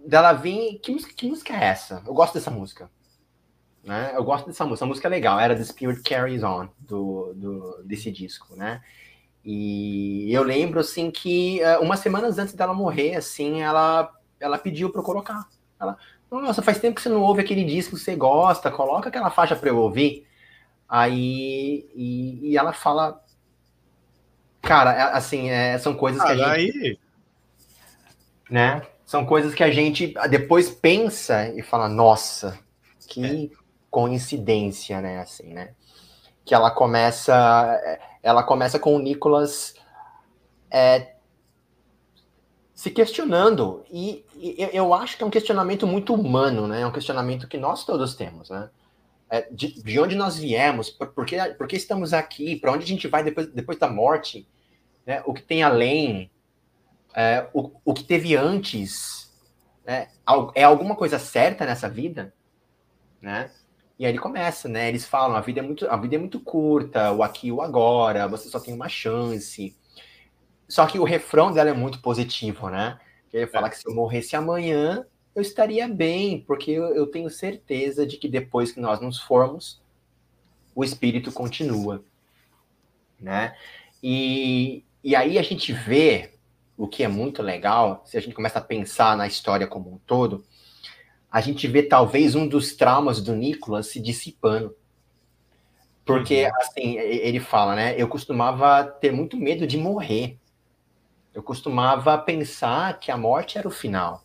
[0.05, 0.79] dela vir.
[0.81, 2.03] Que música, que música é essa?
[2.07, 2.91] Eu gosto dessa música.
[3.85, 4.13] Né?
[4.15, 4.85] Eu gosto dessa música.
[4.85, 5.39] A música é legal.
[5.39, 8.83] Era The Spirit Carries On do, do desse disco, né?
[9.45, 14.91] E eu lembro assim que uh, umas semanas antes dela morrer, assim, ela ela pediu
[14.91, 15.49] para eu colocar.
[15.79, 15.97] Ela,
[16.31, 19.57] nossa, faz tempo que você não ouve aquele disco que você gosta, coloca aquela faixa
[19.57, 20.27] para eu ouvir.
[20.89, 23.21] Aí, e, e, ela fala,
[24.61, 26.99] cara, é, assim, é, são coisas que a ah, gente, aí...
[28.49, 28.83] né?
[29.05, 32.59] São coisas que a gente depois pensa e fala, nossa,
[33.09, 33.57] que é.
[33.91, 35.21] coincidência, né?
[35.21, 35.75] Assim, né?
[36.45, 37.81] Que ela começa,
[38.23, 39.75] ela começa com o Nicolas
[40.71, 41.15] é,
[42.81, 46.81] se questionando e, e, eu acho que é um questionamento muito humano, né?
[46.81, 48.71] É um questionamento que nós todos temos, né?
[49.29, 52.85] é, de, de, onde nós viemos, por, por, que, por que estamos aqui, para onde
[52.85, 54.49] a gente vai depois, depois da morte,
[55.07, 55.23] né?
[55.27, 56.31] o que tem além,
[57.15, 59.31] é, o, o que teve antes,
[59.87, 60.09] né?
[60.55, 62.33] é alguma coisa certa nessa vida,
[63.21, 63.51] né?
[63.99, 64.89] E aí ele começa, né?
[64.89, 67.61] Eles falam, a vida é muito, a vida é muito curta, o aqui e o
[67.61, 69.77] agora, você só tem uma chance.
[70.71, 72.97] Só que o refrão dela é muito positivo, né?
[73.33, 73.71] Ele fala é.
[73.71, 78.29] que se eu morresse amanhã, eu estaria bem, porque eu, eu tenho certeza de que
[78.29, 79.83] depois que nós nos formos,
[80.73, 82.05] o espírito continua,
[83.19, 83.57] né?
[84.01, 86.35] E, e aí a gente vê
[86.77, 89.99] o que é muito legal, se a gente começa a pensar na história como um
[89.99, 90.45] todo,
[91.31, 94.75] a gente vê talvez um dos traumas do Nicolas se dissipando.
[96.05, 96.51] Porque, uhum.
[96.61, 97.95] assim, ele fala, né?
[98.01, 100.39] Eu costumava ter muito medo de morrer.
[101.41, 104.23] Eu costumava pensar que a morte era o final.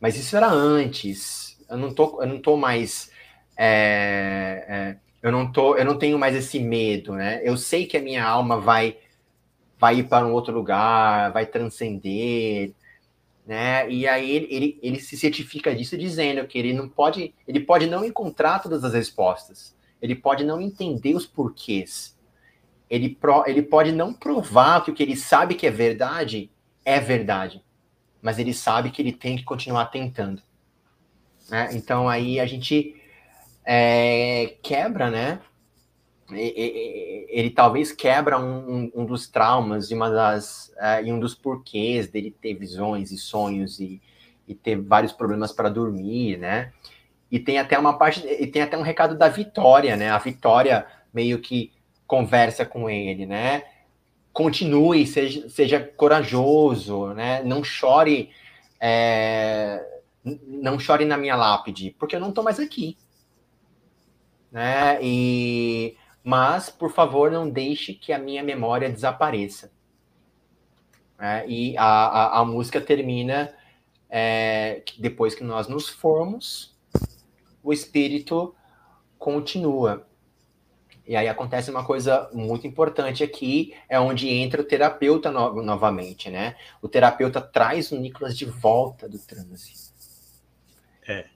[0.00, 1.62] Mas isso era antes.
[1.68, 3.10] Eu não tô, eu não tô mais.
[3.54, 7.42] É, é, eu não tô, eu não tenho mais esse medo, né?
[7.44, 8.96] Eu sei que a minha alma vai
[9.78, 12.72] vai ir para um outro lugar, vai transcender,
[13.46, 13.90] né?
[13.90, 17.86] E aí ele, ele, ele se certifica disso dizendo que ele não pode, ele pode
[17.86, 22.16] não encontrar todas as respostas, ele pode não entender os porquês,
[22.92, 26.50] ele, pro, ele pode não provar que o que ele sabe que é verdade
[26.84, 27.64] é verdade,
[28.20, 30.42] mas ele sabe que ele tem que continuar tentando.
[31.48, 31.70] Né?
[31.72, 32.94] Então aí a gente
[33.64, 35.40] é, quebra, né?
[36.30, 42.08] Ele, talvez quebra um, um, dos traumas e uma das é, e um dos porquês
[42.08, 44.02] dele ter visões e sonhos e,
[44.46, 46.72] e ter vários problemas para dormir, né?
[47.30, 50.10] E tem até uma parte e tem até um recado da Vitória, né?
[50.10, 51.72] A Vitória meio que
[52.12, 53.62] conversa com ele, né?
[54.32, 57.42] continue, seja, seja corajoso, né?
[57.42, 58.30] Não chore,
[58.80, 59.84] é,
[60.24, 62.96] não chore na minha lápide, porque eu não estou mais aqui,
[64.50, 64.98] né?
[65.02, 69.72] E mas, por favor, não deixe que a minha memória desapareça.
[71.18, 73.52] É, e a, a, a, música termina
[74.08, 76.76] é, depois que nós nos formos,
[77.62, 78.54] o espírito
[79.18, 80.06] continua.
[81.12, 86.30] E aí acontece uma coisa muito importante aqui, é onde entra o terapeuta no novamente,
[86.30, 86.56] né?
[86.80, 89.92] O terapeuta traz o Nicolas de volta do transe.
[91.06, 91.26] É.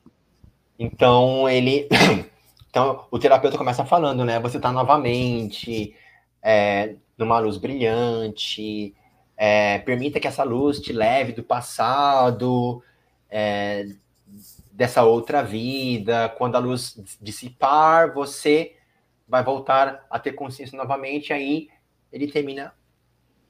[0.79, 1.87] Então ele.
[2.71, 4.41] então o terapeuta começa falando, né?
[4.41, 5.95] Você está novamente
[6.43, 8.95] é, numa luz brilhante,
[9.37, 12.83] é, permita que essa luz te leve do passado,
[13.29, 13.89] é,
[14.73, 16.31] dessa outra vida.
[16.39, 18.76] Quando a luz dissipar, você
[19.27, 21.69] vai voltar a ter consciência novamente, aí
[22.13, 22.75] ele termina,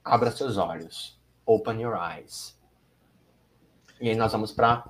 [0.04, 2.58] abra seus olhos, open your eyes.
[4.00, 4.88] E aí nós vamos para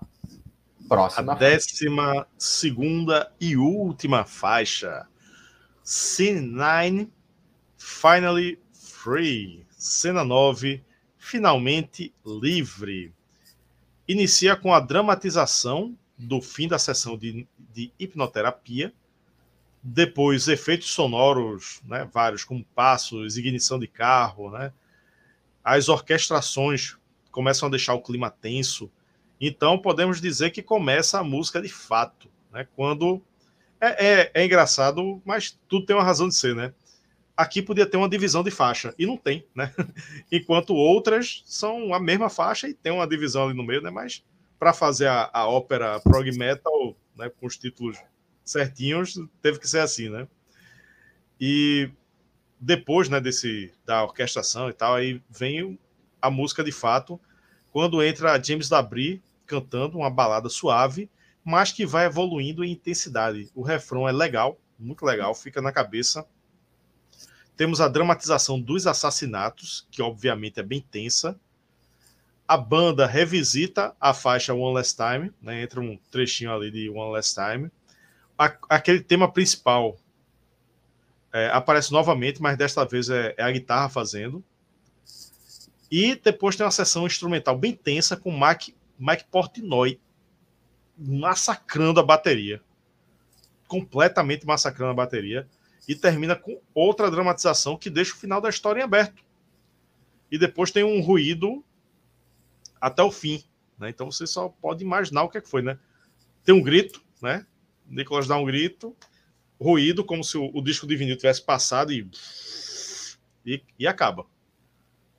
[0.88, 1.32] próxima.
[1.32, 2.28] A décima faixa.
[2.38, 5.06] segunda e última faixa.
[5.82, 7.10] Scene 9,
[7.78, 9.66] Finally Free.
[9.70, 10.82] Cena 9,
[11.16, 13.12] finalmente livre.
[14.08, 18.92] Inicia com a dramatização do fim da sessão de, de hipnoterapia,
[19.88, 24.72] depois efeitos sonoros, né, vários, como passos, ignição de carro, né,
[25.62, 26.96] as orquestrações
[27.30, 28.90] começam a deixar o clima tenso.
[29.40, 33.22] Então podemos dizer que começa a música de fato, né, quando
[33.80, 36.72] é, é, é engraçado, mas tudo tem uma razão de ser, né?
[37.36, 39.70] aqui podia ter uma divisão de faixa, e não tem, né?
[40.32, 43.90] Enquanto outras são a mesma faixa e tem uma divisão ali no meio, né?
[43.90, 44.24] Mas
[44.58, 47.98] para fazer a, a ópera prog metal, né, com os títulos
[48.46, 50.26] certinhos, teve que ser assim, né?
[51.38, 51.90] E
[52.58, 55.78] depois, né, desse da orquestração e tal, aí vem
[56.22, 57.20] a música de fato,
[57.70, 61.10] quando entra James Labrie cantando uma balada suave,
[61.44, 63.50] mas que vai evoluindo em intensidade.
[63.54, 66.26] O refrão é legal, muito legal, fica na cabeça
[67.56, 71.40] temos a dramatização dos assassinatos, que obviamente é bem tensa.
[72.46, 75.62] A banda revisita a faixa One Last Time, né?
[75.62, 77.70] entra um trechinho ali de One Last Time.
[78.38, 79.96] A, aquele tema principal
[81.32, 84.42] é, aparece novamente, mas desta vez é, é, a guitarra fazendo.
[85.90, 90.00] E depois tem uma sessão instrumental bem tensa com Mike, Mike Portnoy
[90.98, 92.62] massacrando a bateria.
[93.68, 95.48] Completamente massacrando a bateria
[95.88, 99.22] e termina com outra dramatização que deixa o final da história em aberto.
[100.30, 101.64] E depois tem um ruído
[102.80, 103.44] até o fim.
[103.78, 103.90] Né?
[103.90, 105.78] Então você só pode imaginar o que, é que foi, né?
[106.44, 107.46] Tem um grito, né?
[107.88, 108.96] Nicolas dá um grito,
[109.60, 112.08] ruído, como se o, o disco de vinil tivesse passado e,
[113.44, 114.26] e, e acaba.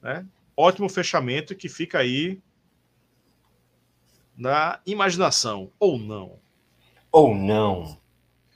[0.02, 0.26] Né?
[0.56, 2.41] Ótimo fechamento que fica aí
[4.35, 6.39] na imaginação, ou não.
[7.11, 7.98] Ou não.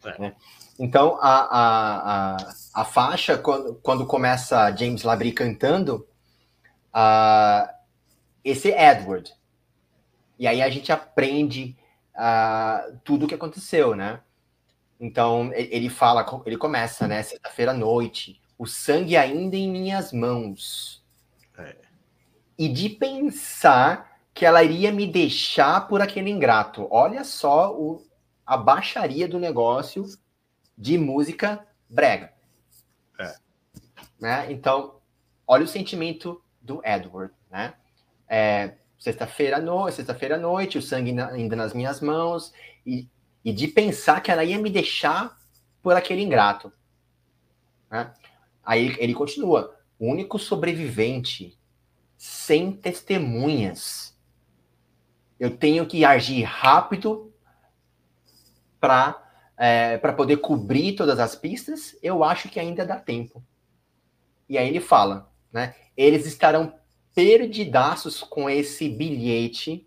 [0.03, 0.21] É.
[0.21, 0.35] Né?
[0.79, 6.07] Então, a, a, a, a, faixa, quando, quando começa James Labrie cantando,
[6.93, 7.71] uh,
[8.43, 9.31] esse é Edward.
[10.39, 11.75] E aí a gente aprende
[12.15, 14.21] uh, tudo o que aconteceu, né?
[14.99, 17.23] Então, ele fala, ele começa, né?
[17.23, 21.03] Sexta-feira à noite, o sangue ainda em minhas mãos.
[21.57, 21.75] É.
[22.57, 26.88] E de pensar que ela iria me deixar por aquele ingrato.
[26.91, 28.05] Olha só o,
[28.45, 30.05] a baixaria do negócio
[30.77, 32.31] de música brega.
[33.19, 33.35] É.
[34.19, 34.51] Né?
[34.51, 34.99] Então,
[35.47, 37.73] olha o sentimento do Edward, né?
[38.27, 42.53] É, sexta-feira à noite, sexta-feira à noite, o sangue ainda nas minhas mãos,
[42.85, 43.09] e,
[43.43, 45.35] e de pensar que ela ia me deixar
[45.81, 46.71] por aquele ingrato.
[47.89, 48.13] Né?
[48.63, 51.57] Aí ele continua: o único sobrevivente,
[52.15, 54.15] sem testemunhas.
[55.39, 57.33] Eu tenho que agir rápido
[58.79, 59.19] para
[59.57, 63.43] é, para poder cobrir todas as pistas, eu acho que ainda dá tempo.
[64.47, 65.75] E aí ele fala, né?
[65.97, 66.79] Eles estarão
[67.13, 69.85] perdidaços com esse bilhete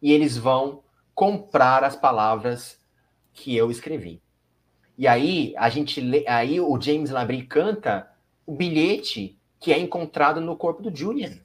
[0.00, 0.82] e eles vão
[1.14, 2.78] comprar as palavras
[3.32, 4.20] que eu escrevi.
[4.96, 8.08] E aí a gente lê, aí o James Labrie canta
[8.46, 11.38] o bilhete que é encontrado no corpo do Julian.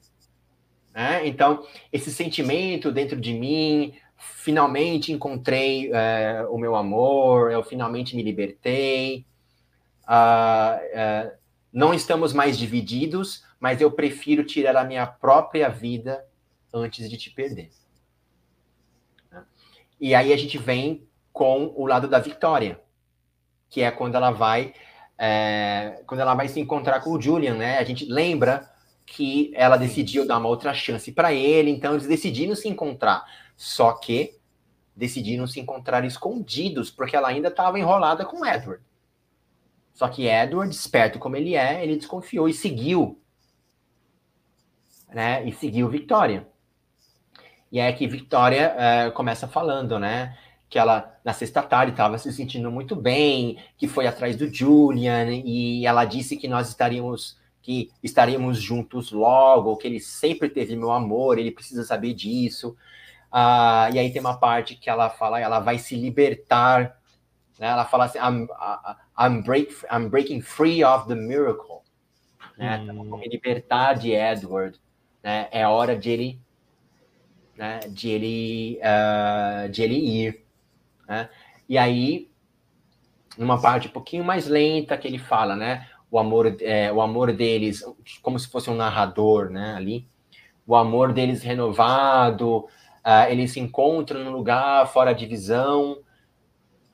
[0.92, 1.26] Né?
[1.26, 8.22] Então, esse sentimento dentro de mim, finalmente encontrei é, o meu amor, eu finalmente me
[8.22, 9.24] libertei.
[10.08, 11.38] Uh, uh,
[11.78, 16.26] não estamos mais divididos, mas eu prefiro tirar a minha própria vida
[16.74, 17.70] antes de te perder.
[20.00, 22.80] E aí a gente vem com o lado da Victoria,
[23.70, 24.74] que é quando ela vai
[25.16, 27.78] é, quando ela vai se encontrar com o Julian, né?
[27.78, 28.68] A gente lembra
[29.06, 33.24] que ela decidiu dar uma outra chance para ele, então eles decidiram se encontrar.
[33.56, 34.36] Só que
[34.96, 38.82] decidiram se encontrar escondidos, porque ela ainda estava enrolada com Edward.
[39.98, 43.20] Só que Edward, esperto como ele é, ele desconfiou e seguiu.
[45.12, 45.44] Né?
[45.44, 46.46] E seguiu Victoria.
[47.72, 50.38] E é que Victoria é, começa falando, né?
[50.70, 55.32] Que ela, na sexta tarde, estava se sentindo muito bem, que foi atrás do Julian,
[55.44, 60.92] e ela disse que nós estaríamos que estaríamos juntos logo, que ele sempre teve meu
[60.92, 62.76] amor, ele precisa saber disso.
[63.32, 66.96] Ah, e aí tem uma parte que ela fala, ela vai se libertar,
[67.58, 67.66] né?
[67.66, 68.46] Ela fala assim, I'm,
[69.18, 71.82] I'm, break, I'm breaking free of the miracle.
[72.56, 72.78] Né?
[72.78, 73.02] Hum.
[73.06, 74.78] Então, libertar de Edward,
[75.22, 75.48] né?
[75.50, 76.40] É hora de ele,
[77.56, 77.80] né?
[77.88, 80.44] De ele, uh, de ele ir,
[81.08, 81.28] né?
[81.68, 82.30] E aí,
[83.36, 85.88] numa parte um pouquinho mais lenta que ele fala, né?
[86.10, 87.84] O amor, é, o amor deles,
[88.22, 89.74] como se fosse um narrador, né?
[89.74, 90.08] Ali,
[90.66, 92.66] o amor deles renovado,
[93.08, 95.98] Uh, eles se encontram num lugar fora de visão,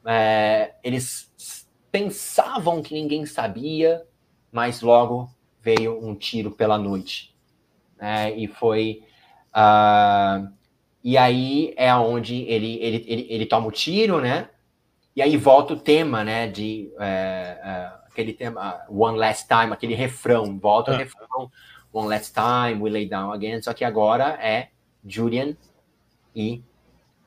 [0.07, 1.64] é, eles
[1.95, 4.05] pensavam que ninguém sabia,
[4.51, 5.31] mas logo
[5.61, 7.33] veio um tiro pela noite.
[7.97, 8.37] Né?
[8.37, 9.05] E foi.
[9.55, 10.53] Uh,
[11.05, 14.49] e aí é onde ele, ele, ele, ele toma o tiro, né?
[15.15, 16.49] E aí volta o tema, né?
[16.49, 21.49] De é, é, aquele tema, One Last Time, aquele refrão, volta o refrão,
[21.93, 24.71] One Last Time, We Lay Down Again, só que agora é
[25.07, 25.57] Julian
[26.35, 26.61] e,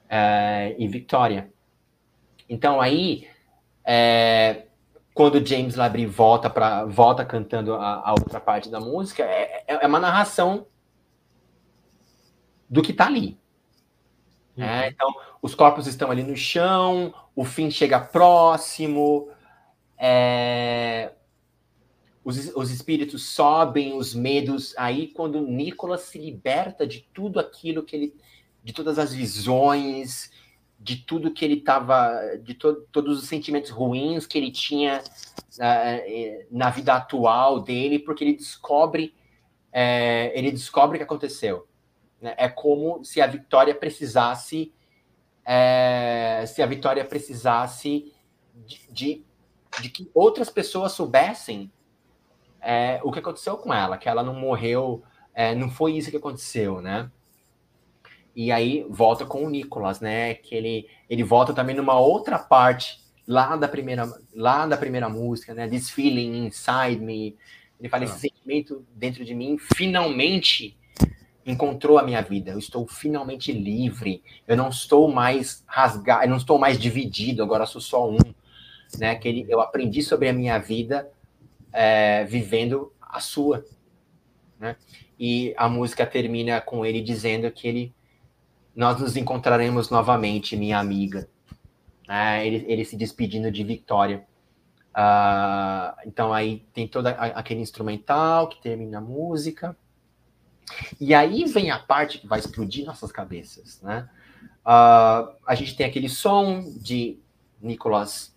[0.10, 1.50] é, e Victoria.
[2.50, 3.28] Então aí,
[3.90, 4.66] é,
[5.14, 9.86] quando James Labrie volta para volta cantando a, a, outra parte da música, é, é,
[9.86, 10.68] é uma narração
[12.70, 13.40] do que está ali.
[14.58, 14.64] Uhum.
[14.66, 19.30] É, então, os corpos estão ali no chão, o fim chega próximo,
[19.98, 21.14] é,
[22.26, 24.76] os, os espíritos sobem, os medos.
[24.78, 28.16] Aí, quando Nicolas se liberta de tudo aquilo que ele.
[28.62, 30.30] de todas as visões,
[30.80, 32.38] de tudo que ele estava.
[32.42, 38.24] de to, todos os sentimentos ruins que ele tinha uh, na vida atual dele, porque
[38.24, 39.16] ele descobre.
[39.72, 41.68] É, ele descobre o que aconteceu.
[42.22, 42.34] Né?
[42.38, 44.74] É como se a Vitória precisasse.
[45.46, 48.14] É, se a Vitória precisasse
[48.66, 49.26] de, de,
[49.82, 51.72] de que outras pessoas soubessem
[53.02, 55.02] o que aconteceu com ela, que ela não morreu,
[55.56, 57.10] não foi isso que aconteceu, né?
[58.38, 60.36] E aí volta com o Nicolas, né?
[60.36, 65.56] Que ele, ele volta também numa outra parte lá da primeira lá da primeira música,
[65.56, 65.68] né?
[65.68, 67.36] This feeling inside me.
[67.80, 68.06] Ele fala ah.
[68.06, 70.78] esse sentimento dentro de mim finalmente
[71.48, 72.52] encontrou a minha vida.
[72.52, 74.22] Eu estou finalmente livre.
[74.48, 77.42] Eu não estou mais rasgado, eu não estou mais dividido.
[77.42, 78.20] Agora sou só um,
[79.00, 79.16] né?
[79.16, 81.12] Que ele, eu aprendi sobre a minha vida
[81.74, 83.66] é, vivendo a sua.
[84.60, 84.76] Né?
[85.20, 87.94] E a música termina com ele dizendo que ele,
[88.78, 91.28] nós nos encontraremos novamente, minha amiga.
[92.08, 94.24] É, ele, ele se despedindo de Victoria.
[94.92, 99.76] Uh, então aí tem todo aquele instrumental que termina a música.
[101.02, 104.08] E aí vem a parte que vai explodir nossas cabeças, né?
[104.62, 107.20] Uh, a gente tem aquele som de
[107.60, 108.36] Nicolas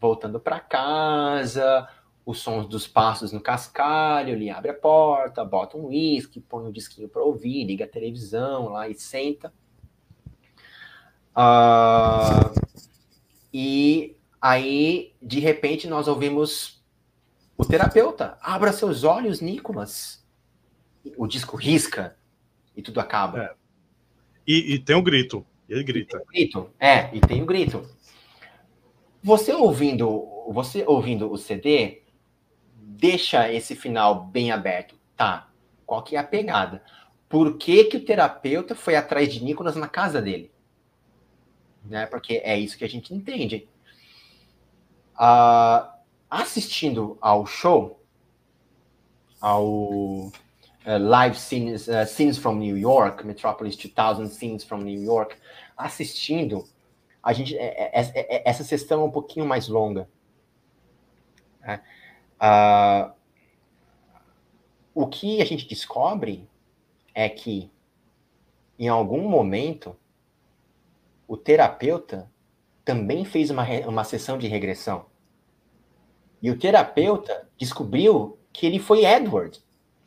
[0.00, 1.88] voltando para casa,
[2.26, 6.72] os sons dos passos no cascalho, ele abre a porta, bota um uísque, põe um
[6.72, 9.52] disquinho para ouvir, liga a televisão lá e senta.
[11.38, 12.52] Uh,
[13.54, 16.82] e aí, de repente, nós ouvimos
[17.56, 18.36] o terapeuta.
[18.42, 20.26] Abra seus olhos, Nicolas.
[21.16, 22.16] O disco risca
[22.76, 23.44] e tudo acaba.
[23.44, 23.54] É.
[24.44, 25.46] E, e, tem um grito.
[25.68, 26.20] Ele grita.
[26.32, 26.70] E grito.
[26.80, 27.88] É, e tem o um grito.
[29.22, 32.02] Você ouvindo, você ouvindo o CD,
[32.74, 34.96] deixa esse final bem aberto.
[35.16, 35.50] Tá,
[35.86, 36.82] qual que é a pegada?
[37.28, 40.50] Por que, que o terapeuta foi atrás de Nicolas na casa dele?
[41.84, 42.06] Né?
[42.06, 43.68] Porque é isso que a gente entende.
[45.14, 45.88] Uh,
[46.30, 48.00] assistindo ao show,
[49.40, 50.32] ao uh,
[51.00, 55.36] Live scenes, uh, scenes from New York, Metropolis 2000 Scenes from New York,
[55.76, 56.64] assistindo,
[57.22, 60.08] a gente, é, é, é, essa sessão é um pouquinho mais longa.
[61.60, 61.82] Né?
[62.40, 63.12] Uh,
[64.94, 66.48] o que a gente descobre
[67.14, 67.70] é que,
[68.78, 69.96] em algum momento,
[71.28, 72.28] o terapeuta
[72.84, 75.06] também fez uma, uma sessão de regressão.
[76.42, 79.62] E o terapeuta descobriu que ele foi Edward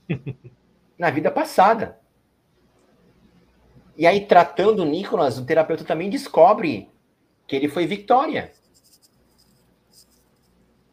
[0.97, 1.99] na vida passada.
[3.95, 6.89] E aí, tratando o Nicholas, o terapeuta também descobre
[7.47, 8.51] que ele foi Victoria.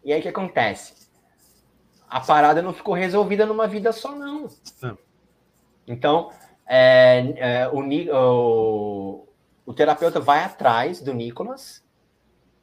[0.04, 0.98] E aí o que acontece?
[2.08, 4.48] a parada não ficou resolvida numa vida só, não.
[4.80, 4.98] não.
[5.86, 6.30] Então,
[6.66, 7.80] é, é, o,
[8.14, 9.27] o,
[9.68, 11.84] o, terapeuta vai atrás do Nicolas,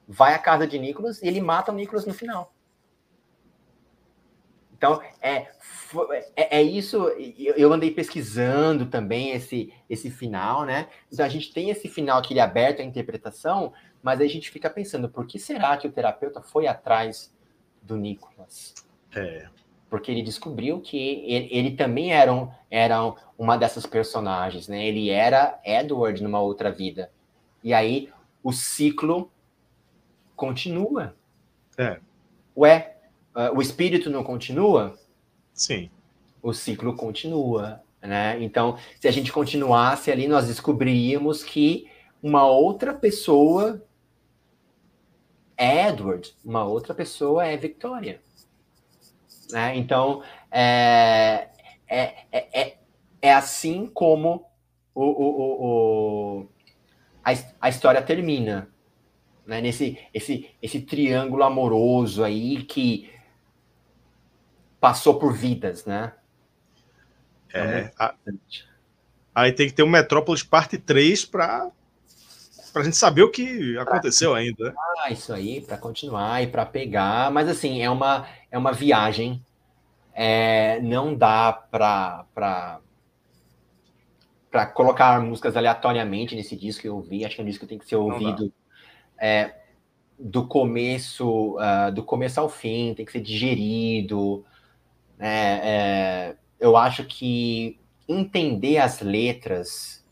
[0.08, 2.52] vai à casa de Nicolas e ele mata o Nicolas no final.
[4.78, 5.48] Então, é,
[6.36, 7.08] é, é, isso.
[7.38, 10.90] Eu andei pesquisando também esse, esse final, né?
[11.12, 13.72] Então, a gente tem esse final que ele é aberto à interpretação,
[14.02, 17.34] mas aí a gente fica pensando, por que será que o terapeuta foi atrás
[17.82, 18.74] do Nicolas?
[19.16, 19.48] É.
[19.90, 24.86] Porque ele descobriu que ele, ele, também era, um, era uma dessas personagens, né?
[24.86, 27.12] Ele era Edward numa outra vida.
[27.64, 28.10] E aí
[28.44, 29.32] o ciclo
[30.36, 31.16] continua.
[31.78, 32.00] É.
[32.58, 32.98] Ué,
[33.36, 34.98] uh, o espírito não continua?
[35.54, 35.90] Sim.
[36.42, 38.42] O ciclo continua, né?
[38.44, 41.90] Então, se a gente continuasse ali, nós descobriríamos que
[42.22, 43.84] uma outra pessoa
[45.58, 48.22] é Edward, uma outra pessoa é Victoria.
[49.52, 49.78] Né?
[49.78, 51.50] Então, é,
[51.88, 52.78] é, é,
[53.22, 54.46] é assim como
[54.94, 56.50] o, o, o,
[57.24, 57.32] a,
[57.62, 58.70] a história termina.
[59.46, 59.62] né?
[59.62, 63.12] Nesse esse, esse triângulo amoroso aí que
[64.80, 66.14] passou por vidas, né?
[67.54, 68.14] É, a,
[69.34, 71.72] aí tem que ter um Metrópolis parte 3 para
[72.76, 74.70] a gente saber o que aconteceu pra, ainda.
[74.70, 74.76] Né?
[75.00, 77.32] Ah, isso aí, para continuar e para pegar.
[77.32, 79.44] Mas assim, é uma, é uma viagem.
[80.14, 82.26] É, não dá para
[84.50, 87.26] para colocar músicas aleatoriamente nesse disco que eu ouvi.
[87.26, 88.54] Acho que é um disco que tem que ser ouvido
[89.20, 89.54] é,
[90.18, 94.46] do começo uh, do começo ao fim, tem que ser digerido.
[95.18, 95.60] Né?
[95.62, 97.78] É, eu acho que
[98.08, 100.06] entender as letras,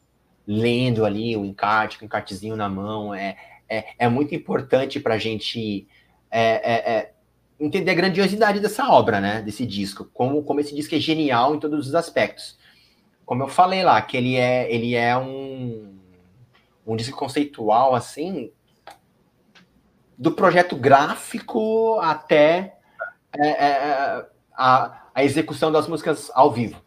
[0.45, 3.37] lendo ali um encarte, com um encartezinho na mão, é,
[3.69, 5.87] é, é muito importante para a gente
[6.35, 7.12] é, é, é,
[7.65, 9.41] entender a grandiosidade dessa obra, né?
[9.41, 12.57] Desse disco, como, como esse disco é genial em todos os aspectos
[13.25, 15.97] como eu falei lá, que ele é, ele é um,
[16.85, 18.51] um disco conceitual, assim,
[20.17, 22.77] do projeto gráfico até
[23.37, 26.81] é, é, é, a, a execução das músicas ao vivo.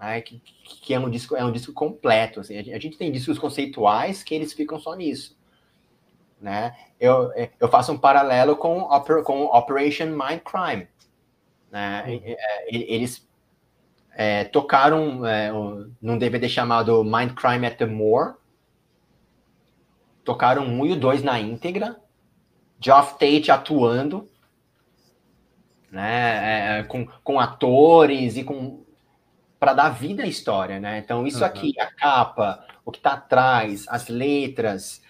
[0.00, 2.58] É, que, que, é um disco é um disco completo assim.
[2.58, 5.38] a gente tem discos conceituais que eles ficam só nisso
[6.42, 8.82] né eu, eu faço um paralelo com,
[9.24, 10.88] com Operation Mindcrime
[11.70, 12.36] né uhum.
[12.68, 13.26] eles
[14.14, 15.50] é, tocaram é,
[16.00, 18.36] num DVD chamado Mind Crime at the Moor.
[20.24, 21.96] Tocaram um e o dois na íntegra.
[22.78, 24.28] Geoff Tate atuando,
[25.90, 28.82] né, é, com, com atores e com
[29.58, 30.98] para dar vida à história, né?
[30.98, 31.44] Então isso uhum.
[31.44, 35.00] aqui, a capa, o que está atrás, as letras,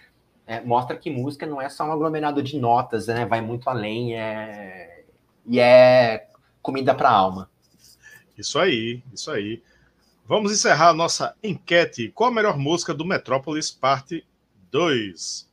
[0.47, 3.25] é, mostra que música não é só um aglomerado de notas, né?
[3.27, 5.05] Vai muito além, é...
[5.47, 6.29] e é
[6.61, 7.51] comida para a alma.
[8.37, 9.63] Isso aí, isso aí.
[10.27, 12.11] Vamos encerrar a nossa enquete.
[12.15, 14.27] Qual a melhor música do Metrópolis, parte
[14.71, 15.51] 2?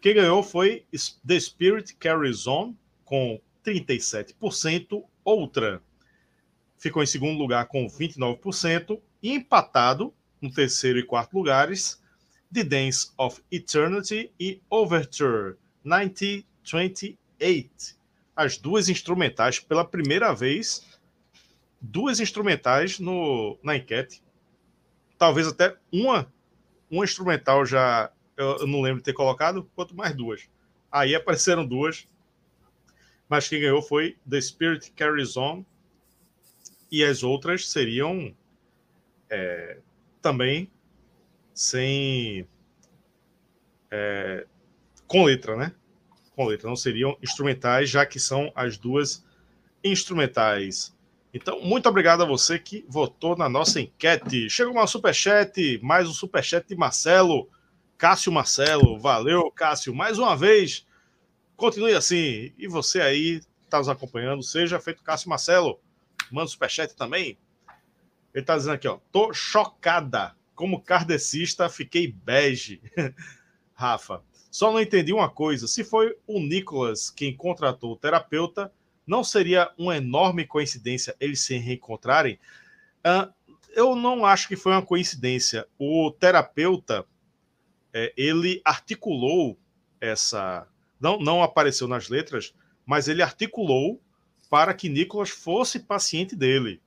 [0.00, 0.84] Quem ganhou foi
[1.26, 2.74] The Spirit Carries On,
[3.04, 5.02] com 37%.
[5.24, 5.82] Outra
[6.78, 9.00] ficou em segundo lugar com 29%.
[9.22, 12.00] E empatado, no terceiro e quarto lugares,
[12.52, 17.96] The Dance of Eternity e Overture 1928.
[18.34, 20.84] As duas instrumentais pela primeira vez
[21.80, 24.22] duas instrumentais no, na enquete.
[25.18, 26.32] Talvez até uma,
[26.90, 30.48] uma instrumental já eu, eu não lembro de ter colocado, quanto mais duas.
[30.92, 32.06] Aí apareceram duas,
[33.28, 35.64] mas quem ganhou foi The Spirit Carries On
[36.90, 38.34] e as outras seriam
[39.28, 39.78] é,
[40.20, 40.70] também
[41.56, 42.46] sem
[43.90, 44.46] é,
[45.08, 45.72] com letra, né?
[46.36, 49.24] Com letra, não seriam instrumentais, já que são as duas
[49.82, 50.94] instrumentais
[51.36, 54.48] então, muito obrigado a você que votou na nossa enquete.
[54.48, 57.46] Chegou uma superchat, mais um superchat de Marcelo,
[57.98, 58.98] Cássio Marcelo.
[58.98, 60.86] Valeu, Cássio, mais uma vez.
[61.54, 62.54] Continue assim.
[62.56, 65.78] E você aí está nos acompanhando, seja feito Cássio Marcelo.
[66.30, 67.38] Manda superchat também.
[68.32, 68.98] Ele está dizendo aqui, ó.
[69.12, 70.34] Tô chocada.
[70.56, 72.82] Como kardecista, fiquei bege.
[73.72, 75.68] Rafa, só não entendi uma coisa.
[75.68, 78.72] Se foi o Nicolas quem contratou o terapeuta,
[79.06, 82.40] não seria uma enorme coincidência eles se reencontrarem?
[83.06, 83.32] Uh,
[83.72, 85.68] eu não acho que foi uma coincidência.
[85.78, 87.06] O terapeuta
[87.92, 89.58] é, ele articulou
[90.00, 90.66] essa.
[90.98, 92.54] Não, não apareceu nas letras,
[92.86, 94.00] mas ele articulou
[94.48, 96.80] para que Nicolas fosse paciente dele.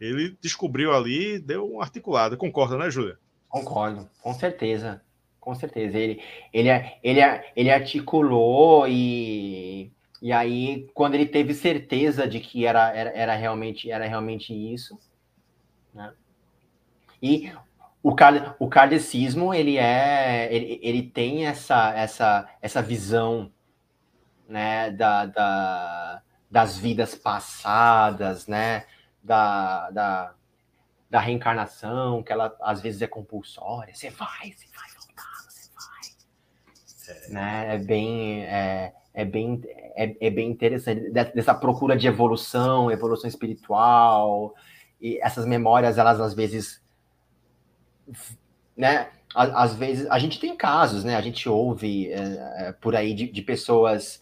[0.00, 2.36] Ele descobriu ali, deu uma articulada.
[2.36, 3.18] Concorda, né, Júlia?
[3.48, 5.02] Concordo, com certeza.
[5.38, 5.98] Com certeza.
[5.98, 6.22] Ele,
[6.52, 6.68] ele,
[7.02, 7.20] ele,
[7.56, 13.90] ele articulou e e aí, quando ele teve certeza de que era, era, era, realmente,
[13.90, 14.98] era realmente isso,
[15.94, 16.12] né?
[17.22, 17.50] E
[18.02, 23.50] o, car, o kardecismo, ele é, ele, ele tem essa, essa, essa visão,
[24.46, 28.84] né, da, da, das vidas passadas, né,
[29.22, 30.34] da, da,
[31.08, 37.16] da reencarnação, que ela às vezes é compulsória, você vai, você vai voltar, você vai.
[37.16, 37.74] É, né?
[37.74, 38.44] é bem...
[38.44, 39.60] É, é bem,
[39.96, 44.54] é, é bem interessante, dessa procura de evolução, evolução espiritual,
[45.00, 46.82] e essas memórias, elas às vezes,
[48.76, 52.18] né, às vezes, a gente tem casos, né, a gente ouve é,
[52.68, 54.20] é, por aí de, de pessoas,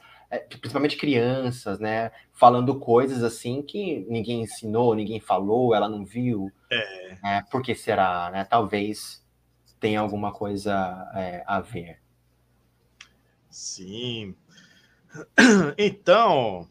[0.61, 7.19] principalmente crianças, né, falando coisas assim que ninguém ensinou, ninguém falou, ela não viu, é.
[7.25, 9.25] é por que será, né, talvez
[9.81, 11.99] tenha alguma coisa é, a ver.
[13.49, 14.35] Sim,
[15.77, 16.69] Então,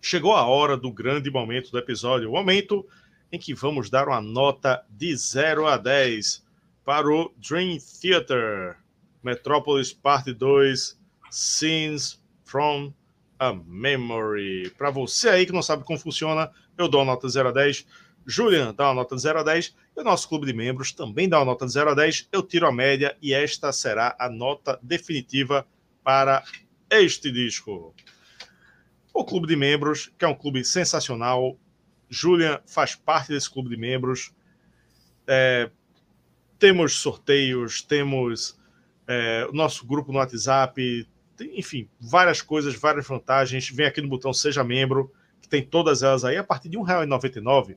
[0.00, 2.86] chegou a hora do grande momento do episódio, o momento
[3.32, 6.44] em que vamos dar uma nota de 0 a 10
[6.84, 8.76] para o Dream Theater.
[9.22, 10.98] Metrópolis Parte 2,
[11.30, 12.19] Scenes
[12.50, 12.92] from
[13.38, 14.70] a Memory.
[14.76, 17.86] Para você aí que não sabe como funciona, eu dou uma nota 0 a 10.
[18.26, 19.74] Julian dá uma nota de 0 a 10.
[19.96, 22.28] E o nosso clube de membros também dá uma nota de 0 a 10.
[22.32, 25.66] Eu tiro a média e esta será a nota definitiva
[26.02, 26.42] para
[26.90, 27.94] este disco.
[29.14, 31.56] O clube de membros, que é um clube sensacional.
[32.08, 34.32] Julian faz parte desse clube de membros.
[35.26, 35.70] É,
[36.58, 38.58] temos sorteios, temos
[39.06, 41.08] é, o nosso grupo no WhatsApp,
[41.40, 43.70] tem, enfim, várias coisas, várias vantagens.
[43.70, 45.10] Vem aqui no botão Seja Membro,
[45.40, 47.76] que tem todas elas aí, a partir de R$ 1,99.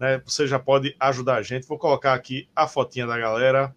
[0.00, 1.68] Né, você já pode ajudar a gente.
[1.68, 3.74] Vou colocar aqui a fotinha da galera.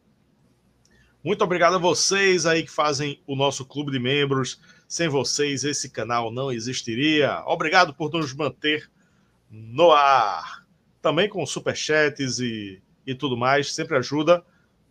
[1.23, 4.59] Muito obrigado a vocês aí que fazem o nosso clube de membros.
[4.87, 7.43] Sem vocês, esse canal não existiria.
[7.45, 8.89] Obrigado por nos manter
[9.51, 10.65] no ar.
[10.99, 14.43] Também com superchats e, e tudo mais, sempre ajuda.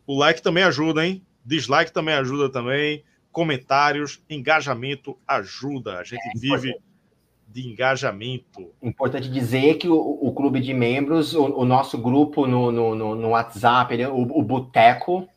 [0.07, 1.25] O like também ajuda, hein?
[1.45, 3.05] Dislike também ajuda também
[3.35, 5.99] comentários, engajamento ajuda.
[5.99, 6.81] A gente é vive
[7.49, 8.73] de engajamento.
[8.81, 13.15] Importante dizer que o, o clube de membros, o, o nosso grupo no, no, no,
[13.17, 15.29] no WhatsApp, ele, o, o Boteco,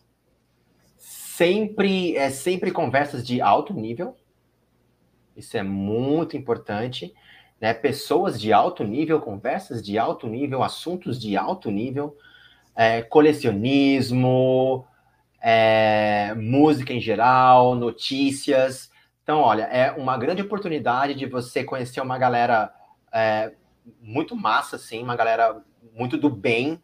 [0.96, 4.16] sempre é sempre conversas de alto nível.
[5.36, 7.14] Isso é muito importante.
[7.60, 7.74] Né?
[7.74, 12.16] Pessoas de alto nível, conversas de alto nível, assuntos de alto nível,
[12.76, 14.86] é, colecionismo,
[15.42, 18.92] é, música em geral, notícias.
[19.24, 22.74] Então, olha, é uma grande oportunidade de você conhecer uma galera
[23.12, 23.52] é,
[24.02, 25.62] muito massa, assim, uma galera
[25.94, 26.82] muito do bem,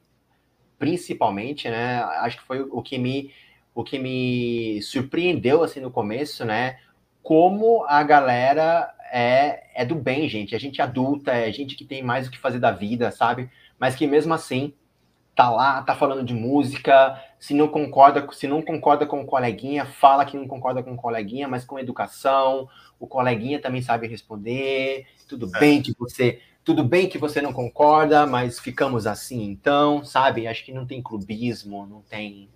[0.78, 2.04] principalmente, né?
[2.20, 3.32] Acho que foi o que me
[3.76, 6.78] o que me surpreendeu assim no começo, né?
[7.24, 10.56] Como a galera é, é do bem, gente.
[10.56, 13.50] A gente adulta, é gente que tem mais o que fazer da vida, sabe?
[13.80, 14.74] Mas que mesmo assim
[15.36, 19.86] tá lá, tá falando de música, se não concorda, se não concorda com o coleguinha,
[19.86, 25.06] fala que não concorda com o coleguinha, mas com educação, o coleguinha também sabe responder,
[25.28, 25.60] tudo é.
[25.60, 30.48] bem que você, tudo bem que você não concorda, mas ficamos assim então, sabe?
[30.48, 32.48] Acho que não tem clubismo, não tem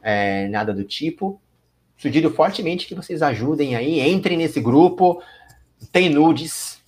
[0.00, 1.42] é, nada do tipo.
[1.98, 5.20] Sugiro fortemente que vocês ajudem aí, entrem nesse grupo,
[5.90, 6.80] tem nudes,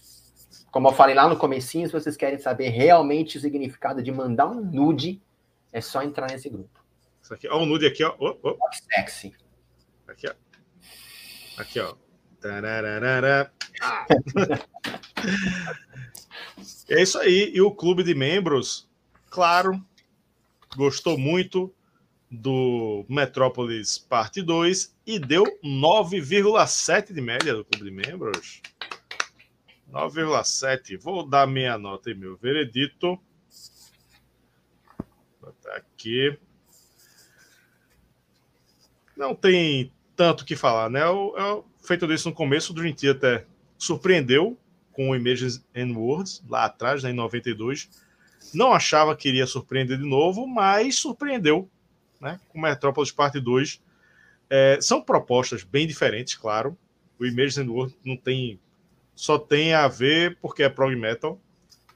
[0.71, 4.47] como eu falei lá no comecinho, se vocês querem saber realmente o significado de mandar
[4.47, 5.21] um nude,
[5.73, 6.82] é só entrar nesse grupo.
[7.23, 8.17] Isso aqui, ó, o nude aqui, ó.
[8.19, 8.59] Oh, oh.
[8.73, 9.33] Sexy.
[10.09, 10.35] Aqui, ó.
[11.57, 11.95] Aqui, ó.
[12.41, 13.53] Tararara.
[13.81, 14.07] Ah.
[16.91, 17.53] é isso aí.
[17.55, 18.91] E o clube de membros,
[19.31, 19.81] claro,
[20.77, 21.73] gostou muito
[22.29, 28.61] do Metrópolis Parte 2 e deu 9,7 de média do clube de membros.
[29.93, 30.99] 9,7.
[30.99, 33.21] Vou dar minha nota e meu veredito.
[35.41, 36.37] Vou botar aqui.
[39.17, 41.03] Não tem tanto o que falar, né?
[41.03, 43.47] Eu, eu, feito disso no começo, o Dream Theater
[43.79, 44.57] surpreendeu
[44.93, 47.89] com o Images and Words, lá atrás, né, em 92.
[48.53, 51.69] Não achava que iria surpreender de novo, mas surpreendeu,
[52.21, 52.39] né?
[52.49, 53.81] Com Metrópolis Parte 2.
[54.51, 56.77] É, são propostas bem diferentes, claro.
[57.19, 58.61] O Images and Words não tem
[59.15, 61.41] só tem a ver porque é prog metal,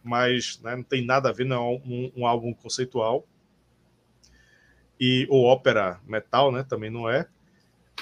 [0.03, 3.27] mas né, não tem nada a ver, não é um, um álbum conceitual.
[4.99, 7.27] E o ópera metal, né, também não é.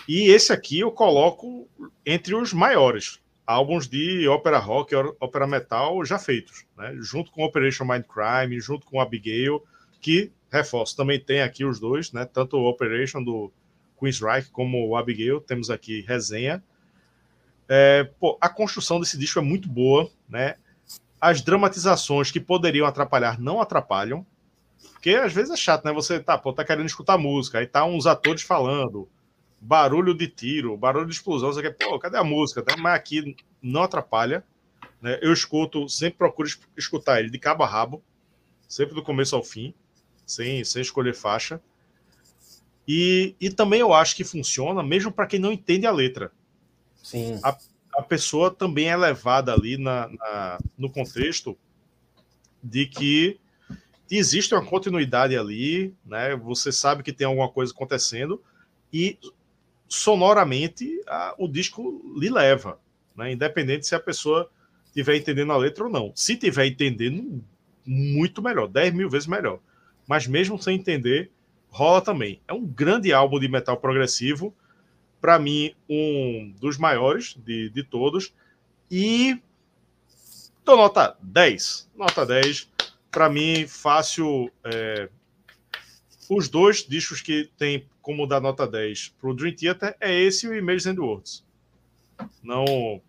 [0.09, 1.69] E esse aqui eu coloco
[2.05, 6.95] entre os maiores álbuns de ópera rock ópera metal já feitos, né?
[7.01, 9.63] junto com Operation Mindcrime, junto com Abigail,
[10.01, 12.25] que reforço, também tem aqui os dois, né?
[12.25, 13.53] tanto o Operation do
[13.99, 16.63] Queensryche como o Abigail, temos aqui resenha.
[17.69, 20.57] É, pô, a construção desse disco é muito boa, né?
[21.19, 24.27] As dramatizações que poderiam atrapalhar não atrapalham,
[24.93, 25.93] porque às vezes é chato, né?
[25.93, 29.09] Você tá, pô, tá querendo escutar música, aí tá uns atores falando,
[29.61, 32.65] barulho de tiro, barulho de explosão, você quer, pô, cadê a música?
[32.79, 34.45] Mas aqui não atrapalha,
[35.01, 35.19] né?
[35.23, 38.03] Eu escuto, sempre procuro escutar ele de cabo a rabo,
[38.69, 39.75] sempre do começo ao fim,
[40.27, 41.61] sem, sem escolher faixa.
[42.87, 46.31] E, e também eu acho que funciona, mesmo para quem não entende a letra.
[47.03, 47.39] Sim.
[47.43, 47.57] A,
[47.97, 51.57] a pessoa também é levada ali na, na, no contexto
[52.63, 53.39] de que
[54.11, 56.37] existe uma continuidade ali, né?
[56.37, 58.43] Você sabe que tem alguma coisa acontecendo
[58.93, 59.19] e
[59.89, 62.79] sonoramente a, o disco lhe leva,
[63.17, 63.33] né?
[63.33, 64.51] Independente se a pessoa
[64.87, 66.13] estiver entendendo a letra ou não.
[66.15, 67.43] Se estiver entendendo,
[67.85, 69.59] muito melhor, 10 mil vezes melhor.
[70.07, 71.31] Mas mesmo sem entender,
[71.69, 72.41] rola também.
[72.47, 74.55] É um grande álbum de metal progressivo
[75.21, 78.33] para mim, um dos maiores de, de todos.
[78.91, 79.41] E
[80.65, 81.91] dou nota 10.
[81.97, 82.69] Nota 10.
[83.15, 84.51] Para mim, fácil.
[84.65, 85.09] É,
[86.29, 90.49] os dois discos que tem como dar nota 10 pro Dream Theater é esse e
[90.49, 91.45] o Images and Words.
[92.43, 93.01] Não,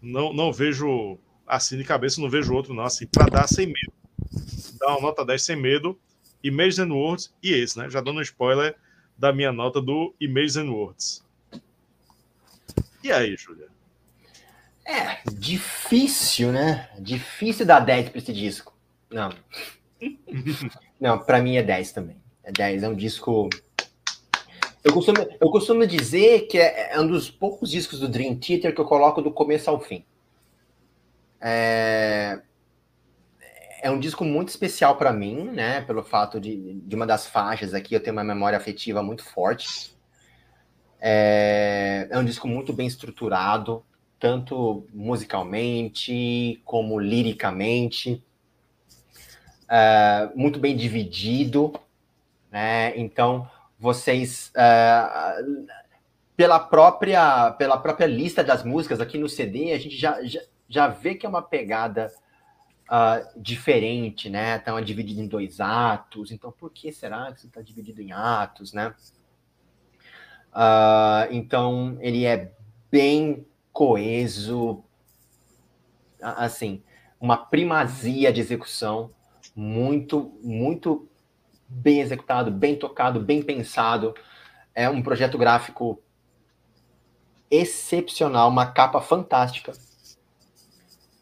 [0.00, 3.92] não, não vejo assim de cabeça, não vejo outro não, assim, para dar sem medo.
[4.78, 5.98] Dar uma nota 10 sem medo,
[6.40, 7.90] Images and Words e esse, né?
[7.90, 8.76] Já dando um spoiler
[9.18, 11.24] da minha nota do Images and Words.
[13.02, 13.66] E aí, Júlia?
[14.84, 16.88] É, difícil, né?
[17.00, 18.75] Difícil dar 10 para esse disco.
[19.10, 19.30] Não.
[21.00, 22.16] Não, para mim é 10 também.
[22.42, 23.48] É 10, é um disco.
[24.82, 28.74] Eu costumo, eu costumo dizer que é, é um dos poucos discos do Dream Theater
[28.74, 30.04] que eu coloco do começo ao fim.
[31.40, 32.40] É,
[33.82, 35.80] é um disco muito especial para mim, né?
[35.82, 39.94] Pelo fato de, de uma das faixas aqui eu tenho uma memória afetiva muito forte.
[41.00, 43.84] É, é um disco muito bem estruturado,
[44.18, 48.24] tanto musicalmente como liricamente,
[49.68, 51.72] é, muito bem dividido,
[52.50, 52.96] né?
[52.96, 53.48] Então
[53.78, 55.44] vocês é,
[56.36, 60.88] pela própria pela própria lista das músicas aqui no CD a gente já, já, já
[60.88, 62.12] vê que é uma pegada
[62.86, 64.56] uh, diferente, né?
[64.56, 66.30] Então é dividido em dois atos.
[66.30, 68.94] Então por que será que está dividido em atos, né?
[70.52, 72.52] Uh, então ele é
[72.90, 74.82] bem coeso,
[76.20, 76.82] assim,
[77.20, 79.10] uma primazia de execução
[79.56, 81.08] muito, muito
[81.66, 84.14] bem executado, bem tocado, bem pensado.
[84.74, 86.00] É um projeto gráfico
[87.50, 89.72] excepcional, uma capa fantástica.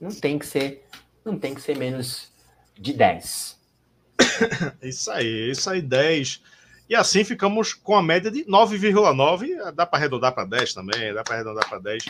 [0.00, 0.84] Não tem que ser,
[1.24, 2.32] não tem que ser menos
[2.76, 3.62] de 10.
[4.82, 6.42] Isso aí, isso aí, 10.
[6.88, 9.72] E assim ficamos com a média de 9,9.
[9.72, 12.04] Dá para arredondar para 10 também, dá para arredondar para 10.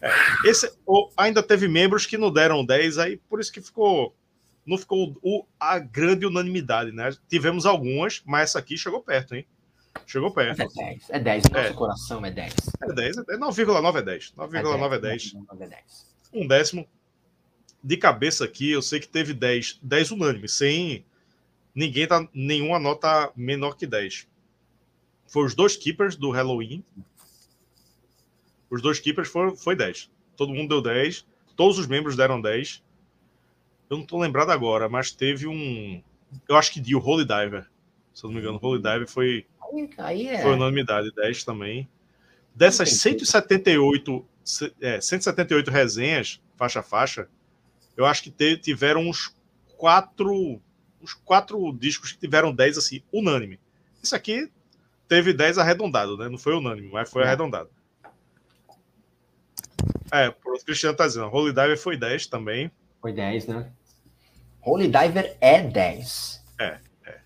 [0.00, 0.10] É,
[0.44, 0.72] esse,
[1.16, 4.14] ainda teve membros que não deram 10, aí por isso que ficou.
[4.64, 7.10] Não ficou o, a grande unanimidade, né?
[7.28, 9.46] Tivemos algumas, mas essa aqui chegou perto, hein?
[10.06, 10.62] Chegou perto.
[10.62, 11.44] É 10, é 10.
[11.44, 11.72] Nosso é.
[11.72, 12.54] coração é 10.
[12.82, 14.32] É 10, é 9,9 é 10.
[14.36, 15.34] 9,9 é 10.
[15.60, 16.06] É 10.
[16.32, 16.88] Um décimo.
[17.82, 19.80] De cabeça aqui, eu sei que teve 10.
[19.82, 21.04] 10 unânime, sem
[21.74, 24.28] ninguém tá nenhuma nota menor que 10.
[25.26, 26.84] Foi os dois keepers do Halloween.
[28.70, 30.10] Os dois keepers foram, foi 10.
[30.36, 31.26] Todo mundo deu 10.
[31.56, 32.82] Todos os membros deram 10.
[33.88, 36.02] Eu não tô lembrado agora, mas teve um.
[36.48, 37.66] Eu acho que de o Holy Diver.
[38.14, 39.46] Se eu não me engano, o Holy Diver foi.
[39.98, 40.42] Aí é...
[40.42, 41.88] Foi unanimidade, 10 também.
[42.54, 44.26] Dessas 178,
[44.80, 47.28] é, 178 resenhas, faixa a faixa,
[47.96, 49.34] eu acho que tiveram uns
[49.78, 50.60] quatro
[51.02, 53.58] os quatro discos que tiveram 10 assim, unânime.
[54.02, 54.50] Isso aqui
[55.08, 56.28] teve 10 arredondado, né?
[56.28, 57.26] Não foi unânime, mas foi é.
[57.26, 57.68] arredondado.
[60.12, 62.70] É, o Cristiano tá dizendo, Holy Diver foi 10 também.
[63.02, 63.72] Foi 10, né?
[64.64, 66.44] Holy Diver é 10.
[66.60, 67.20] É, é.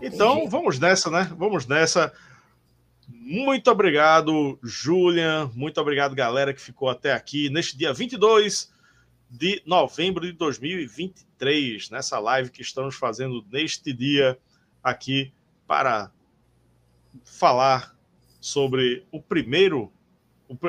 [0.00, 1.30] Então, vamos nessa, né?
[1.36, 2.10] Vamos nessa.
[3.06, 5.50] Muito obrigado, Julian.
[5.54, 8.72] Muito obrigado, galera, que ficou até aqui neste dia 22
[9.30, 14.38] de novembro de 2023, nessa live que estamos fazendo neste dia
[14.82, 15.34] aqui
[15.66, 16.10] para
[17.24, 17.94] falar
[18.40, 19.92] sobre o primeiro,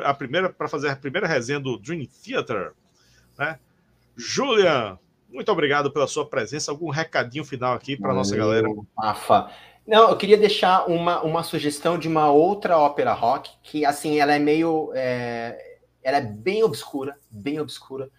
[0.03, 2.73] a primeira, para fazer a primeira resenha do Dream Theater,
[3.37, 3.59] né?
[4.15, 4.97] Julian,
[5.29, 6.71] muito obrigado pela sua presença.
[6.71, 8.67] Algum recadinho final aqui para nossa galera?
[8.97, 9.49] Rafa.
[9.85, 14.33] Não, eu queria deixar uma, uma sugestão de uma outra ópera rock que, assim, ela
[14.33, 14.91] é meio.
[14.95, 18.09] É, ela é bem obscura, bem obscura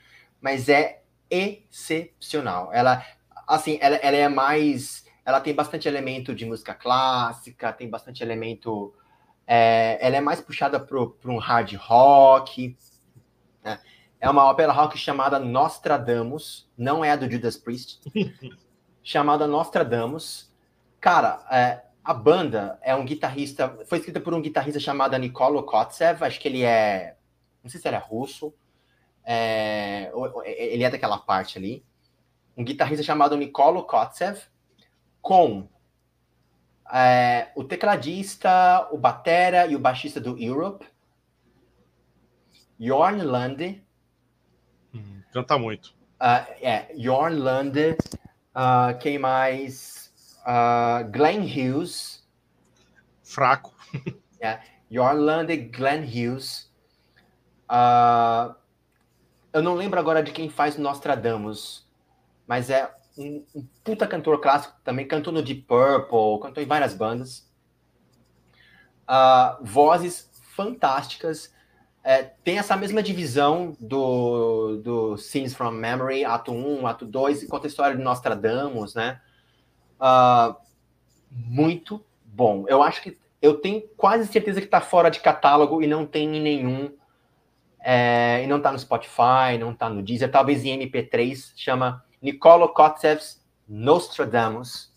[0.47, 2.73] mas é excepcional.
[2.73, 3.05] Ela,
[3.49, 8.95] assim, ela, ela é mais, ela tem bastante elemento de música clássica, tem bastante elemento,
[9.47, 12.77] é, ela é mais puxada para um hard rock.
[13.63, 13.79] Né?
[14.21, 18.01] É uma ópera rock chamada Nostradamus, não é a do Judas Priest,
[19.03, 20.53] chamada Nostradamus.
[21.01, 26.23] Cara, é, a banda é um guitarrista, foi escrita por um guitarrista chamado Nikolo Kotsev,
[26.25, 27.17] acho que ele é,
[27.63, 28.55] não sei se ele é russo,
[29.25, 30.11] é,
[30.45, 31.85] ele é daquela parte ali,
[32.57, 34.41] um guitarrista chamado Nicolo Kotsev,
[35.21, 35.69] com
[36.93, 40.87] é, o tecladista, o batera e o baixista do Europe,
[42.79, 43.83] Jorn Lande.
[44.95, 45.95] Hum, canta muito.
[46.21, 47.97] Uh, é, Jorn Lande,
[48.55, 50.13] uh, quem mais?
[50.43, 52.25] Uh, Glenn Hughes.
[53.23, 53.75] Fraco.
[54.41, 54.61] é,
[54.91, 56.73] Jorn Lande, Glenn Hughes.
[57.69, 58.55] Uh,
[59.53, 61.87] eu não lembro agora de quem faz Nostradamus,
[62.47, 66.95] mas é um, um puta cantor clássico também, cantou no Deep Purple, cantou em várias
[66.95, 67.49] bandas.
[69.09, 71.55] Uh, vozes fantásticas.
[72.03, 77.67] é, tem essa mesma divisão do, do Scenes from Memory, ato 1, ato 2, conta
[77.67, 79.21] a história de Nostradamus, né?
[80.01, 80.55] Uh,
[81.31, 82.65] muito bom.
[82.69, 86.37] Eu acho que eu tenho quase certeza que está fora de catálogo e não tem
[86.37, 86.93] em nenhum.
[87.81, 92.69] É, e não está no Spotify, não está no Deezer, talvez em MP3, chama Nicolo
[92.69, 94.93] Kotsev's Nostradamus.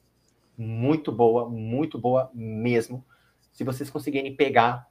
[0.57, 3.03] Muito boa, muito boa mesmo.
[3.51, 4.87] Se vocês conseguirem pegar,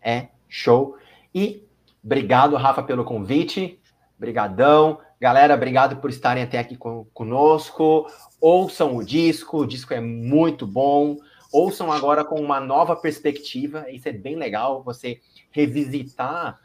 [0.00, 0.96] é show.
[1.34, 1.66] E
[2.02, 3.80] obrigado, Rafa, pelo convite.
[4.18, 5.00] Brigadão.
[5.20, 8.06] Galera, obrigado por estarem até aqui com, conosco.
[8.40, 11.16] Ouçam o disco, o disco é muito bom.
[11.52, 13.88] Ouçam agora com uma nova perspectiva.
[13.90, 15.20] Isso é bem legal, você
[15.50, 16.58] revisitar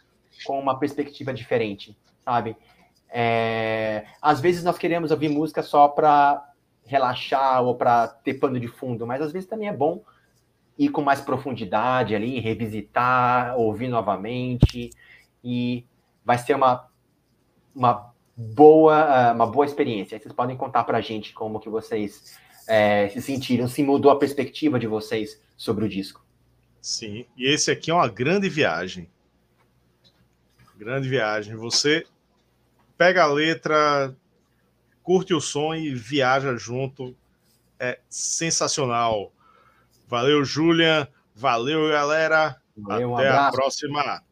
[0.46, 2.56] com uma perspectiva diferente, sabe?
[3.10, 4.06] É...
[4.22, 6.44] Às vezes nós queremos ouvir música só para
[6.86, 10.04] relaxar ou para ter pano de fundo, mas às vezes também é bom
[10.78, 14.92] ir com mais profundidade ali, revisitar, ouvir novamente
[15.44, 15.86] e
[16.24, 16.88] vai ser uma,
[17.76, 20.20] uma boa uma boa experiência.
[20.20, 24.20] Vocês podem contar para a gente como que vocês é, se sentiram, se mudou a
[24.20, 26.24] perspectiva de vocês sobre o disco.
[26.82, 29.10] Sim, e esse aqui é uma grande viagem.
[30.78, 31.56] Grande viagem.
[31.56, 32.06] Você
[32.98, 34.16] pega a letra,
[35.04, 37.16] curte o som e viaja junto.
[37.80, 39.32] É sensacional.
[40.08, 41.08] Valeu, Julian.
[41.36, 42.60] Valeu, galera.
[42.76, 44.24] Valeu, Até um a próxima.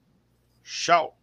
[0.64, 1.16] Tchau.